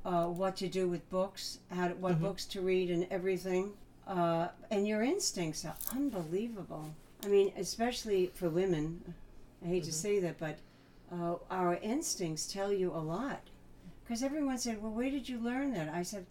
uh, 0.04 0.26
what 0.26 0.56
to 0.56 0.68
do 0.68 0.88
with 0.88 1.08
books, 1.10 1.58
how 1.74 1.88
to, 1.88 1.94
what 1.94 2.20
books 2.20 2.44
to 2.46 2.60
read, 2.60 2.90
and 2.90 3.06
everything. 3.10 3.72
Uh, 4.06 4.48
and 4.70 4.88
your 4.88 5.02
instincts 5.02 5.64
are 5.64 5.76
unbelievable. 5.92 6.90
I 7.24 7.28
mean, 7.28 7.52
especially 7.58 8.30
for 8.34 8.48
women. 8.48 9.14
I 9.62 9.68
hate 9.68 9.84
to 9.84 9.92
say 9.92 10.20
that, 10.20 10.38
but 10.38 10.58
uh, 11.12 11.36
our 11.50 11.76
instincts 11.76 12.46
tell 12.46 12.72
you 12.72 12.92
a 12.92 12.98
lot. 12.98 13.40
Because 14.04 14.22
everyone 14.22 14.58
said, 14.58 14.82
"Well, 14.82 14.92
where 14.92 15.10
did 15.10 15.28
you 15.28 15.38
learn 15.38 15.72
that?" 15.72 15.88
I 15.88 16.02
said, 16.02 16.26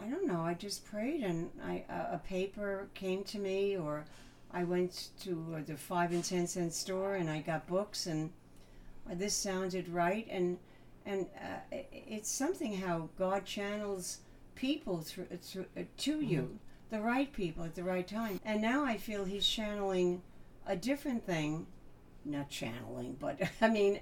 "I 0.00 0.06
don't 0.06 0.26
know. 0.26 0.40
I 0.40 0.54
just 0.54 0.84
prayed, 0.84 1.22
and 1.22 1.50
I 1.62 1.84
uh, 1.88 2.16
a 2.16 2.18
paper 2.18 2.88
came 2.94 3.22
to 3.24 3.38
me, 3.38 3.76
or 3.76 4.04
I 4.52 4.64
went 4.64 5.08
to 5.20 5.56
uh, 5.56 5.60
the 5.66 5.76
five 5.76 6.12
and 6.12 6.24
ten 6.24 6.46
cent 6.46 6.74
store 6.74 7.14
and 7.14 7.30
I 7.30 7.40
got 7.40 7.66
books, 7.66 8.06
and 8.06 8.30
uh, 9.10 9.14
this 9.14 9.34
sounded 9.34 9.88
right, 9.88 10.26
and 10.30 10.58
and 11.06 11.26
uh, 11.40 11.76
it's 11.92 12.30
something 12.30 12.76
how 12.76 13.08
God 13.18 13.44
channels 13.44 14.18
people 14.54 15.00
through, 15.00 15.26
through 15.40 15.66
uh, 15.76 15.82
to 15.98 16.20
you, 16.20 16.58
the 16.90 17.00
right 17.00 17.32
people 17.32 17.64
at 17.64 17.74
the 17.74 17.82
right 17.82 18.06
time. 18.06 18.40
And 18.44 18.60
now 18.60 18.84
I 18.84 18.98
feel 18.98 19.24
He's 19.24 19.46
channeling 19.46 20.22
a 20.66 20.76
different 20.76 21.24
thing, 21.24 21.66
not 22.24 22.48
channeling, 22.50 23.16
but 23.20 23.40
I 23.60 23.68
mean, 23.68 24.00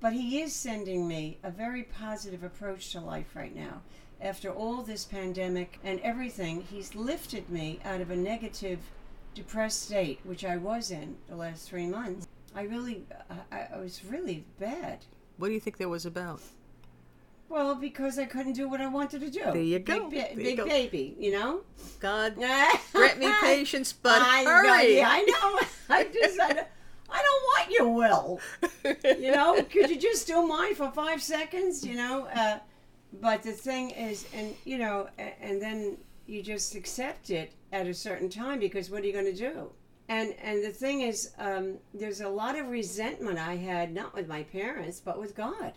but 0.00 0.12
He 0.12 0.40
is 0.40 0.52
sending 0.54 1.06
me 1.08 1.38
a 1.42 1.50
very 1.50 1.82
positive 1.82 2.42
approach 2.42 2.92
to 2.92 3.00
life 3.00 3.34
right 3.34 3.54
now. 3.54 3.82
After 4.20 4.50
all 4.50 4.82
this 4.82 5.04
pandemic 5.04 5.78
and 5.84 6.00
everything, 6.00 6.62
He's 6.62 6.94
lifted 6.94 7.48
me 7.50 7.78
out 7.84 8.00
of 8.00 8.10
a 8.10 8.16
negative, 8.16 8.78
depressed 9.34 9.82
state, 9.82 10.20
which 10.24 10.44
I 10.44 10.56
was 10.56 10.90
in 10.90 11.16
the 11.28 11.36
last 11.36 11.68
three 11.68 11.86
months. 11.86 12.26
I 12.54 12.62
really, 12.62 13.04
I, 13.52 13.66
I 13.74 13.78
was 13.78 14.04
really 14.04 14.44
bad. 14.58 14.98
What 15.36 15.48
do 15.48 15.54
you 15.54 15.60
think 15.60 15.76
that 15.76 15.88
was 15.88 16.06
about? 16.06 16.40
Well, 17.48 17.74
because 17.76 18.18
I 18.18 18.26
couldn't 18.26 18.52
do 18.54 18.68
what 18.68 18.80
I 18.80 18.88
wanted 18.88 19.20
to 19.22 19.30
do. 19.30 19.40
There 19.44 19.56
you 19.62 19.78
go. 19.78 20.10
Big, 20.10 20.20
ba- 20.28 20.36
you 20.36 20.42
big 20.44 20.56
go. 20.58 20.66
baby, 20.66 21.16
you 21.18 21.32
know? 21.32 21.60
God 22.00 22.34
grant 22.92 23.18
me 23.18 23.30
patience, 23.40 23.92
but 23.92 24.20
I, 24.20 24.44
hurry. 24.44 24.96
yeah, 24.98 25.08
I 25.10 25.22
know. 25.22 25.60
I 25.96 26.04
just, 26.12 26.38
I, 26.40 26.52
don't- 26.52 26.66
I 27.10 27.22
don't 27.22 27.42
want 27.44 27.70
your 27.70 27.88
will. 27.88 28.40
You 29.18 29.32
know, 29.32 29.62
could 29.70 29.90
you 29.90 29.98
just 29.98 30.26
do 30.26 30.46
mine 30.46 30.74
for 30.74 30.90
five 30.90 31.22
seconds? 31.22 31.84
You 31.84 31.96
know, 31.96 32.26
uh, 32.34 32.58
but 33.20 33.42
the 33.42 33.52
thing 33.52 33.90
is, 33.90 34.26
and 34.34 34.54
you 34.64 34.78
know, 34.78 35.08
and 35.18 35.60
then 35.60 35.96
you 36.26 36.42
just 36.42 36.74
accept 36.74 37.30
it 37.30 37.52
at 37.72 37.86
a 37.86 37.94
certain 37.94 38.28
time 38.28 38.58
because 38.58 38.90
what 38.90 39.02
are 39.02 39.06
you 39.06 39.12
going 39.12 39.24
to 39.24 39.32
do? 39.32 39.70
And 40.08 40.34
and 40.42 40.64
the 40.64 40.70
thing 40.70 41.02
is, 41.02 41.32
um, 41.38 41.76
there's 41.94 42.20
a 42.20 42.28
lot 42.28 42.58
of 42.58 42.68
resentment 42.68 43.38
I 43.38 43.56
had 43.56 43.94
not 43.94 44.14
with 44.14 44.28
my 44.28 44.42
parents 44.42 45.00
but 45.00 45.18
with 45.18 45.34
God. 45.34 45.72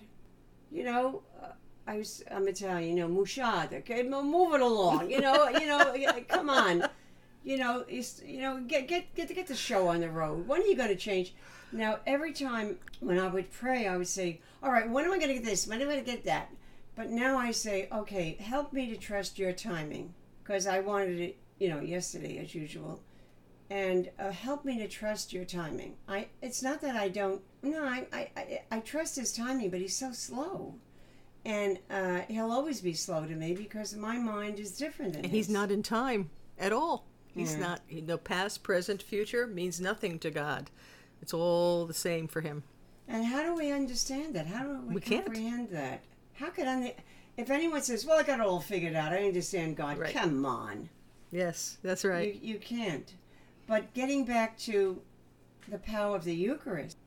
You 0.71 0.83
know, 0.85 1.23
uh, 1.41 1.47
I 1.87 1.97
was 1.97 2.23
I'm 2.31 2.47
Italian. 2.47 2.97
You 2.97 3.07
know, 3.07 3.21
mushada. 3.21 3.79
Okay, 3.79 4.03
mo- 4.03 4.23
move 4.23 4.53
it 4.53 4.61
along. 4.61 5.09
You 5.09 5.21
know, 5.21 5.49
you 5.49 5.67
know, 5.67 5.93
come 6.27 6.49
on. 6.49 6.87
You 7.43 7.57
know, 7.57 7.85
you 7.87 8.41
know, 8.41 8.59
get 8.67 8.87
get 8.87 9.13
get 9.15 9.27
to 9.27 9.33
get 9.33 9.47
the 9.47 9.55
show 9.55 9.87
on 9.87 10.01
the 10.01 10.09
road. 10.09 10.47
When 10.47 10.61
are 10.61 10.65
you 10.65 10.75
going 10.75 10.89
to 10.89 10.95
change? 10.95 11.33
Now, 11.71 11.99
every 12.05 12.33
time 12.33 12.77
when 12.99 13.17
I 13.17 13.27
would 13.27 13.51
pray, 13.51 13.87
I 13.87 13.97
would 13.97 14.07
say, 14.07 14.41
"All 14.61 14.71
right, 14.71 14.89
when 14.89 15.05
am 15.05 15.11
I 15.11 15.17
going 15.17 15.29
to 15.29 15.35
get 15.35 15.45
this? 15.45 15.67
When 15.67 15.81
am 15.81 15.87
I 15.87 15.93
going 15.93 16.05
to 16.05 16.11
get 16.11 16.25
that?" 16.25 16.51
But 16.95 17.09
now 17.09 17.37
I 17.37 17.51
say, 17.51 17.87
"Okay, 17.91 18.35
help 18.39 18.73
me 18.73 18.89
to 18.89 18.97
trust 18.97 19.39
your 19.39 19.53
timing," 19.53 20.13
because 20.43 20.67
I 20.67 20.81
wanted 20.81 21.19
it, 21.19 21.37
you 21.57 21.69
know, 21.69 21.79
yesterday 21.79 22.37
as 22.37 22.53
usual, 22.53 23.01
and 23.71 24.11
uh, 24.19 24.31
help 24.31 24.63
me 24.63 24.77
to 24.77 24.87
trust 24.87 25.33
your 25.33 25.45
timing. 25.45 25.95
I 26.07 26.27
it's 26.41 26.61
not 26.61 26.81
that 26.81 26.95
I 26.95 27.09
don't. 27.09 27.41
No, 27.63 27.83
I 27.83 28.05
I, 28.13 28.29
I, 28.37 28.61
I 28.69 28.79
trust 28.81 29.15
his 29.15 29.33
timing, 29.33 29.71
but 29.71 29.79
he's 29.79 29.95
so 29.95 30.11
slow. 30.11 30.75
And 31.43 31.79
uh, 31.89 32.21
he'll 32.27 32.51
always 32.51 32.81
be 32.81 32.93
slow 32.93 33.25
to 33.25 33.35
me 33.35 33.55
because 33.55 33.95
my 33.95 34.17
mind 34.17 34.59
is 34.59 34.77
different 34.77 35.13
than 35.13 35.23
And 35.25 35.33
he's 35.33 35.49
not 35.49 35.71
in 35.71 35.81
time 35.81 36.29
at 36.59 36.71
all. 36.71 37.07
He's 37.33 37.53
Yeah. 37.53 37.59
not. 37.59 37.81
You 37.89 38.01
know, 38.01 38.17
past, 38.17 38.63
present, 38.63 39.01
future 39.01 39.47
means 39.47 39.79
nothing 39.79 40.19
to 40.19 40.31
God. 40.31 40.69
It's 41.21 41.33
all 41.33 41.85
the 41.85 41.93
same 41.93 42.27
for 42.27 42.41
him. 42.41 42.63
And 43.07 43.25
how 43.25 43.43
do 43.43 43.55
we 43.55 43.71
understand 43.71 44.35
that? 44.35 44.47
How 44.47 44.63
do 44.63 44.81
we, 44.87 44.95
We 44.95 45.01
can't. 45.01 45.25
comprehend 45.25 45.69
that? 45.69 46.03
How 46.33 46.49
could 46.49 46.67
I? 46.67 46.95
If 47.37 47.49
anyone 47.49 47.81
says, 47.81 48.05
"Well, 48.05 48.19
I 48.19 48.23
got 48.23 48.39
it 48.39 48.45
all 48.45 48.59
figured 48.59 48.95
out," 48.95 49.13
I 49.13 49.25
understand 49.27 49.77
God. 49.77 49.97
Right. 49.97 50.13
Come 50.13 50.45
on, 50.45 50.89
Yes, 51.31 51.77
that's 51.81 52.03
right. 52.03 52.33
you 52.35 52.53
you 52.53 52.59
can't. 52.59 53.13
But 53.67 53.93
getting 53.93 54.25
back 54.25 54.57
to 54.59 55.01
the 55.67 55.77
power 55.77 56.15
of 56.15 56.23
the 56.25 56.35
Eucharist 56.35 56.97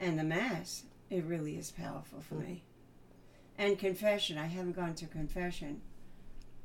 and 0.00 0.18
the 0.18 0.24
Mass, 0.24 0.84
it 1.08 1.24
really 1.24 1.56
is 1.56 1.70
powerful 1.70 2.20
for 2.20 2.34
me. 2.34 2.64
And 3.58 3.78
confession, 3.78 4.38
I 4.38 4.46
haven't 4.46 4.72
gone 4.72 4.94
to 4.94 5.06
confession, 5.06 5.82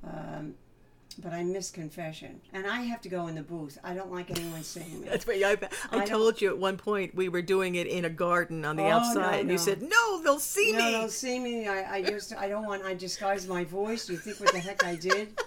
um, 0.04 0.56
but 1.20 1.34
I 1.34 1.44
miss 1.44 1.72
confession, 1.72 2.42
and 2.54 2.68
I 2.68 2.82
have 2.82 3.02
to 3.02 3.10
go 3.10 3.28
in 3.28 3.36
the 3.36 3.42
booth. 3.42 3.78
I 3.84 3.94
don't 3.94 4.12
like 4.12 4.32
anyone 4.32 4.64
seeing 4.64 5.02
me. 5.02 5.08
That's 5.10 5.26
what 5.26 5.38
I, 5.38 5.52
I, 5.52 5.56
don't- 5.98 6.08
told 6.08 6.42
you 6.42 6.50
at 6.50 6.58
one 6.58 6.78
point. 6.78 7.16
We 7.16 7.30
were 7.30 7.42
doing 7.42 7.76
it 7.76 7.88
in 7.88 8.06
a 8.06 8.10
garden 8.10 8.66
on 8.66 8.76
the 8.76 8.84
Oh, 8.84 8.90
no, 8.90 8.96
outside, 8.96 9.40
and 9.42 9.50
you 9.52 9.58
said, 9.58 9.82
"No, 9.82 10.22
they'll 10.24 10.40
see 10.40 10.72
me 10.74 10.78
No, 10.78 10.86
me." 10.86 10.92
don't 10.92 11.12
see 11.12 11.40
me. 11.40 11.68
I, 11.68 11.96
I 11.98 12.02
just 12.04 12.36
I 12.36 12.48
don't 12.50 12.66
want 12.66 12.84
I 12.84 12.94
disguise 12.94 13.48
my 13.48 13.64
voice. 13.64 14.10
You 14.10 14.18
think 14.18 14.40
what 14.40 14.52
the 14.52 14.60
heck 14.60 14.84
I 14.84 14.96
did? 14.96 15.40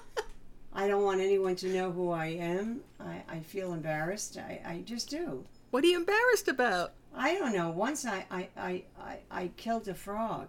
I 0.73 0.87
don't 0.87 1.03
want 1.05 1.21
anyone 1.21 1.57
to 1.57 1.69
know 1.69 1.91
who 1.91 2.11
I 2.13 2.27
am. 2.27 2.81
I, 3.01 3.23
I 3.29 3.41
feel 3.41 3.73
embarrassed. 3.73 4.37
I, 4.39 4.61
I 4.65 4.83
just 4.85 5.11
do. 5.11 5.45
What 5.71 5.83
are 5.83 5.87
you 5.89 5.97
embarrassed 5.97 6.47
about? 6.49 6.93
I 7.17 7.35
don't 7.35 7.53
know. 7.57 7.71
Once 7.71 8.07
I 8.07 8.25
I, 8.31 8.49
I, 8.57 8.83
I, 9.01 9.17
I 9.31 9.51
killed 9.57 9.89
a 9.89 9.95
frog. 9.95 10.49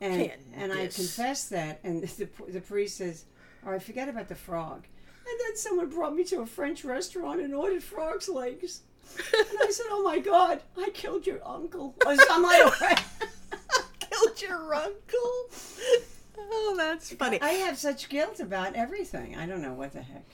And 0.00 0.30
and 0.54 0.72
I 0.72 0.86
Candice. 0.86 0.94
confessed 0.94 1.50
that 1.50 1.80
and 1.82 2.02
the, 2.04 2.28
the 2.48 2.60
priest 2.60 2.98
says, 2.98 3.24
All 3.68 3.72
right, 3.72 3.82
forget 3.82 4.08
about 4.08 4.28
the 4.28 4.34
frog. 4.34 4.86
And 5.30 5.40
then 5.40 5.54
someone 5.54 5.90
brought 5.90 6.16
me 6.16 6.24
to 6.24 6.40
a 6.40 6.46
French 6.46 6.86
restaurant 6.86 7.42
and 7.42 7.54
ordered 7.54 7.82
frog's 7.82 8.26
legs. 8.26 8.80
And 9.18 9.58
I 9.60 9.70
said, 9.70 9.84
Oh 9.90 10.02
my 10.02 10.20
God, 10.20 10.62
I 10.78 10.88
killed 10.94 11.26
your 11.26 11.46
uncle. 11.46 11.94
Or 12.06 12.16
something 12.16 12.44
like. 12.44 12.98
Killed 14.00 14.40
your 14.40 14.74
uncle. 14.74 15.50
Oh, 16.38 16.74
that's 16.78 17.12
funny. 17.12 17.38
I 17.42 17.50
have 17.50 17.76
such 17.76 18.08
guilt 18.08 18.40
about 18.40 18.74
everything. 18.74 19.36
I 19.36 19.44
don't 19.44 19.60
know 19.60 19.74
what 19.74 19.92
the 19.92 20.00
heck. 20.00 20.24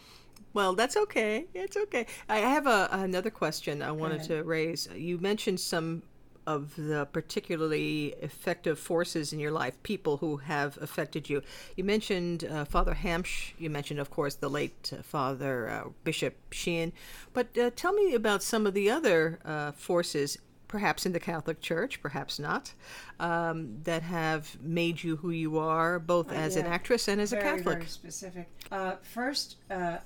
Well, 0.52 0.74
that's 0.74 0.96
okay. 0.96 1.46
It's 1.54 1.76
okay. 1.76 2.06
I 2.28 2.38
have 2.38 2.68
a, 2.68 2.88
another 2.92 3.30
question 3.30 3.82
I 3.82 3.90
wanted 3.90 4.18
ahead. 4.18 4.28
to 4.28 4.44
raise. 4.44 4.88
You 4.94 5.18
mentioned 5.18 5.58
some 5.58 6.04
of 6.46 6.76
the 6.76 7.06
particularly 7.12 8.14
effective 8.20 8.78
forces 8.78 9.32
in 9.32 9.40
your 9.40 9.50
life, 9.50 9.82
people 9.82 10.18
who 10.18 10.38
have 10.38 10.76
affected 10.80 11.28
you. 11.28 11.42
You 11.76 11.84
mentioned 11.84 12.44
uh, 12.44 12.64
Father 12.64 12.94
Hampsch. 12.94 13.52
You 13.58 13.70
mentioned, 13.70 14.00
of 14.00 14.10
course, 14.10 14.34
the 14.34 14.50
late 14.50 14.92
uh, 14.92 15.02
Father 15.02 15.68
uh, 15.68 15.88
Bishop 16.04 16.36
Sheen. 16.52 16.92
But 17.32 17.56
uh, 17.56 17.70
tell 17.74 17.92
me 17.92 18.14
about 18.14 18.42
some 18.42 18.66
of 18.66 18.74
the 18.74 18.90
other 18.90 19.38
uh, 19.44 19.72
forces, 19.72 20.38
perhaps 20.68 21.06
in 21.06 21.12
the 21.12 21.20
Catholic 21.20 21.60
Church, 21.60 22.00
perhaps 22.02 22.38
not, 22.38 22.74
um, 23.20 23.78
that 23.84 24.02
have 24.02 24.60
made 24.60 25.02
you 25.02 25.16
who 25.16 25.30
you 25.30 25.58
are, 25.58 25.98
both 25.98 26.32
as 26.32 26.56
an 26.56 26.66
actress 26.66 27.08
and 27.08 27.20
as 27.20 27.32
a 27.32 27.36
Catholic. 27.36 27.78
very 27.78 27.86
specific. 27.88 28.48
Uh, 28.70 28.96
first, 29.02 29.56
uh, 29.70 29.98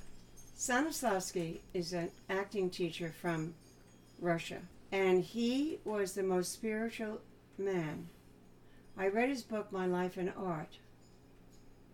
Stanislavski 0.58 1.60
is 1.72 1.92
an 1.92 2.10
acting 2.28 2.68
teacher 2.68 3.14
from 3.20 3.54
Russia, 4.20 4.60
and 4.90 5.22
he 5.22 5.78
was 5.84 6.12
the 6.12 6.22
most 6.22 6.52
spiritual 6.52 7.20
man. 7.56 8.08
I 8.96 9.08
read 9.08 9.28
his 9.28 9.42
book, 9.42 9.70
My 9.70 9.86
Life 9.86 10.18
in 10.18 10.28
Art, 10.30 10.78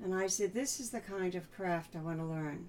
and 0.02 0.14
I 0.14 0.26
said, 0.26 0.54
This 0.54 0.80
is 0.80 0.90
the 0.90 1.00
kind 1.00 1.34
of 1.34 1.52
craft 1.54 1.96
I 1.96 2.00
want 2.00 2.18
to 2.18 2.24
learn. 2.24 2.66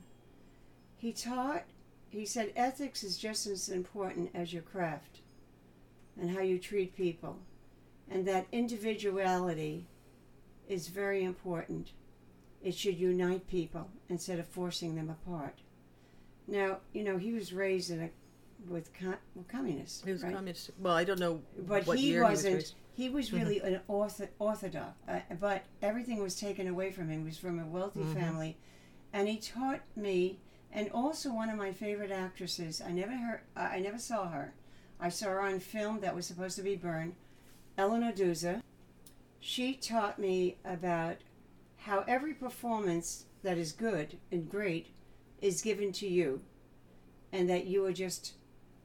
He 0.97 1.13
taught 1.13 1.63
he 2.09 2.26
said 2.26 2.53
ethics 2.55 3.03
is 3.03 3.17
just 3.17 3.45
as 3.45 3.67
important 3.67 4.32
as 4.34 4.53
your 4.53 4.61
craft 4.61 5.19
and 6.19 6.30
how 6.30 6.41
you 6.41 6.57
treat 6.57 6.95
people, 6.95 7.39
and 8.09 8.26
that 8.26 8.47
individuality 8.53 9.86
is 10.69 10.88
very 10.88 11.23
important. 11.23 11.91
It 12.63 12.73
should 12.73 12.97
unite 12.97 13.47
people 13.47 13.89
instead 14.07 14.39
of 14.39 14.47
forcing 14.47 14.95
them 14.95 15.09
apart. 15.09 15.59
Now, 16.47 16.78
you 16.93 17.03
know, 17.03 17.17
he 17.17 17.34
was 17.34 17.51
raised 17.51 17.91
in 17.91 18.01
a 18.01 18.09
with 18.70 18.93
com- 18.93 19.16
well, 19.36 19.45
communists. 19.47 20.03
He 20.03 20.11
was 20.11 20.24
right? 20.24 20.34
communist. 20.34 20.72
Well, 20.80 20.95
I 20.95 21.03
don't 21.03 21.20
know 21.20 21.41
but 21.68 21.86
what 21.88 21.97
he 21.99 22.07
year 22.07 22.24
wasn't. 22.24 22.49
he 22.51 22.55
was. 22.55 22.76
He 22.93 23.09
was 23.09 23.34
really 23.34 23.59
an 23.59 23.82
ortho- 23.89 24.30
orthodox, 24.39 24.95
uh, 25.09 25.20
but 25.39 25.63
everything 25.82 26.22
was 26.24 26.39
taken 26.39 26.68
away 26.68 26.91
from 26.91 27.09
him. 27.09 27.20
He 27.20 27.26
was 27.26 27.38
from 27.38 27.59
a 27.59 27.66
wealthy 27.66 27.99
Mhm. 27.99 28.13
family, 28.13 28.57
and 29.11 29.28
he 29.28 29.38
taught 29.38 29.82
me. 29.95 30.39
And 30.72 30.89
also, 30.91 31.34
one 31.34 31.49
of 31.49 31.57
my 31.57 31.72
favorite 31.72 32.11
actresses. 32.11 32.82
I 32.82 32.91
never 32.91 33.11
heard. 33.16 33.41
Uh, 33.55 33.70
I 33.72 33.80
never 33.80 33.97
saw 33.97 34.30
her. 34.30 34.53
I 34.99 35.09
saw 35.09 35.28
her 35.28 35.41
on 35.41 35.59
film 35.59 35.99
that 36.01 36.16
was 36.16 36.26
supposed 36.26 36.55
to 36.57 36.63
be 36.63 36.76
burned. 36.76 37.16
Eleanor 37.78 38.11
Duse. 38.13 38.45
She 39.39 39.74
taught 39.76 40.18
me 40.20 40.57
about 40.66 41.18
how 41.78 42.03
every 42.07 42.34
performance 42.34 43.26
that 43.43 43.57
is 43.57 43.72
good 43.72 44.18
and 44.32 44.49
great 44.49 44.88
is 45.41 45.61
given 45.61 45.91
to 45.93 46.07
you, 46.07 46.41
and 47.32 47.49
that 47.49 47.68
you 47.68 47.86
are 47.86 47.93
just 47.93 48.34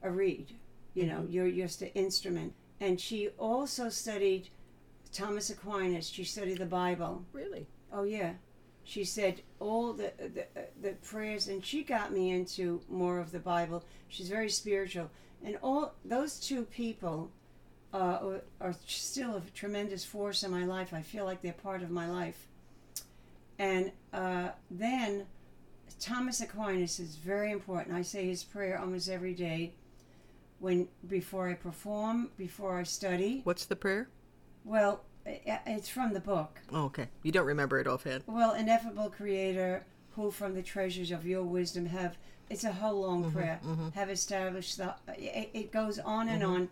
a 0.03 0.09
reed. 0.09 0.55
You 0.93 1.05
know, 1.05 1.25
you're 1.29 1.51
just 1.51 1.81
an 1.81 1.89
instrument. 1.89 2.53
And 2.79 2.99
she 2.99 3.29
also 3.37 3.89
studied 3.89 4.49
Thomas 5.13 5.49
Aquinas. 5.49 6.09
She 6.09 6.23
studied 6.23 6.57
the 6.57 6.65
Bible. 6.65 7.25
Really? 7.33 7.67
Oh 7.93 8.03
yeah, 8.03 8.33
she 8.83 9.03
said 9.03 9.41
all 9.59 9.93
the 9.93 10.11
the, 10.17 10.45
the 10.81 10.91
prayers, 11.03 11.47
and 11.47 11.63
she 11.63 11.83
got 11.83 12.11
me 12.11 12.31
into 12.31 12.81
more 12.89 13.19
of 13.19 13.31
the 13.31 13.39
Bible. 13.39 13.83
She's 14.07 14.29
very 14.29 14.49
spiritual, 14.49 15.09
and 15.43 15.57
all 15.61 15.93
those 16.03 16.39
two 16.39 16.63
people 16.63 17.31
uh, 17.93 18.39
are 18.59 18.75
still 18.87 19.35
a 19.35 19.41
tremendous 19.53 20.05
force 20.05 20.43
in 20.43 20.51
my 20.51 20.65
life. 20.65 20.93
I 20.93 21.01
feel 21.01 21.25
like 21.25 21.41
they're 21.41 21.53
part 21.53 21.83
of 21.83 21.91
my 21.91 22.09
life. 22.09 22.47
And 23.59 23.91
uh, 24.13 24.49
then 24.69 25.25
Thomas 25.99 26.41
Aquinas 26.41 26.99
is 26.99 27.15
very 27.15 27.51
important. 27.51 27.95
I 27.95 28.01
say 28.01 28.25
his 28.25 28.43
prayer 28.43 28.79
almost 28.79 29.09
every 29.09 29.33
day. 29.33 29.73
When 30.61 30.87
before 31.07 31.49
I 31.49 31.55
perform, 31.55 32.29
before 32.37 32.77
I 32.77 32.83
study. 32.83 33.41
What's 33.43 33.65
the 33.65 33.75
prayer? 33.75 34.09
Well, 34.63 35.01
it's 35.25 35.89
from 35.89 36.13
the 36.13 36.19
book. 36.19 36.59
Oh, 36.71 36.85
okay. 36.85 37.07
You 37.23 37.31
don't 37.31 37.47
remember 37.47 37.79
it 37.79 37.87
offhand. 37.87 38.23
Well, 38.27 38.53
ineffable 38.53 39.09
Creator, 39.09 39.83
who 40.15 40.29
from 40.29 40.53
the 40.53 40.61
treasures 40.61 41.09
of 41.11 41.25
your 41.25 41.41
wisdom 41.43 41.87
have, 41.87 42.15
it's 42.49 42.63
a 42.63 42.71
whole 42.71 43.01
long 43.01 43.31
prayer, 43.31 43.59
have 43.95 44.11
established 44.11 44.77
the, 44.77 44.93
it, 45.17 45.49
it 45.53 45.71
goes 45.71 45.97
on 45.97 46.29
and 46.29 46.43
on, 46.43 46.69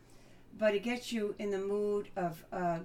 but 0.56 0.76
it 0.76 0.84
gets 0.84 1.12
you 1.12 1.34
in 1.40 1.50
the 1.50 1.58
mood 1.58 2.10
of 2.16 2.44
uh, 2.54 2.80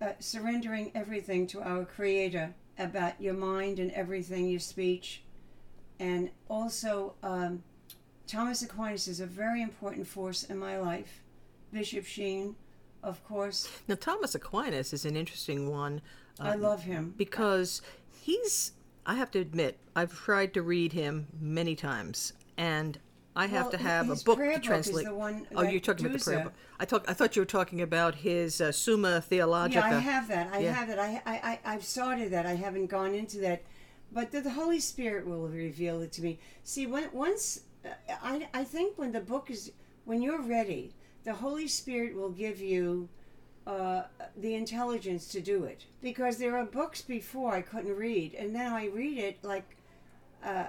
uh, 0.00 0.12
surrendering 0.18 0.92
everything 0.94 1.46
to 1.46 1.62
our 1.62 1.86
Creator 1.86 2.54
about 2.78 3.18
your 3.18 3.34
mind 3.34 3.78
and 3.78 3.90
everything, 3.92 4.48
your 4.48 4.60
speech. 4.60 5.22
And 5.98 6.30
also, 6.48 7.14
um, 7.22 7.62
Thomas 8.26 8.62
Aquinas 8.62 9.08
is 9.08 9.20
a 9.20 9.26
very 9.26 9.62
important 9.62 10.06
force 10.06 10.44
in 10.44 10.58
my 10.58 10.78
life. 10.78 11.22
Bishop 11.72 12.04
Sheen, 12.04 12.54
of 13.02 13.22
course, 13.26 13.68
Now, 13.88 13.96
Thomas 13.98 14.34
Aquinas 14.34 14.92
is 14.92 15.04
an 15.04 15.16
interesting 15.16 15.70
one. 15.70 16.00
I 16.38 16.52
um, 16.52 16.60
love 16.60 16.82
him. 16.84 17.14
because 17.16 17.82
he's 18.20 18.72
I 19.04 19.16
have 19.16 19.30
to 19.32 19.40
admit 19.40 19.78
I've 19.96 20.14
tried 20.16 20.54
to 20.54 20.62
read 20.62 20.92
him 20.92 21.26
many 21.40 21.74
times 21.74 22.32
and 22.56 22.98
I 23.34 23.46
have 23.46 23.64
Well, 23.64 23.70
to 23.72 23.78
have 23.78 24.06
a 24.10 24.14
book 24.14 24.18
to 24.18 24.24
book 24.24 24.40
is 24.40 24.60
translate. 24.60 25.06
the 25.06 25.14
one 25.14 25.46
oh, 25.56 25.62
you're 25.62 25.80
talking 25.80 26.06
about 26.06 26.18
the 26.18 26.24
prayer 26.24 26.44
book. 26.44 26.52
I 26.78 26.84
talk. 26.84 27.04
I 27.08 27.14
thought 27.14 27.34
you 27.34 27.42
were 27.42 27.46
talking 27.46 27.80
about 27.80 28.14
his 28.16 28.60
uh, 28.60 28.70
Summa 28.72 29.22
Theologica. 29.22 29.88
Yeah, 29.88 29.96
I 29.96 30.00
have 30.00 30.28
that. 30.28 30.52
I 30.52 30.58
Yeah. 30.58 30.72
have 30.72 30.88
that. 30.88 30.98
I, 30.98 31.22
I, 31.24 31.34
I, 31.34 31.58
I've 31.64 31.84
started 31.84 32.30
that. 32.32 32.44
I 32.44 32.54
haven't 32.54 32.86
gone 32.86 33.14
into 33.14 33.38
that. 33.38 33.62
But 34.12 34.30
the, 34.32 34.42
the 34.42 34.50
Holy 34.50 34.80
Spirit 34.80 35.26
will 35.26 35.48
reveal 35.48 36.02
it 36.02 36.12
to 36.12 36.22
me. 36.22 36.38
See, 36.62 36.86
when 36.86 37.08
once, 37.12 37.58
uh, 37.58 37.62
I, 38.22 38.48
I 38.54 38.64
think 38.64 38.98
when 38.98 39.12
the 39.12 39.20
book 39.20 39.50
is, 39.50 39.72
when 40.04 40.22
you're 40.22 40.42
ready, 40.42 40.92
the 41.24 41.34
Holy 41.34 41.68
Spirit 41.68 42.14
will 42.14 42.30
give 42.30 42.60
you 42.60 43.08
uh, 43.66 44.02
the 44.36 44.54
intelligence 44.54 45.28
to 45.28 45.40
do 45.40 45.64
it. 45.64 45.84
Because 46.00 46.36
there 46.38 46.56
are 46.56 46.64
books 46.64 47.02
before 47.02 47.54
I 47.54 47.62
couldn't 47.62 47.96
read, 47.96 48.34
and 48.34 48.54
then 48.54 48.72
I 48.72 48.86
read 48.86 49.18
it 49.18 49.42
like 49.42 49.76
uh, 50.44 50.66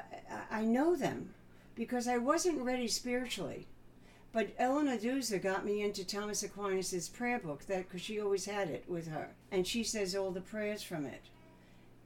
I 0.52 0.64
know 0.64 0.96
them 0.96 1.34
because 1.76 2.08
I 2.08 2.18
wasn't 2.18 2.62
ready 2.62 2.88
spiritually. 2.88 3.68
But 4.32 4.50
Eleanor 4.58 4.98
Duse 4.98 5.32
got 5.42 5.64
me 5.66 5.84
into 5.84 6.04
Thomas 6.06 6.42
Aquinas' 6.44 7.08
prayer 7.08 7.38
book 7.40 7.66
that 7.68 7.88
because 7.88 8.02
she 8.02 8.20
always 8.20 8.46
had 8.46 8.68
it 8.70 8.84
with 8.88 9.08
her, 9.08 9.30
and 9.52 9.66
she 9.68 9.84
says 9.84 10.16
all 10.16 10.32
the 10.32 10.42
prayers 10.42 10.82
from 10.82 11.06
it, 11.06 11.22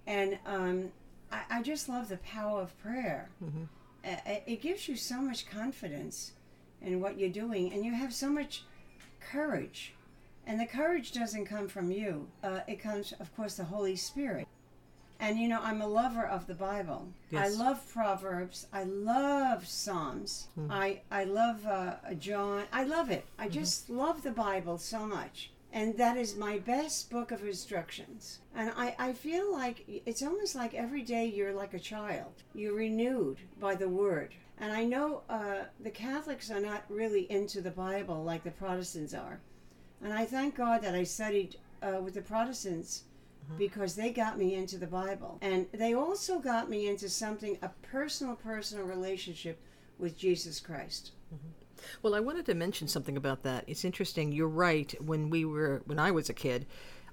and 0.06 0.38
um, 0.46 0.92
I, 1.32 1.42
I 1.50 1.62
just 1.62 1.88
love 1.88 2.10
the 2.10 2.18
power 2.18 2.62
of 2.62 2.78
prayer. 2.80 3.30
Uh, 3.42 3.77
it- 4.04 4.62
gives 4.62 4.88
you 4.88 4.96
so 4.96 5.22
much 5.22 5.50
confidence 5.50 6.34
in 6.82 7.00
what 7.02 7.18
you're 7.18 7.30
doing, 7.30 7.74
and 7.74 7.84
you 7.86 7.94
have 7.94 8.14
so 8.14 8.30
much 8.30 8.64
courage. 9.20 9.94
And 10.46 10.60
the 10.60 10.66
courage 10.66 11.12
doesn't 11.12 11.46
come 11.46 11.68
from 11.68 11.92
you; 11.92 12.28
uh, 12.44 12.62
it 12.68 12.80
comes, 12.80 13.12
of 13.14 13.36
course, 13.36 13.58
the 13.58 13.66
Holy 13.66 13.96
Spirit. 13.96 14.48
And 15.20 15.40
you 15.40 15.48
know, 15.48 15.60
I'm 15.62 15.82
a 15.82 15.88
lover 15.88 16.26
of 16.26 16.46
the 16.48 16.54
Bible. 16.54 17.08
I 17.34 17.50
love 17.50 17.86
Proverbs. 17.92 18.68
I 18.72 18.84
love 18.84 19.68
Psalms. 19.68 20.48
I 20.70 21.02
I 21.12 21.24
love 21.24 21.66
uh, 21.66 21.96
John. 22.20 22.66
I 22.72 22.84
love 22.84 23.10
it. 23.10 23.26
I 23.38 23.50
just 23.50 23.90
love 23.90 24.22
the 24.24 24.32
Bible 24.32 24.78
so 24.78 25.06
much. 25.08 25.50
And 25.74 25.98
that 25.98 26.18
is 26.18 26.36
my 26.36 26.58
best 26.60 27.10
book 27.10 27.32
of 27.32 27.44
instructions. 27.44 28.40
And 28.56 28.72
I, 28.76 28.96
I 28.98 29.14
feel 29.14 29.52
like 29.52 29.84
it's 29.88 30.24
almost 30.24 30.56
like 30.56 30.74
every 30.74 31.02
day 31.02 31.26
you're 31.26 31.54
like 31.54 31.74
a 31.74 31.80
child. 31.80 32.44
You're 32.56 32.76
renewed 32.76 33.38
by 33.60 33.76
the 33.76 33.90
Word. 33.90 34.34
And 34.60 34.72
I 34.72 34.86
know 34.86 35.22
uh, 35.30 35.66
the 35.80 35.92
Catholics 35.92 36.50
are 36.50 36.60
not 36.60 36.84
really 36.90 37.30
into 37.32 37.62
the 37.62 37.72
Bible 37.72 38.24
like 38.24 38.44
the 38.44 38.52
Protestants 38.52 39.14
are. 39.14 39.40
And 40.04 40.14
I 40.14 40.26
thank 40.26 40.56
God 40.56 40.82
that 40.82 40.96
I 40.96 41.04
studied 41.04 41.58
uh, 41.82 42.00
with 42.02 42.14
the 42.14 42.22
Protestants 42.22 43.04
because 43.58 43.96
they 43.96 44.12
got 44.12 44.38
me 44.38 44.56
into 44.56 44.78
the 44.78 44.88
Bible. 44.88 45.38
And 45.42 45.68
they 45.72 45.94
also 45.94 46.40
got 46.40 46.70
me 46.70 46.88
into 46.88 47.08
something, 47.08 47.58
a 47.62 47.70
personal, 47.82 48.36
personal 48.36 48.86
relationship 48.86 49.60
with 49.98 50.18
Jesus 50.18 50.60
Christ. 50.60 51.12
Well, 52.02 52.16
I 52.16 52.20
wanted 52.20 52.46
to 52.48 52.54
mention 52.54 52.88
something 52.88 53.18
about 53.18 53.44
that. 53.44 53.64
It's 53.68 53.86
interesting. 53.86 54.32
You're 54.32 54.48
right. 54.48 54.94
When 55.02 55.30
we 55.30 55.46
were, 55.46 55.82
when 55.86 56.00
I 56.00 56.12
was 56.12 56.30
a 56.30 56.34
kid, 56.34 56.66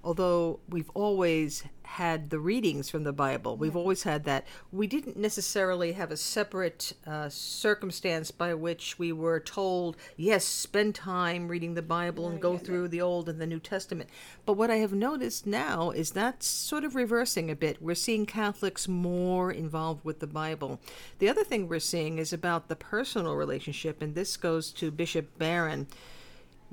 although 0.05 0.61
we've 0.69 0.91
always 0.95 1.65
had 1.83 2.31
the 2.31 2.39
readings 2.39 2.91
from 2.91 3.05
the 3.05 3.13
Bible, 3.13 3.57
we've 3.57 3.77
always 3.77 4.03
had 4.03 4.25
that. 4.25 4.47
We 4.71 4.87
didn't 4.87 5.17
necessarily 5.17 5.93
have 5.93 6.11
a 6.11 6.17
separate 6.17 6.93
uh, 7.07 7.29
circumstance 7.29 8.31
by 8.31 8.55
which 8.55 8.99
we 8.99 9.13
were 9.13 9.41
told, 9.41 9.97
yes, 10.17 10.45
spend 10.45 10.95
time 10.95 11.49
reading 11.49 11.75
the 11.75 11.83
Bible 11.83 12.29
and 12.29 12.41
go 12.41 12.59
through 12.59 12.89
the 12.89 13.01
Old 13.01 13.29
and 13.29 13.41
the 13.41 13.47
New 13.47 13.61
Testament. 13.61 14.11
But 14.45 14.55
what 14.55 14.71
I 14.71 14.77
have 14.77 14.93
noticed 14.93 15.47
now 15.47 15.91
is 15.91 16.11
that's 16.11 16.47
sort 16.47 16.85
of 16.85 16.95
reversing 16.95 17.51
a 17.51 17.57
bit. 17.57 17.81
We're 17.81 17.95
seeing 17.95 18.27
Catholics 18.27 18.87
more 18.87 19.51
involved 19.51 20.05
with 20.05 20.21
the 20.21 20.27
Bible. 20.27 20.81
The 21.19 21.29
other 21.29 21.45
thing 21.45 21.69
we're 21.69 21.81
seeing 21.81 22.19
is 22.19 22.33
about 22.33 22.69
the 22.69 22.77
personal 22.77 23.37
relationship, 23.37 24.03
and 24.03 24.15
this 24.15 24.37
goes 24.37 24.71
to 24.73 24.91
Bishop 24.91 25.39
Barron 25.39 25.87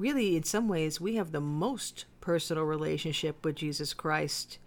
really, 0.01 0.35
in 0.35 0.43
some 0.43 0.67
ways, 0.67 0.99
we 0.99 1.15
have 1.15 1.31
the 1.31 1.41
most 1.41 2.05
personal 2.21 2.63
relationship 2.63 3.43
with 3.43 3.55
Jesus 3.55 3.93
Christ 3.93 4.57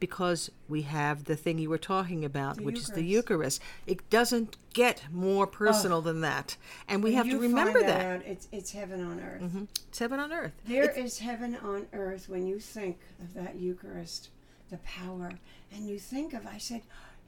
because 0.00 0.50
we 0.68 0.82
have 0.82 1.24
the 1.24 1.36
thing 1.36 1.58
you 1.58 1.70
were 1.70 1.78
talking 1.78 2.24
about, 2.24 2.60
which 2.60 2.78
is 2.78 2.88
the 2.88 3.02
Eucharist. 3.02 3.62
It 3.86 4.10
doesn't 4.10 4.56
get 4.74 5.04
more 5.10 5.46
personal 5.46 6.02
than 6.02 6.20
that. 6.20 6.56
And 6.88 7.02
we 7.02 7.14
have 7.14 7.26
to 7.30 7.38
remember 7.38 7.80
find 7.80 7.88
that. 7.88 8.06
out, 8.06 8.26
it's, 8.26 8.48
it's 8.52 8.72
heaven 8.72 9.02
on 9.02 9.20
earth. 9.20 9.40
Mm-hmm. 9.40 9.64
It's 9.88 9.98
heaven 9.98 10.20
on 10.20 10.32
earth. 10.32 10.52
There 10.66 10.90
is 10.90 11.18
heaven 11.20 11.56
on 11.56 11.86
earth 11.92 12.28
when 12.28 12.46
you 12.46 12.58
think 12.58 12.98
of 13.22 13.32
that 13.34 13.56
Eucharist, 13.56 14.28
the 14.70 14.78
power. 14.78 15.32
And 15.72 15.88
you 15.88 15.98
think 15.98 16.34
of, 16.34 16.46
I 16.46 16.58
said, 16.58 16.82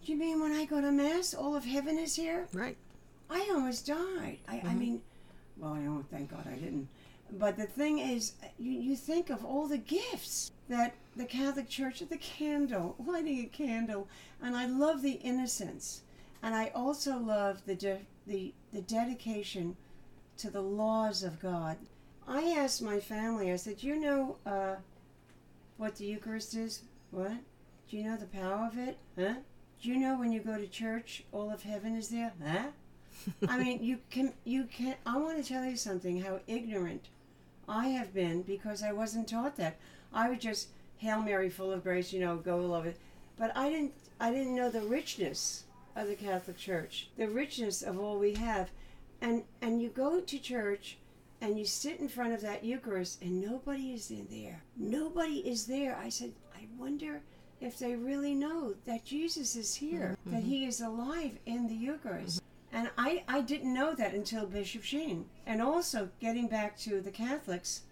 you 0.04 0.16
mean 0.16 0.40
when 0.40 0.52
I 0.52 0.66
go 0.66 0.80
to 0.80 0.92
Mass, 0.92 1.32
all 1.32 1.56
of 1.56 1.64
heaven 1.64 1.98
is 1.98 2.14
here? 2.14 2.46
Right. 2.52 2.76
I 3.30 3.48
almost 3.52 3.86
died. 3.86 4.38
I, 4.46 4.56
I 4.56 4.58
mm-hmm. 4.58 4.78
mean, 4.78 5.02
well, 5.56 5.72
I 5.72 5.80
don't 5.80 6.08
thank 6.10 6.30
God 6.30 6.46
I 6.46 6.56
didn't. 6.56 6.88
But 7.32 7.56
the 7.56 7.66
thing 7.66 7.98
is, 7.98 8.34
you, 8.58 8.72
you 8.72 8.96
think 8.96 9.30
of 9.30 9.44
all 9.44 9.66
the 9.66 9.78
gifts 9.78 10.52
that 10.68 10.94
the 11.16 11.24
Catholic 11.24 11.68
Church, 11.68 12.00
the 12.00 12.16
candle, 12.16 12.96
lighting 13.06 13.40
a 13.40 13.46
candle, 13.46 14.08
and 14.40 14.56
I 14.56 14.66
love 14.66 15.02
the 15.02 15.12
innocence, 15.12 16.02
and 16.42 16.54
I 16.54 16.70
also 16.74 17.18
love 17.18 17.64
the 17.66 17.74
de- 17.74 18.06
the 18.26 18.54
the 18.72 18.82
dedication 18.82 19.76
to 20.38 20.50
the 20.50 20.62
laws 20.62 21.22
of 21.22 21.40
God. 21.40 21.78
I 22.28 22.42
asked 22.52 22.82
my 22.82 23.00
family. 23.00 23.52
I 23.52 23.56
said, 23.56 23.82
"You 23.82 23.96
know 23.96 24.36
uh, 24.46 24.76
what 25.76 25.96
the 25.96 26.06
Eucharist 26.06 26.54
is? 26.54 26.82
What? 27.10 27.32
Do 27.90 27.96
you 27.96 28.04
know 28.04 28.16
the 28.16 28.26
power 28.26 28.66
of 28.66 28.78
it? 28.78 28.98
Huh? 29.18 29.34
Do 29.82 29.88
you 29.88 29.96
know 29.96 30.18
when 30.18 30.32
you 30.32 30.40
go 30.40 30.58
to 30.58 30.66
church, 30.66 31.24
all 31.32 31.50
of 31.50 31.62
heaven 31.62 31.96
is 31.96 32.08
there? 32.08 32.32
Huh?" 32.44 32.68
I 33.48 33.58
mean, 33.58 33.82
you 33.82 33.98
can 34.10 34.32
you 34.44 34.64
can. 34.64 34.94
I 35.04 35.16
want 35.18 35.42
to 35.42 35.48
tell 35.48 35.64
you 35.64 35.76
something. 35.76 36.20
How 36.20 36.40
ignorant 36.46 37.08
I 37.68 37.88
have 37.88 38.14
been 38.14 38.42
because 38.42 38.82
I 38.82 38.92
wasn't 38.92 39.28
taught 39.28 39.56
that. 39.56 39.76
I 40.12 40.28
would 40.28 40.40
just 40.40 40.68
hail 40.98 41.22
Mary, 41.22 41.50
full 41.50 41.72
of 41.72 41.82
grace, 41.82 42.12
you 42.12 42.20
know, 42.20 42.36
go 42.36 42.58
love 42.58 42.86
it. 42.86 42.98
But 43.38 43.56
I 43.56 43.70
didn't. 43.70 43.92
I 44.18 44.30
didn't 44.30 44.54
know 44.54 44.70
the 44.70 44.80
richness 44.80 45.64
of 45.94 46.08
the 46.08 46.14
Catholic 46.14 46.56
Church, 46.56 47.10
the 47.18 47.28
richness 47.28 47.82
of 47.82 47.98
all 47.98 48.18
we 48.18 48.34
have, 48.34 48.70
and 49.20 49.42
and 49.60 49.82
you 49.82 49.90
go 49.90 50.20
to 50.20 50.38
church 50.38 50.96
and 51.40 51.58
you 51.58 51.64
sit 51.64 52.00
in 52.00 52.08
front 52.08 52.32
of 52.32 52.40
that 52.40 52.64
Eucharist 52.64 53.20
and 53.20 53.40
nobody 53.40 53.92
is 53.92 54.10
in 54.10 54.26
there. 54.30 54.62
Nobody 54.76 55.38
is 55.48 55.66
there. 55.66 55.96
I 55.96 56.08
said, 56.08 56.32
I 56.54 56.66
wonder 56.78 57.20
if 57.60 57.78
they 57.78 57.94
really 57.94 58.34
know 58.34 58.74
that 58.86 59.04
Jesus 59.04 59.56
is 59.56 59.74
here, 59.74 60.16
that 60.26 60.40
mm-hmm. 60.40 60.48
he 60.48 60.66
is 60.66 60.80
alive 60.80 61.38
in 61.46 61.68
the 61.68 61.74
Eucharist. 61.74 62.38
Mm-hmm. 62.38 62.55
And 62.72 62.90
I, 62.98 63.22
I 63.28 63.40
didn't 63.40 63.72
know 63.72 63.94
that 63.94 64.12
until 64.14 64.46
Bishop 64.46 64.82
Sheen. 64.82 65.26
And 65.46 65.62
also, 65.62 66.10
getting 66.20 66.48
back 66.48 66.76
to 66.80 67.00
the 67.00 67.10
Catholics, 67.10 67.82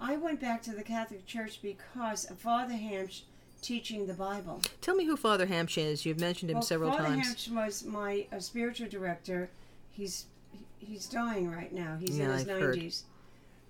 I 0.00 0.16
went 0.16 0.40
back 0.40 0.62
to 0.62 0.72
the 0.72 0.82
Catholic 0.82 1.26
Church 1.26 1.60
because 1.60 2.24
of 2.30 2.38
Father 2.38 2.74
Hampsch 2.74 3.22
teaching 3.60 4.06
the 4.06 4.14
Bible. 4.14 4.60
Tell 4.80 4.94
me 4.94 5.04
who 5.04 5.16
Father 5.16 5.46
Hampshire 5.46 5.80
is. 5.82 6.04
You've 6.06 6.20
mentioned 6.20 6.50
him 6.50 6.56
Well, 6.56 6.62
several 6.62 6.90
Father 6.92 7.04
times. 7.08 7.26
Father 7.26 7.34
Hampsch 7.36 7.66
was 7.66 7.84
my 7.84 8.26
uh, 8.32 8.38
spiritual 8.40 8.88
director. 8.88 9.50
He's 9.90 10.26
he's 10.78 11.06
dying 11.06 11.50
right 11.50 11.72
now. 11.72 11.96
He's 12.00 12.18
Yeah, 12.18 12.24
in 12.26 12.30
his 12.32 12.40
I've 12.42 12.48
heard. 12.48 12.74
nineties. 12.76 13.04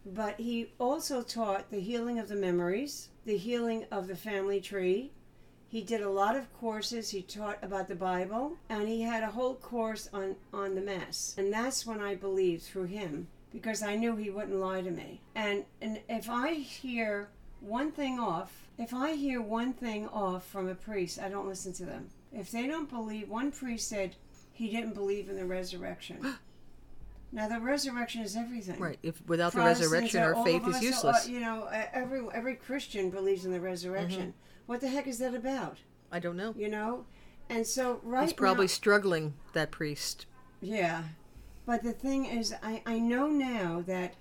But 0.07 0.41
he 0.41 0.71
also 0.79 1.23
taught 1.23 1.71
the 1.71 1.81
healing 1.81 2.19
of 2.19 2.29
the 2.29 2.35
memories, 2.37 3.09
the 3.25 3.37
healing 3.37 3.85
of 3.91 4.09
the 4.09 4.17
family 4.17 4.61
tree. 4.61 5.13
He 5.73 5.81
did 5.81 6.03
a 6.03 6.11
lot 6.11 6.37
of 6.37 6.53
courses. 6.53 7.09
He 7.09 7.23
taught 7.23 7.57
about 7.63 7.89
the 7.89 7.95
Bible, 7.95 8.59
and 8.69 8.87
he 8.87 9.01
had 9.01 9.23
a 9.23 9.31
whole 9.31 9.55
course 9.55 10.07
on 10.13 10.37
on 10.53 10.75
the 10.75 10.83
Mass. 10.83 11.35
And 11.39 11.51
that's 11.51 11.87
when 11.87 11.99
I 11.99 12.15
believed 12.15 12.65
through 12.65 12.89
him 12.89 13.29
because 13.51 13.83
I 13.83 13.97
knew 13.97 14.15
he 14.15 14.29
wouldn't 14.29 14.61
lie 14.61 14.83
to 14.83 14.91
me. 14.91 15.23
And 15.35 15.65
and 15.81 16.01
if 16.11 16.29
I 16.29 16.53
hear 16.53 17.31
one 17.61 17.91
thing 17.91 18.21
off, 18.21 18.69
if 18.77 18.93
I 18.93 19.15
hear 19.15 19.41
one 19.41 19.73
thing 19.73 20.07
off 20.09 20.47
from 20.47 20.69
a 20.69 20.75
priest, 20.75 21.19
I 21.19 21.31
don't 21.31 21.49
listen 21.49 21.73
to 21.75 21.87
them. 21.87 22.11
If 22.35 22.51
they 22.51 22.67
don't 22.67 22.91
believe, 22.91 23.31
one 23.31 23.51
priest 23.51 23.89
said 23.89 24.17
he 24.53 24.69
didn't 24.69 24.93
believe 24.93 25.31
in 25.31 25.37
the 25.37 25.47
resurrection. 25.47 26.35
now 27.33 27.49
the 27.49 27.59
resurrection 27.61 28.23
is 28.23 28.37
everything. 28.37 28.79
Right. 28.79 28.99
If 29.03 29.27
without 29.27 29.53
the 29.53 29.61
resurrection, 29.61 30.23
our 30.23 30.45
faith 30.45 30.63
is 30.69 30.75
us 30.77 30.81
are- 30.81 30.85
useless. 30.85 31.29
you 31.29 31.41
know, 31.41 31.63
uh, 31.65 31.87
every 31.93 32.21
every 32.35 32.55
Christian 32.57 33.11
believes 33.11 33.45
in 33.45 33.53
the 33.53 33.61
resurrection. 33.61 34.21
Mm-hmm. 34.29 34.67
What 34.67 34.81
the 34.81 34.89
heck 34.89 35.07
is 35.07 35.19
that 35.19 35.35
about? 35.35 35.79
I 36.11 36.19
don't 36.19 36.37
know. 36.37 36.55
You 36.57 36.69
know, 36.69 37.07
and 37.49 37.67
so 37.67 38.01
right 38.05 38.23
He's 38.25 38.33
probably 38.33 38.65
now, 38.65 38.69
struggling. 38.69 39.35
That 39.55 39.71
priest. 39.71 40.27
yeah. 40.61 41.03
But 41.65 41.83
the 41.85 41.93
thing 41.93 42.25
is, 42.27 42.53
I 42.63 42.83
I 42.87 42.99
know 42.99 43.29
now 43.29 43.83
that 43.87 44.15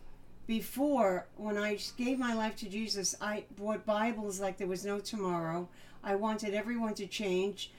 before 0.48 1.28
when 1.38 1.58
I 1.58 1.78
gave 1.98 2.20
my 2.20 2.34
life 2.34 2.56
to 2.58 2.70
Jesus, 2.70 3.16
I 3.22 3.46
bought 3.58 3.86
Bibles 3.86 4.40
like 4.40 4.58
there 4.58 4.68
was 4.68 4.86
no 4.86 5.00
tomorrow. 5.00 5.68
I 6.04 6.16
wanted 6.16 6.54
everyone 6.54 6.94
to 6.96 7.08
change. 7.08 7.72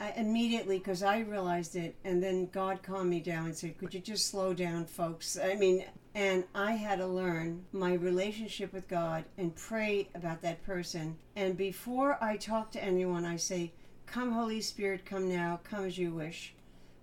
I, 0.00 0.12
immediately 0.12 0.78
because 0.78 1.02
I 1.02 1.20
realized 1.20 1.74
it, 1.74 1.96
and 2.04 2.22
then 2.22 2.46
God 2.46 2.82
calmed 2.82 3.10
me 3.10 3.20
down 3.20 3.46
and 3.46 3.56
said, 3.56 3.78
"Could 3.78 3.94
you 3.94 4.00
just 4.00 4.26
slow 4.26 4.54
down, 4.54 4.86
folks?" 4.86 5.36
I 5.36 5.54
mean, 5.54 5.84
and 6.14 6.44
I 6.54 6.72
had 6.72 6.98
to 6.98 7.06
learn 7.06 7.66
my 7.72 7.94
relationship 7.94 8.72
with 8.72 8.86
God 8.86 9.24
and 9.36 9.56
pray 9.56 10.08
about 10.14 10.40
that 10.42 10.62
person. 10.62 11.18
And 11.34 11.56
before 11.56 12.22
I 12.22 12.36
talk 12.36 12.70
to 12.72 12.82
anyone, 12.82 13.24
I 13.24 13.36
say, 13.36 13.72
"Come, 14.06 14.32
Holy 14.32 14.60
Spirit, 14.60 15.04
come 15.04 15.28
now, 15.28 15.60
come 15.64 15.84
as 15.84 15.98
you 15.98 16.12
wish. 16.12 16.54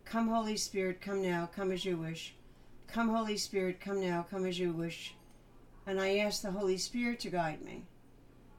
Come, 0.05 0.29
Holy 0.29 0.55
Spirit, 0.55 1.01
come 1.01 1.21
now, 1.21 1.49
come 1.53 1.71
as 1.71 1.83
you 1.83 1.97
wish. 1.97 2.33
Come, 2.87 3.09
Holy 3.09 3.37
Spirit, 3.37 3.81
come 3.81 3.99
now, 3.99 4.25
come 4.29 4.45
as 4.45 4.57
you 4.57 4.71
wish." 4.71 5.15
And 5.85 5.99
I 5.99 6.17
ask 6.17 6.41
the 6.41 6.51
Holy 6.51 6.77
Spirit 6.77 7.19
to 7.21 7.29
guide 7.29 7.61
me, 7.61 7.83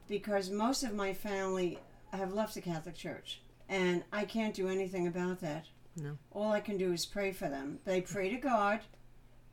because 0.07 0.51
most 0.51 0.82
of 0.82 0.95
my 0.95 1.14
family 1.14 1.78
have 2.12 2.34
left 2.34 2.55
the 2.55 2.61
Catholic 2.61 2.95
Church 2.95 3.41
and 3.68 4.02
I 4.12 4.24
can't 4.24 4.54
do 4.54 4.68
anything 4.68 5.06
about 5.06 5.40
that. 5.40 5.66
No. 5.96 6.18
All 6.32 6.52
I 6.52 6.60
can 6.60 6.76
do 6.76 6.92
is 6.92 7.06
pray 7.06 7.32
for 7.32 7.48
them. 7.48 7.78
They 7.84 8.00
pray 8.00 8.28
to 8.30 8.36
God. 8.36 8.80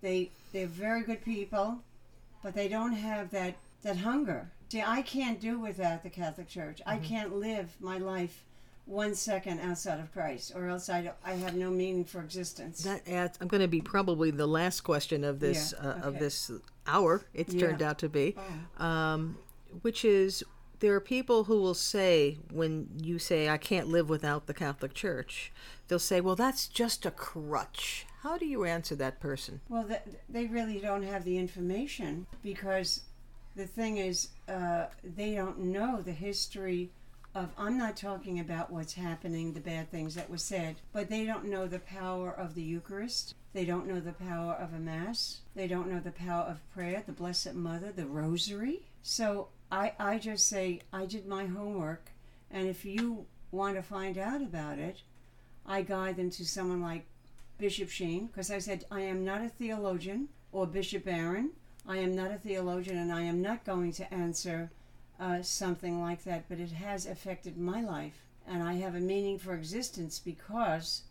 They 0.01 0.32
they're 0.51 0.68
very 0.68 1.01
good 1.03 1.24
people, 1.24 1.80
but 2.43 2.53
they 2.53 2.68
don't 2.68 2.93
have 2.93 3.30
that 3.32 3.55
that 3.84 3.97
hunger. 3.97 4.49
See, 4.70 4.82
I 4.82 5.03
can't 5.03 5.39
do 5.39 5.59
without 5.59 6.01
the 6.03 6.09
Catholic 6.09 6.47
Church. 6.49 6.82
I 6.86 6.95
Mm-hmm. 6.95 7.05
can't 7.05 7.36
live 7.36 7.76
my 7.80 7.97
life 7.99 8.43
one 8.86 9.14
second 9.16 9.59
outside 9.61 9.99
of 9.99 10.11
Christ, 10.11 10.51
or 10.55 10.68
else 10.68 10.89
I, 10.89 11.11
I 11.24 11.34
have 11.36 11.55
no 11.55 11.70
meaning 11.70 12.03
for 12.03 12.20
existence. 12.22 12.84
That 12.84 13.07
adds. 13.07 13.38
I'm 13.39 13.47
going 13.47 13.61
to 13.61 13.68
be 13.68 13.80
probably 13.82 14.32
the 14.32 14.47
last 14.47 14.82
question 14.82 15.24
of 15.24 15.39
this 15.39 15.74
Yeah, 15.82 15.89
uh, 15.89 15.99
of 16.07 16.20
this 16.20 16.51
hour. 16.88 17.24
It's 17.34 17.53
Yeah. 17.53 17.68
turned 17.68 17.82
out 17.84 17.99
to 17.99 18.09
be, 18.09 18.36
Oh. 18.80 18.84
um, 18.86 19.38
which 19.84 20.03
is 20.03 20.43
there 20.84 20.94
are 20.94 21.00
people 21.00 21.46
who 21.46 21.62
will 21.62 21.74
say 21.74 22.38
when 22.52 22.90
you 23.02 23.18
say 23.18 23.48
I 23.48 23.56
can't 23.58 23.88
live 23.88 24.10
without 24.10 24.48
the 24.48 24.54
Catholic 24.54 24.94
Church, 24.94 25.50
they'll 25.88 25.98
say, 25.98 26.20
"Well, 26.20 26.36
that's 26.36 26.68
just 26.68 27.06
a 27.06 27.12
crutch." 27.12 28.06
How 28.20 28.38
do 28.38 28.46
you 28.46 28.66
answer 28.66 28.94
that 28.96 29.22
person? 29.22 29.62
Well, 29.70 29.86
th- 29.86 30.02
they 30.28 30.46
really 30.48 30.82
don't 30.82 31.04
have 31.04 31.24
the 31.24 31.38
information 31.38 32.28
because 32.42 33.04
the 33.56 33.66
thing 33.66 33.96
is, 33.96 34.32
uh, 34.50 34.88
they 35.06 35.36
don't 35.36 35.60
know 35.60 36.02
the 36.02 36.12
history 36.12 36.92
of. 37.34 37.54
I'm 37.58 37.78
not 37.78 37.96
talking 37.96 38.42
about 38.42 38.70
what's 38.70 38.96
happening, 38.96 39.54
the 39.54 39.62
bad 39.62 39.90
things 39.90 40.16
that 40.16 40.30
were 40.30 40.38
said, 40.38 40.76
but 40.92 41.10
they 41.10 41.24
don't 41.24 41.46
know 41.46 41.66
the 41.66 41.80
power 41.80 42.30
of 42.30 42.56
the 42.56 42.62
Eucharist. 42.62 43.36
They 43.54 43.64
don't 43.64 43.88
know 43.88 44.02
the 44.02 44.12
power 44.12 44.56
of 44.56 44.74
a 44.74 44.80
Mass. 44.80 45.40
They 45.56 45.70
don't 45.70 45.90
know 45.90 46.02
the 46.02 46.12
power 46.12 46.44
of 46.44 46.70
prayer, 46.74 47.04
the 47.06 47.14
Blessed 47.14 47.54
Mother, 47.54 47.94
the 47.94 48.06
Rosary. 48.06 48.82
So 49.02 49.48
I, 49.74 49.93
I 49.97 50.19
just 50.19 50.47
say, 50.47 50.82
I 50.93 51.07
did 51.07 51.26
my 51.26 51.47
homework, 51.47 52.11
and 52.51 52.67
if 52.67 52.86
you 52.86 53.26
want 53.49 53.76
to 53.76 53.82
find 53.82 54.19
out 54.19 54.43
about 54.43 54.78
it, 54.78 55.01
I 55.65 55.82
guide 55.82 56.15
them 56.15 56.30
to 56.30 56.45
someone 56.45 56.84
like 56.84 57.07
Bishop 57.57 57.89
Sheen, 57.89 58.28
because 58.28 58.51
I 58.51 58.59
said, 58.59 58.86
I 58.91 59.01
am 59.01 59.26
not 59.26 59.41
a 59.41 59.49
theologian, 59.49 60.30
or 60.51 60.67
Bishop 60.67 61.05
Barron. 61.05 61.53
I 61.88 61.97
am 61.97 62.15
not 62.15 62.30
a 62.30 62.38
theologian, 62.38 62.99
and 62.99 63.11
I 63.11 63.21
am 63.21 63.41
not 63.41 63.65
going 63.65 63.91
to 63.93 64.13
answer 64.13 64.69
uh, 65.19 65.41
something 65.41 65.99
like 65.99 66.24
that, 66.26 66.47
but 66.47 66.59
it 66.59 66.74
has 66.74 67.07
affected 67.07 67.57
my 67.57 67.82
life, 67.82 68.28
and 68.47 68.61
I 68.61 68.74
have 68.74 68.93
a 68.93 68.99
meaning 68.99 69.39
for 69.39 69.55
existence 69.55 70.19
because 70.19 71.01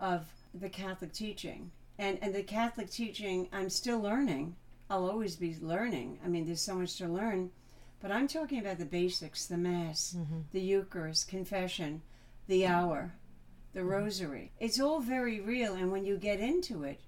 of 0.00 0.24
the 0.54 0.68
Catholic 0.68 1.12
teaching. 1.12 1.72
And, 1.98 2.20
and 2.22 2.32
the 2.32 2.44
Catholic 2.44 2.90
teaching, 2.90 3.48
I'm 3.52 3.70
still 3.70 3.98
learning. 3.98 4.54
I'll 4.88 5.10
always 5.10 5.34
be 5.34 5.56
learning. 5.60 6.20
I 6.24 6.28
mean, 6.28 6.46
there's 6.46 6.62
so 6.62 6.76
much 6.76 6.96
to 6.98 7.08
learn. 7.08 7.50
But 8.00 8.12
I'm 8.12 8.28
talking 8.28 8.60
about 8.60 8.78
the 8.78 8.84
basics 8.84 9.46
the 9.46 9.56
Mass, 9.56 10.16
the 10.52 10.60
Eucharist, 10.60 11.28
confession, 11.28 12.02
the 12.46 12.64
hour, 12.66 13.14
the 13.74 13.84
rosary. 13.84 14.52
It's 14.60 14.80
all 14.80 15.00
very 15.00 15.40
real, 15.40 15.74
and 15.74 15.90
when 15.90 16.04
you 16.04 16.16
get 16.16 16.38
into 16.40 16.84
it, 16.84 17.00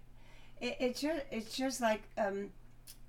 it, 0.61 0.77
it 0.81 0.97
just, 0.97 1.23
it's 1.31 1.57
just 1.57 1.81
like 1.81 2.03
um, 2.19 2.51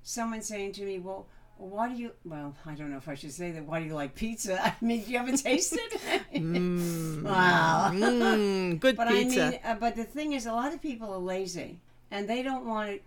someone 0.03 0.41
saying 0.41 0.73
to 0.73 0.83
me, 0.85 0.99
Well, 0.99 1.27
why 1.57 1.89
do 1.89 1.95
you, 1.95 2.11
well, 2.23 2.55
I 2.65 2.73
don't 2.73 2.91
know 2.91 2.97
if 2.97 3.07
I 3.09 3.15
should 3.15 3.31
say 3.31 3.51
that, 3.51 3.65
why 3.65 3.79
do 3.79 3.85
you 3.85 3.93
like 3.95 4.15
pizza? 4.15 4.63
I 4.65 4.75
mean, 4.81 5.03
do 5.03 5.11
you 5.11 5.19
ever 5.19 5.35
taste 5.35 5.73
it? 6.33 7.23
Wow. 7.23 7.91
Mm, 7.93 8.79
good 8.79 8.95
But 8.95 9.07
pizza. 9.09 9.43
I 9.45 9.49
mean, 9.49 9.59
uh, 9.63 9.75
but 9.79 9.95
the 9.95 10.03
thing 10.03 10.33
is, 10.33 10.45
a 10.45 10.53
lot 10.53 10.73
of 10.73 10.81
people 10.81 11.11
are 11.13 11.19
lazy, 11.19 11.79
and 12.09 12.27
they 12.27 12.41
don't 12.43 12.65
want 12.65 13.01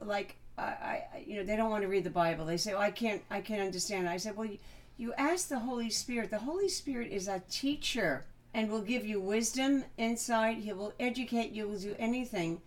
to, 0.00 0.04
like, 0.04 0.36
I, 0.58 1.04
I, 1.14 1.24
you 1.26 1.36
know, 1.36 1.44
they 1.44 1.56
don't 1.56 1.70
want 1.70 1.82
to 1.82 1.88
read 1.88 2.04
the 2.04 2.10
Bible. 2.10 2.44
They 2.44 2.56
say, 2.56 2.72
"Oh, 2.72 2.78
I 2.78 2.90
can't, 2.90 3.22
I 3.30 3.40
can't 3.40 3.62
understand." 3.62 4.06
it. 4.06 4.10
I 4.10 4.16
said, 4.16 4.36
"Well, 4.36 4.46
you, 4.46 4.58
you 4.96 5.14
ask 5.14 5.48
the 5.48 5.58
Holy 5.60 5.90
Spirit. 5.90 6.30
The 6.30 6.38
Holy 6.38 6.68
Spirit 6.68 7.10
is 7.12 7.28
a 7.28 7.42
teacher, 7.50 8.26
and 8.54 8.70
will 8.70 8.82
give 8.82 9.06
you 9.06 9.20
wisdom, 9.20 9.84
insight. 9.96 10.58
He 10.58 10.72
will 10.72 10.92
educate 10.98 11.52
you. 11.52 11.68
Will 11.68 11.78
do 11.78 11.94
anything." 11.98 12.60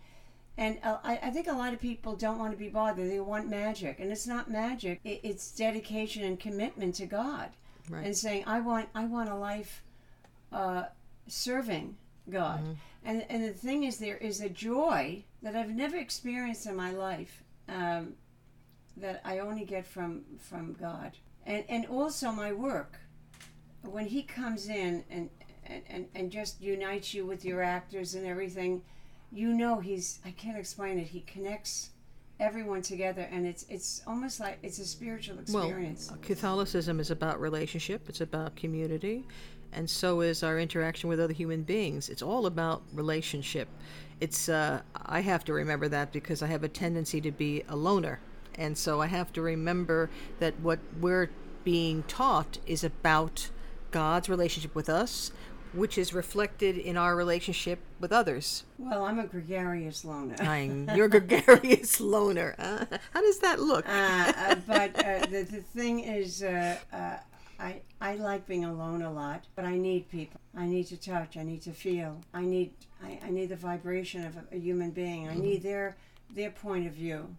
And 0.58 0.78
uh, 0.82 0.98
I, 1.02 1.18
I 1.22 1.30
think 1.30 1.46
a 1.48 1.52
lot 1.52 1.72
of 1.72 1.80
people 1.80 2.14
don't 2.14 2.38
want 2.38 2.52
to 2.52 2.58
be 2.58 2.68
bothered. 2.68 3.10
They 3.10 3.20
want 3.20 3.48
magic, 3.48 4.00
and 4.00 4.10
it's 4.12 4.26
not 4.26 4.50
magic. 4.50 5.00
It, 5.04 5.20
it's 5.22 5.50
dedication 5.52 6.24
and 6.24 6.38
commitment 6.38 6.94
to 6.96 7.06
God, 7.06 7.50
Right. 7.88 8.04
and 8.06 8.16
saying, 8.16 8.44
"I 8.46 8.60
want, 8.60 8.88
I 8.94 9.04
want 9.06 9.28
a 9.28 9.34
life." 9.36 9.82
uh, 10.52 10.84
serving 11.28 11.96
God. 12.30 12.60
And 13.04 13.24
and 13.30 13.42
the 13.42 13.52
thing 13.52 13.84
is, 13.84 13.96
there 13.98 14.18
is 14.18 14.40
a 14.40 14.48
joy 14.48 15.24
that 15.42 15.56
I've 15.56 15.70
never 15.70 15.96
experienced 15.96 16.66
in 16.66 16.76
my 16.76 16.90
life 16.92 17.42
um, 17.68 18.14
that 18.96 19.20
I 19.24 19.38
only 19.38 19.64
get 19.64 19.86
from 19.86 20.22
from 20.38 20.74
God. 20.74 21.12
And 21.46 21.64
and 21.68 21.86
also 21.86 22.32
my 22.32 22.52
work, 22.52 23.00
when 23.82 24.06
He 24.06 24.22
comes 24.22 24.68
in 24.68 25.04
and 25.10 25.30
and, 25.66 25.82
and, 25.88 26.08
and 26.14 26.30
just 26.30 26.60
unites 26.60 27.14
you 27.14 27.24
with 27.24 27.44
your 27.44 27.62
actors 27.62 28.14
and 28.14 28.26
everything, 28.26 28.82
you 29.32 29.52
know 29.52 29.80
He's 29.80 30.18
I 30.24 30.30
can't 30.32 30.58
explain 30.58 30.98
it. 30.98 31.08
He 31.08 31.20
connects 31.20 31.90
everyone 32.40 32.82
together, 32.82 33.28
and 33.30 33.46
it's 33.46 33.64
it's 33.68 34.02
almost 34.06 34.40
like 34.40 34.58
it's 34.62 34.78
a 34.78 34.84
spiritual 34.84 35.38
experience. 35.38 36.08
Well, 36.08 36.16
experience. 36.16 36.26
Catholicism 36.26 37.00
is 37.00 37.10
about 37.10 37.40
relationship. 37.40 38.08
It's 38.08 38.20
about 38.20 38.56
community, 38.56 39.24
and 39.72 39.88
so 39.88 40.20
is 40.20 40.42
our 40.42 40.58
interaction 40.58 41.08
with 41.08 41.20
other 41.20 41.32
human 41.32 41.62
beings. 41.62 42.08
It's 42.08 42.22
all 42.22 42.46
about 42.46 42.82
relationship. 42.92 43.68
It's 44.20 44.48
uh, 44.48 44.82
I 44.94 45.20
have 45.20 45.44
to 45.44 45.52
remember 45.52 45.88
that 45.88 46.12
because 46.12 46.42
I 46.42 46.46
have 46.46 46.62
a 46.62 46.68
tendency 46.68 47.20
to 47.20 47.32
be 47.32 47.62
a 47.68 47.76
loner, 47.76 48.20
and 48.54 48.76
so 48.76 49.00
I 49.00 49.06
have 49.06 49.32
to 49.34 49.42
remember 49.42 50.10
that 50.38 50.58
what 50.60 50.78
we're 51.00 51.30
being 51.64 52.02
taught 52.04 52.58
is 52.66 52.84
about 52.84 53.50
God's 53.90 54.28
relationship 54.28 54.74
with 54.74 54.88
us, 54.88 55.32
which 55.72 55.96
is 55.96 56.12
reflected 56.12 56.76
in 56.76 56.96
our 56.96 57.16
relationship 57.16 57.78
with 58.00 58.12
others. 58.12 58.64
Well, 58.78 59.04
I'm 59.04 59.18
a 59.18 59.26
gregarious 59.26 60.04
loner. 60.04 60.36
I'm 60.40 60.88
you're 60.94 61.06
a 61.06 61.20
gregarious 61.20 62.00
loner. 62.14 62.54
Uh, 62.58 62.84
how 63.12 63.20
does 63.20 63.38
that 63.40 63.60
look? 63.60 63.88
uh, 63.88 64.32
uh, 64.36 64.54
but 64.66 65.04
uh, 65.04 65.26
the, 65.26 65.42
the 65.50 65.62
thing 65.62 66.00
is, 66.00 66.42
uh, 66.42 66.76
uh, 66.92 67.16
I, 67.62 67.80
I 68.00 68.16
like 68.16 68.46
being 68.46 68.64
alone 68.64 69.02
a 69.02 69.12
lot, 69.12 69.44
but 69.54 69.64
I 69.64 69.76
need 69.76 70.10
people. 70.10 70.40
I 70.56 70.66
need 70.66 70.88
to 70.88 70.96
touch. 70.96 71.36
I 71.36 71.44
need 71.44 71.62
to 71.62 71.70
feel. 71.70 72.20
I 72.34 72.42
need 72.42 72.72
I, 73.02 73.20
I 73.24 73.30
need 73.30 73.50
the 73.50 73.56
vibration 73.56 74.24
of 74.26 74.36
a, 74.36 74.56
a 74.56 74.58
human 74.58 74.90
being. 74.90 75.28
I 75.28 75.34
need 75.34 75.62
their 75.62 75.96
their 76.34 76.50
point 76.50 76.88
of 76.88 76.92
view, 76.92 77.36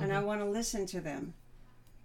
and 0.00 0.12
I 0.12 0.20
want 0.22 0.40
to 0.40 0.46
listen 0.46 0.86
to 0.86 1.00
them, 1.00 1.34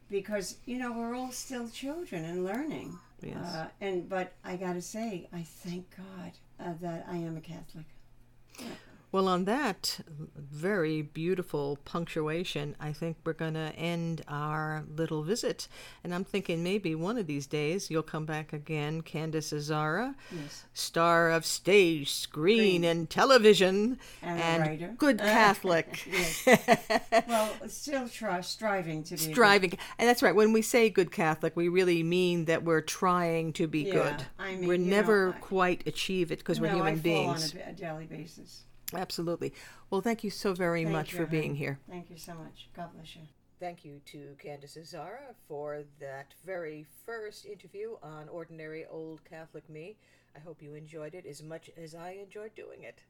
because 0.09 0.57
you 0.65 0.79
know 0.79 0.91
we're 0.91 1.15
all 1.15 1.31
still 1.31 1.69
children 1.69 2.25
and 2.25 2.43
learning. 2.43 2.97
Yes. 3.21 3.37
Uh, 3.37 3.67
and 3.79 4.09
but 4.09 4.33
I 4.43 4.55
gotta 4.55 4.81
say, 4.81 5.27
I 5.31 5.43
thank 5.43 5.85
God 5.95 6.31
uh, 6.59 6.73
that 6.81 7.05
I 7.07 7.17
am 7.17 7.37
a 7.37 7.41
Catholic. 7.41 7.85
Well, 9.13 9.27
on 9.27 9.45
that 9.45 9.99
very 10.35 11.03
beautiful 11.03 11.77
punctuation, 11.85 12.75
I 12.79 12.91
think 12.93 13.17
we're 13.23 13.33
going 13.33 13.53
to 13.53 13.71
end 13.77 14.23
our 14.27 14.83
little 14.97 15.21
visit. 15.21 15.67
And 16.03 16.15
I'm 16.15 16.23
thinking 16.23 16.63
maybe 16.63 16.95
one 16.95 17.19
of 17.19 17.27
these 17.27 17.45
days 17.45 17.91
you'll 17.91 18.01
come 18.01 18.25
back 18.25 18.53
again, 18.53 19.03
Candice 19.03 19.53
Azzara, 19.53 20.15
Yes. 20.35 20.65
star 20.73 21.29
of 21.29 21.45
stage, 21.45 22.11
screen, 22.11 22.83
and 22.83 23.07
television, 23.07 23.99
And 24.23 24.63
a 24.63 24.67
writer. 24.67 24.95
good 24.97 25.19
Catholic. 25.37 26.07
Well, 27.27 27.51
still 27.67 28.07
try, 28.09 28.41
striving 28.41 29.03
to 29.03 29.11
be 29.11 29.17
Striving. 29.17 29.77
And 29.99 30.09
that's 30.09 30.23
right. 30.23 30.33
When 30.35 30.53
we 30.53 30.63
say 30.63 30.89
good 30.89 31.11
Catholic, 31.11 31.55
we 31.55 31.67
really 31.67 32.01
mean 32.01 32.45
that 32.45 32.63
we're 32.63 32.81
trying 32.81 33.53
to 33.53 33.67
be 33.67 33.81
Yeah, 33.83 33.93
good. 33.93 34.25
I 34.39 34.55
mean, 34.55 34.67
we're 34.67 34.73
you 34.73 34.79
know, 34.79 34.89
never 34.95 35.29
I- 35.29 35.39
quite 35.39 35.85
achieve 35.85 36.31
it 36.31 36.39
because 36.39 36.59
we're 36.59 36.69
no, 36.71 36.77
human 36.77 36.93
I 36.93 36.95
fall 36.95 37.03
beings. 37.03 37.53
on 37.53 37.61
a, 37.61 37.69
a 37.69 37.73
daily 37.73 38.05
basis. 38.07 38.63
Absolutely. 38.95 39.53
Well, 39.89 40.01
thank 40.01 40.23
you 40.23 40.29
so 40.29 40.53
very 40.53 40.83
Thank 40.83 40.93
much 40.93 41.11
you, 41.11 41.17
for 41.17 41.23
hon. 41.25 41.31
being 41.31 41.55
here. 41.55 41.79
Thank 41.89 42.09
you 42.09 42.17
so 42.17 42.33
much. 42.33 42.69
God 42.75 42.89
bless 42.93 43.15
you. 43.15 43.21
Thank 43.59 43.85
you 43.85 44.01
to 44.07 44.35
Candice 44.43 44.77
Azzara 44.77 45.35
for 45.47 45.83
that 45.99 46.33
very 46.45 46.85
first 47.05 47.45
interview 47.45 47.95
on 48.03 48.27
Ordinary 48.27 48.85
Old 48.85 49.23
Catholic 49.23 49.69
Me. 49.69 49.95
I 50.35 50.39
hope 50.39 50.61
you 50.61 50.73
enjoyed 50.73 51.13
it 51.15 51.25
as 51.25 51.41
much 51.43 51.69
as 51.77 51.95
I 51.95 52.11
enjoyed 52.21 52.55
doing 52.55 52.83
it. 52.83 53.03